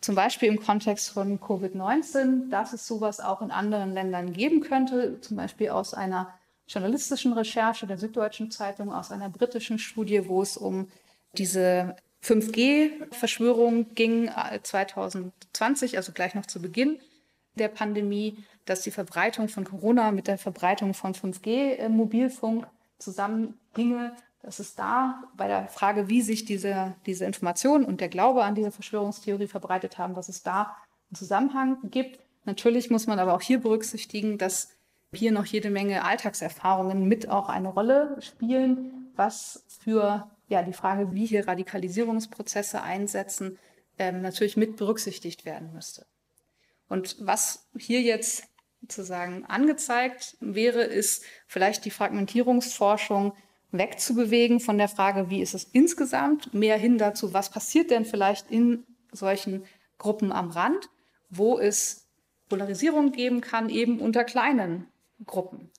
zum 0.00 0.14
Beispiel 0.14 0.48
im 0.48 0.60
Kontext 0.60 1.10
von 1.10 1.38
Covid-19, 1.38 2.50
dass 2.50 2.72
es 2.72 2.86
sowas 2.86 3.20
auch 3.20 3.40
in 3.40 3.50
anderen 3.50 3.92
Ländern 3.92 4.32
geben 4.32 4.60
könnte, 4.60 5.20
zum 5.20 5.36
Beispiel 5.36 5.70
aus 5.70 5.94
einer 5.94 6.34
journalistischen 6.68 7.32
Recherche 7.32 7.86
der 7.86 7.98
Süddeutschen 7.98 8.50
Zeitung, 8.50 8.92
aus 8.92 9.10
einer 9.10 9.28
britischen 9.28 9.78
Studie, 9.78 10.28
wo 10.28 10.42
es 10.42 10.56
um 10.56 10.88
diese 11.32 11.96
5G-Verschwörung 12.22 13.94
ging 13.94 14.30
2020, 14.62 15.94
äh, 15.94 15.96
also 15.96 16.12
gleich 16.12 16.34
noch 16.34 16.46
zu 16.46 16.60
Beginn 16.60 16.98
der 17.54 17.68
Pandemie, 17.68 18.38
dass 18.64 18.82
die 18.82 18.90
Verbreitung 18.90 19.48
von 19.48 19.64
Corona 19.64 20.10
mit 20.12 20.26
der 20.26 20.38
Verbreitung 20.38 20.92
von 20.92 21.14
5G-Mobilfunk 21.14 22.64
äh, 22.64 22.68
zusammenhinge, 22.98 24.14
dass 24.42 24.58
es 24.58 24.74
da 24.74 25.22
bei 25.36 25.48
der 25.48 25.68
Frage, 25.68 26.08
wie 26.08 26.22
sich 26.22 26.44
diese, 26.44 26.94
diese 27.06 27.24
Information 27.24 27.84
und 27.84 28.00
der 28.00 28.08
Glaube 28.08 28.44
an 28.44 28.54
diese 28.54 28.70
Verschwörungstheorie 28.70 29.48
verbreitet 29.48 29.98
haben, 29.98 30.14
dass 30.14 30.28
es 30.28 30.42
da 30.42 30.76
einen 31.10 31.16
Zusammenhang 31.16 31.78
gibt. 31.90 32.20
Natürlich 32.44 32.90
muss 32.90 33.06
man 33.06 33.18
aber 33.18 33.34
auch 33.34 33.42
hier 33.42 33.60
berücksichtigen, 33.60 34.38
dass 34.38 34.75
hier 35.16 35.32
noch 35.32 35.46
jede 35.46 35.70
Menge 35.70 36.04
Alltagserfahrungen 36.04 37.06
mit 37.08 37.28
auch 37.28 37.48
eine 37.48 37.68
Rolle 37.68 38.16
spielen, 38.20 39.10
was 39.16 39.64
für 39.80 40.30
ja, 40.48 40.62
die 40.62 40.72
Frage, 40.72 41.12
wie 41.12 41.26
hier 41.26 41.48
Radikalisierungsprozesse 41.48 42.82
einsetzen, 42.82 43.58
ähm, 43.98 44.20
natürlich 44.20 44.56
mit 44.56 44.76
berücksichtigt 44.76 45.44
werden 45.44 45.72
müsste. 45.72 46.06
Und 46.88 47.16
was 47.20 47.68
hier 47.76 48.00
jetzt 48.00 48.44
sozusagen 48.80 49.44
angezeigt 49.46 50.36
wäre, 50.40 50.82
ist 50.82 51.24
vielleicht 51.46 51.84
die 51.84 51.90
Fragmentierungsforschung 51.90 53.32
wegzubewegen 53.72 54.60
von 54.60 54.78
der 54.78 54.88
Frage, 54.88 55.28
wie 55.30 55.42
ist 55.42 55.54
es 55.54 55.64
insgesamt, 55.64 56.54
mehr 56.54 56.78
hin 56.78 56.98
dazu, 56.98 57.32
was 57.32 57.50
passiert 57.50 57.90
denn 57.90 58.04
vielleicht 58.04 58.50
in 58.50 58.84
solchen 59.12 59.64
Gruppen 59.98 60.30
am 60.30 60.50
Rand, 60.50 60.88
wo 61.30 61.58
es 61.58 62.06
Polarisierung 62.48 63.10
geben 63.12 63.40
kann, 63.40 63.68
eben 63.68 63.98
unter 63.98 64.22
kleinen 64.22 64.86
Gruppen. 65.24 65.70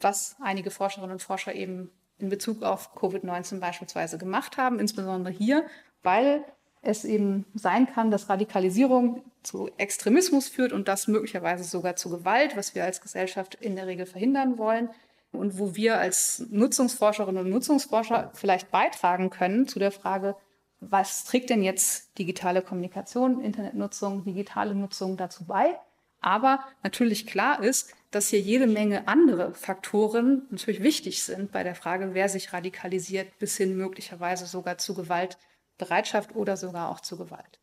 Was 0.00 0.36
einige 0.40 0.70
Forscherinnen 0.70 1.12
und 1.12 1.22
Forscher 1.22 1.54
eben 1.54 1.90
in 2.18 2.28
Bezug 2.28 2.62
auf 2.62 2.96
Covid-19 2.96 3.60
beispielsweise 3.60 4.18
gemacht 4.18 4.56
haben, 4.56 4.78
insbesondere 4.78 5.32
hier, 5.32 5.66
weil 6.02 6.44
es 6.82 7.04
eben 7.04 7.46
sein 7.54 7.86
kann, 7.86 8.10
dass 8.10 8.28
Radikalisierung 8.28 9.22
zu 9.42 9.70
Extremismus 9.78 10.48
führt 10.48 10.72
und 10.72 10.88
das 10.88 11.08
möglicherweise 11.08 11.64
sogar 11.64 11.96
zu 11.96 12.10
Gewalt, 12.10 12.56
was 12.56 12.74
wir 12.74 12.84
als 12.84 13.00
Gesellschaft 13.00 13.54
in 13.54 13.76
der 13.76 13.86
Regel 13.86 14.06
verhindern 14.06 14.58
wollen 14.58 14.90
und 15.32 15.58
wo 15.58 15.74
wir 15.74 15.98
als 15.98 16.44
Nutzungsforscherinnen 16.50 17.44
und 17.44 17.50
Nutzungsforscher 17.50 18.30
vielleicht 18.34 18.70
beitragen 18.70 19.30
können 19.30 19.66
zu 19.66 19.78
der 19.78 19.90
Frage, 19.90 20.36
was 20.80 21.24
trägt 21.24 21.50
denn 21.50 21.62
jetzt 21.62 22.18
digitale 22.18 22.62
Kommunikation, 22.62 23.40
Internetnutzung, 23.40 24.24
digitale 24.24 24.74
Nutzung 24.74 25.16
dazu 25.16 25.46
bei? 25.46 25.78
Aber 26.24 26.64
natürlich 26.82 27.26
klar 27.26 27.62
ist, 27.62 27.92
dass 28.10 28.28
hier 28.28 28.40
jede 28.40 28.66
Menge 28.66 29.06
andere 29.08 29.52
Faktoren 29.52 30.46
natürlich 30.48 30.82
wichtig 30.82 31.22
sind 31.22 31.52
bei 31.52 31.62
der 31.62 31.74
Frage, 31.74 32.14
wer 32.14 32.30
sich 32.30 32.54
radikalisiert, 32.54 33.38
bis 33.38 33.58
hin 33.58 33.76
möglicherweise 33.76 34.46
sogar 34.46 34.78
zu 34.78 34.94
Gewalt 34.94 35.36
Bereitschaft 35.76 36.34
oder 36.34 36.56
sogar 36.56 36.88
auch 36.88 37.00
zu 37.00 37.18
Gewalt. 37.18 37.60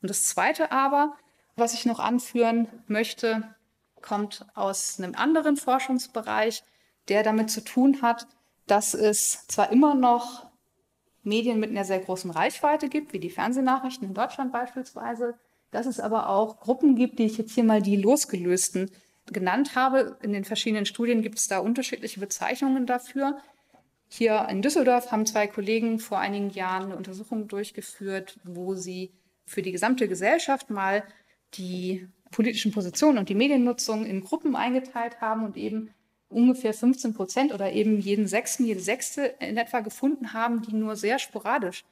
Und 0.00 0.10
das 0.10 0.24
Zweite 0.24 0.72
aber, 0.72 1.16
was 1.54 1.74
ich 1.74 1.86
noch 1.86 2.00
anführen 2.00 2.66
möchte, 2.88 3.54
kommt 4.00 4.46
aus 4.56 4.98
einem 4.98 5.14
anderen 5.14 5.56
Forschungsbereich, 5.56 6.64
der 7.06 7.22
damit 7.22 7.52
zu 7.52 7.62
tun 7.62 8.02
hat, 8.02 8.26
dass 8.66 8.94
es 8.94 9.46
zwar 9.46 9.70
immer 9.70 9.94
noch 9.94 10.50
Medien 11.22 11.60
mit 11.60 11.70
einer 11.70 11.84
sehr 11.84 12.00
großen 12.00 12.32
Reichweite 12.32 12.88
gibt, 12.88 13.12
wie 13.12 13.20
die 13.20 13.30
Fernsehnachrichten 13.30 14.08
in 14.08 14.14
Deutschland 14.14 14.50
beispielsweise, 14.50 15.38
dass 15.72 15.86
es 15.86 15.98
aber 15.98 16.28
auch 16.28 16.60
Gruppen 16.60 16.94
gibt, 16.94 17.18
die 17.18 17.24
ich 17.24 17.38
jetzt 17.38 17.54
hier 17.54 17.64
mal 17.64 17.82
die 17.82 17.96
losgelösten 17.96 18.90
genannt 19.26 19.74
habe. 19.74 20.16
In 20.22 20.32
den 20.32 20.44
verschiedenen 20.44 20.86
Studien 20.86 21.22
gibt 21.22 21.38
es 21.38 21.48
da 21.48 21.58
unterschiedliche 21.58 22.20
Bezeichnungen 22.20 22.86
dafür, 22.86 23.38
Hier 24.14 24.46
in 24.50 24.60
Düsseldorf 24.60 25.10
haben 25.10 25.24
zwei 25.24 25.46
Kollegen 25.46 25.98
vor 25.98 26.18
einigen 26.18 26.50
Jahren 26.50 26.84
eine 26.84 26.96
Untersuchung 26.96 27.48
durchgeführt, 27.48 28.38
wo 28.44 28.74
sie 28.74 29.10
für 29.46 29.62
die 29.62 29.72
gesamte 29.72 30.06
Gesellschaft 30.06 30.68
mal 30.68 31.02
die 31.54 32.06
politischen 32.30 32.72
Positionen 32.72 33.16
und 33.16 33.30
die 33.30 33.34
Mediennutzung 33.34 34.04
in 34.04 34.22
Gruppen 34.22 34.54
eingeteilt 34.54 35.22
haben 35.22 35.46
und 35.46 35.56
eben 35.56 35.94
ungefähr 36.28 36.74
15 36.74 37.14
Prozent 37.14 37.54
oder 37.54 37.72
eben 37.72 38.00
jeden 38.00 38.26
Sechsten, 38.26 38.66
jede 38.66 38.80
Sechste 38.80 39.34
in 39.40 39.56
etwa 39.56 39.80
gefunden 39.80 40.34
haben, 40.34 40.60
die 40.60 40.74
nur 40.74 40.94
sehr 40.94 41.18
sporadisch 41.18 41.82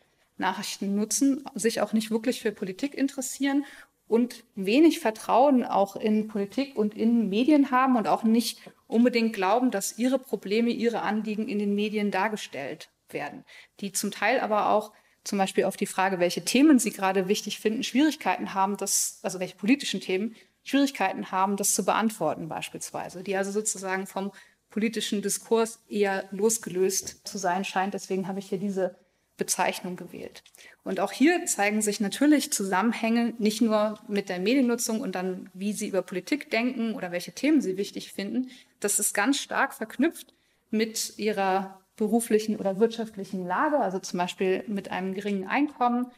Nachrichten 0.41 0.97
nutzen, 0.97 1.45
sich 1.55 1.81
auch 1.81 1.93
nicht 1.93 2.11
wirklich 2.11 2.41
für 2.41 2.53
Politik 2.53 2.95
interessieren 2.95 3.65
und 4.09 4.43
wenig 4.57 4.99
Vertrauen 4.99 5.65
auch 5.65 5.95
in 5.95 6.27
Politik 6.27 6.77
und 6.77 6.97
in 6.97 7.29
Medien 7.29 7.71
haben 7.71 7.97
und 7.97 8.09
auch 8.09 8.25
nicht 8.25 8.61
unbedingt 8.89 9.33
glauben, 9.33 9.71
dass 9.71 9.99
ihre 9.99 10.19
Probleme, 10.19 10.71
ihre 10.71 11.03
Anliegen 11.03 11.49
in 11.49 11.61
den 11.61 11.77
Medien 11.77 12.11
dargestellt 12.11 12.91
werden, 13.09 13.45
die 13.79 13.93
zum 13.93 14.11
Teil 14.11 14.41
aber 14.41 14.71
auch 14.71 14.93
zum 15.23 15.39
Beispiel 15.39 15.65
auf 15.65 15.77
die 15.77 15.87
Frage, 15.87 16.19
welche 16.19 16.45
Themen 16.45 16.79
sie 16.79 16.91
gerade 16.91 17.29
wichtig 17.29 17.61
finden, 17.61 17.85
Schwierigkeiten 17.85 18.55
haben, 18.55 18.77
das, 18.77 19.21
also 19.23 19.39
welche 19.39 19.57
politischen 19.57 20.01
Themen 20.01 20.35
Schwierigkeiten 20.65 21.31
haben, 21.31 21.57
das 21.57 21.75
zu 21.75 21.85
beantworten 21.85 22.49
beispielsweise, 22.49 23.23
die 23.23 23.37
also 23.37 23.51
sozusagen 23.51 24.07
vom 24.07 24.33
politischen 24.71 25.21
Diskurs 25.21 25.81
eher 25.89 26.29
losgelöst 26.31 27.27
zu 27.27 27.39
sein 27.39 27.65
scheint. 27.65 27.95
Deswegen 27.95 28.29
habe 28.29 28.39
ich 28.39 28.49
hier 28.49 28.59
diese 28.59 28.97
Bezeichnung 29.41 29.97
gewählt. 29.97 30.45
Und 30.85 31.01
auch 31.01 31.13
hier 31.13 31.47
zeigen 31.47 31.81
sich 31.81 31.99
natürlich 31.99 32.53
Zusammenhänge, 32.53 33.33
nicht 33.39 33.63
nur 33.63 33.99
mit 34.07 34.29
der 34.29 34.39
Mediennutzung 34.39 35.01
und 35.01 35.15
dann, 35.15 35.49
wie 35.55 35.73
sie 35.73 35.89
über 35.89 36.03
Politik 36.03 36.51
denken 36.51 36.95
oder 36.95 37.11
welche 37.11 37.33
Themen 37.33 37.63
sie 37.63 37.79
wichtig 37.79 38.13
finden. 38.13 38.51
Das 38.81 38.99
ist 38.99 39.15
ganz 39.15 39.39
stark 39.39 39.73
verknüpft 39.73 40.35
mit 40.71 41.19
ihrer 41.19 41.81
beruflichen 41.97 42.57
oder 42.57 42.79
wirtschaftlichen 42.79 43.47
Lage, 43.47 43.79
also 43.79 43.99
zum 43.99 44.19
Beispiel 44.19 44.63
mit 44.67 44.91
einem 44.91 45.15
geringen 45.15 45.49
Einkommen, 45.49 46.11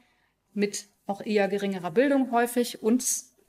mit 0.53 0.89
auch 1.07 1.21
eher 1.25 1.47
geringerer 1.47 1.93
Bildung 1.93 2.33
häufig 2.33 2.83
und 2.83 3.05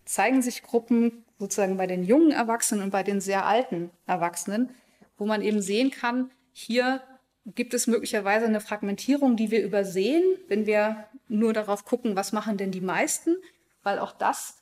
zeigen 0.05 0.43
sich 0.43 0.61
Gruppen 0.61 1.25
sozusagen 1.39 1.77
bei 1.77 1.87
den 1.87 2.03
jungen 2.03 2.31
Erwachsenen 2.31 2.83
und 2.83 2.91
bei 2.91 3.01
den 3.01 3.21
sehr 3.21 3.47
alten 3.47 3.89
Erwachsenen, 4.05 4.69
wo 5.17 5.25
man 5.25 5.41
eben 5.41 5.61
sehen 5.61 5.89
kann, 5.89 6.29
hier 6.51 7.01
gibt 7.45 7.73
es 7.73 7.87
möglicherweise 7.87 8.45
eine 8.45 8.61
Fragmentierung, 8.61 9.35
die 9.35 9.51
wir 9.51 9.63
übersehen, 9.63 10.23
wenn 10.47 10.65
wir 10.65 11.05
nur 11.27 11.53
darauf 11.53 11.85
gucken, 11.85 12.15
was 12.15 12.31
machen 12.31 12.57
denn 12.57 12.71
die 12.71 12.81
meisten, 12.81 13.35
weil 13.83 13.99
auch 13.99 14.13
das 14.13 14.57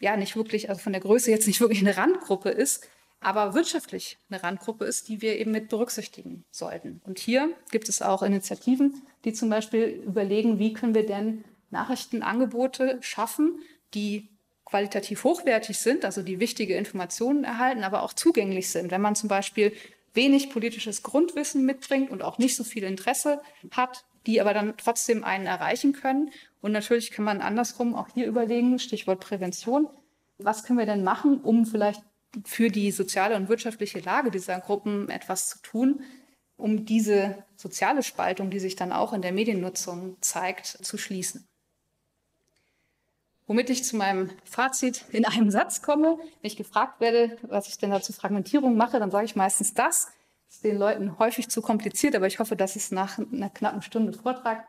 ja 0.00 0.16
nicht 0.16 0.36
wirklich, 0.36 0.68
also 0.68 0.80
von 0.80 0.92
der 0.92 1.02
Größe 1.02 1.30
jetzt 1.30 1.46
nicht 1.46 1.60
wirklich 1.60 1.80
eine 1.80 1.96
Randgruppe 1.96 2.50
ist, 2.50 2.88
aber 3.20 3.54
wirtschaftlich 3.54 4.18
eine 4.28 4.42
Randgruppe 4.42 4.84
ist, 4.84 5.08
die 5.08 5.22
wir 5.22 5.38
eben 5.38 5.50
mit 5.50 5.68
berücksichtigen 5.68 6.44
sollten. 6.50 7.00
Und 7.04 7.18
hier 7.18 7.50
gibt 7.70 7.88
es 7.88 8.02
auch 8.02 8.22
Initiativen, 8.22 9.02
die 9.24 9.32
zum 9.32 9.48
Beispiel 9.48 10.02
überlegen, 10.06 10.58
wie 10.58 10.74
können 10.74 10.94
wir 10.94 11.06
denn 11.06 11.42
Nachrichtenangebote 11.70 12.98
schaffen, 13.00 13.60
die 13.94 14.28
qualitativ 14.64 15.24
hochwertig 15.24 15.78
sind, 15.78 16.04
also 16.04 16.22
die 16.22 16.40
wichtige 16.40 16.76
Informationen 16.76 17.44
erhalten, 17.44 17.84
aber 17.84 18.02
auch 18.02 18.12
zugänglich 18.12 18.70
sind. 18.70 18.90
Wenn 18.90 19.00
man 19.00 19.14
zum 19.14 19.28
Beispiel 19.28 19.72
wenig 20.14 20.50
politisches 20.50 21.02
Grundwissen 21.02 21.66
mitbringt 21.66 22.10
und 22.10 22.22
auch 22.22 22.38
nicht 22.38 22.56
so 22.56 22.64
viel 22.64 22.84
Interesse 22.84 23.42
hat, 23.72 24.04
die 24.26 24.40
aber 24.40 24.54
dann 24.54 24.76
trotzdem 24.76 25.24
einen 25.24 25.46
erreichen 25.46 25.92
können. 25.92 26.30
Und 26.60 26.72
natürlich 26.72 27.10
kann 27.10 27.24
man 27.24 27.40
andersrum 27.40 27.94
auch 27.94 28.08
hier 28.14 28.26
überlegen, 28.26 28.78
Stichwort 28.78 29.20
Prävention, 29.20 29.88
was 30.38 30.64
können 30.64 30.78
wir 30.78 30.86
denn 30.86 31.04
machen, 31.04 31.40
um 31.40 31.66
vielleicht 31.66 32.02
für 32.44 32.68
die 32.68 32.90
soziale 32.90 33.36
und 33.36 33.48
wirtschaftliche 33.48 34.00
Lage 34.00 34.30
dieser 34.30 34.58
Gruppen 34.60 35.08
etwas 35.08 35.48
zu 35.48 35.58
tun, 35.62 36.02
um 36.56 36.84
diese 36.84 37.44
soziale 37.56 38.02
Spaltung, 38.02 38.50
die 38.50 38.60
sich 38.60 38.76
dann 38.76 38.92
auch 38.92 39.12
in 39.12 39.22
der 39.22 39.32
Mediennutzung 39.32 40.16
zeigt, 40.20 40.66
zu 40.66 40.96
schließen. 40.96 41.46
Womit 43.46 43.68
ich 43.70 43.84
zu 43.84 43.96
meinem 43.96 44.30
Fazit 44.44 45.04
in 45.10 45.26
einem 45.26 45.50
Satz 45.50 45.82
komme. 45.82 46.18
Wenn 46.18 46.28
ich 46.42 46.56
gefragt 46.56 47.00
werde, 47.00 47.36
was 47.42 47.68
ich 47.68 47.76
denn 47.76 47.90
da 47.90 48.00
zur 48.00 48.14
Fragmentierung 48.14 48.76
mache, 48.76 48.98
dann 48.98 49.10
sage 49.10 49.26
ich 49.26 49.36
meistens 49.36 49.74
das. 49.74 50.08
Das 50.46 50.56
ist 50.56 50.64
den 50.64 50.78
Leuten 50.78 51.18
häufig 51.18 51.48
zu 51.48 51.60
kompliziert, 51.60 52.14
aber 52.14 52.26
ich 52.26 52.38
hoffe, 52.38 52.56
dass 52.56 52.76
es 52.76 52.90
nach 52.90 53.18
einer 53.18 53.50
knappen 53.50 53.82
Stunde 53.82 54.12
Vortrag 54.12 54.66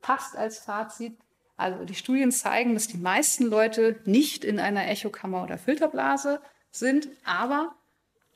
passt 0.00 0.36
als 0.36 0.58
Fazit. 0.58 1.16
Also 1.56 1.84
die 1.84 1.94
Studien 1.94 2.32
zeigen, 2.32 2.74
dass 2.74 2.88
die 2.88 2.96
meisten 2.96 3.44
Leute 3.44 4.00
nicht 4.04 4.44
in 4.44 4.60
einer 4.60 4.88
Echokammer 4.88 5.42
oder 5.42 5.58
Filterblase 5.58 6.40
sind, 6.70 7.08
aber 7.24 7.74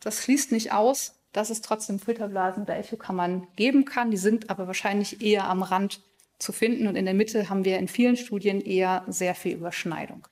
das 0.01 0.23
schließt 0.23 0.53
nicht 0.53 0.73
aus, 0.73 1.15
dass 1.33 1.51
es 1.51 1.61
trotzdem 1.61 1.99
Filterblasen 1.99 2.63
oder 2.63 2.77
Echokammern 2.77 3.47
geben 3.57 3.85
kann. 3.85 4.11
Die 4.11 4.17
sind 4.17 4.49
aber 4.49 4.67
wahrscheinlich 4.67 5.23
eher 5.23 5.45
am 5.45 5.63
Rand 5.63 6.01
zu 6.39 6.53
finden. 6.53 6.87
Und 6.87 6.97
in 6.97 7.05
der 7.05 7.15
Mitte 7.15 7.49
haben 7.49 7.65
wir 7.65 7.79
in 7.79 7.89
vielen 7.89 8.17
Studien 8.17 8.61
eher 8.61 9.05
sehr 9.09 9.35
viel 9.35 9.55
Überschneidung. 9.55 10.27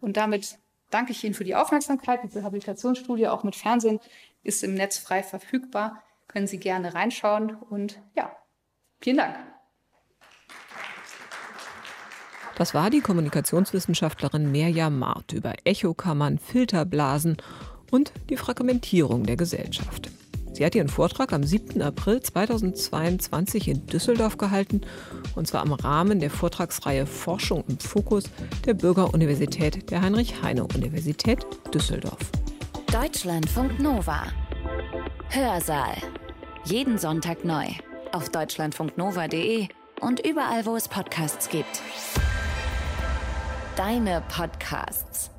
Und 0.00 0.16
damit 0.16 0.58
danke 0.90 1.12
ich 1.12 1.24
Ihnen 1.24 1.34
für 1.34 1.44
die 1.44 1.54
Aufmerksamkeit. 1.54 2.20
Diese 2.24 2.42
Habilitationsstudie 2.42 3.28
auch 3.28 3.44
mit 3.44 3.56
Fernsehen 3.56 4.00
ist 4.42 4.64
im 4.64 4.74
Netz 4.74 4.98
frei 4.98 5.22
verfügbar. 5.22 6.02
Können 6.28 6.46
Sie 6.46 6.58
gerne 6.58 6.94
reinschauen. 6.94 7.54
Und 7.54 8.00
ja, 8.16 8.34
vielen 9.00 9.18
Dank. 9.18 9.36
Das 12.56 12.74
war 12.74 12.90
die 12.90 13.00
Kommunikationswissenschaftlerin 13.00 14.52
Merja 14.52 14.90
Mart 14.90 15.32
über 15.32 15.54
Echokammern, 15.64 16.38
Filterblasen 16.38 17.38
und 17.90 18.12
die 18.28 18.36
Fragmentierung 18.36 19.24
der 19.24 19.36
Gesellschaft. 19.36 20.10
Sie 20.60 20.66
hat 20.66 20.74
ihren 20.74 20.90
Vortrag 20.90 21.32
am 21.32 21.42
7. 21.42 21.80
April 21.80 22.20
2022 22.20 23.66
in 23.66 23.86
Düsseldorf 23.86 24.36
gehalten, 24.36 24.82
und 25.34 25.46
zwar 25.46 25.64
im 25.64 25.72
Rahmen 25.72 26.20
der 26.20 26.28
Vortragsreihe 26.28 27.06
Forschung 27.06 27.64
im 27.66 27.78
Fokus 27.78 28.24
der 28.66 28.74
Bürgeruniversität 28.74 29.90
der 29.90 30.02
Heinrich-Heine-Universität 30.02 31.46
Düsseldorf. 31.72 32.18
Deutschlandfunk 32.92 33.80
Nova. 33.80 34.24
Hörsaal. 35.30 35.96
Jeden 36.66 36.98
Sonntag 36.98 37.42
neu. 37.42 37.64
Auf 38.12 38.28
deutschlandfunknova.de 38.28 39.66
und 40.02 40.26
überall, 40.26 40.66
wo 40.66 40.76
es 40.76 40.88
Podcasts 40.88 41.48
gibt. 41.48 41.80
Deine 43.76 44.22
Podcasts. 44.28 45.30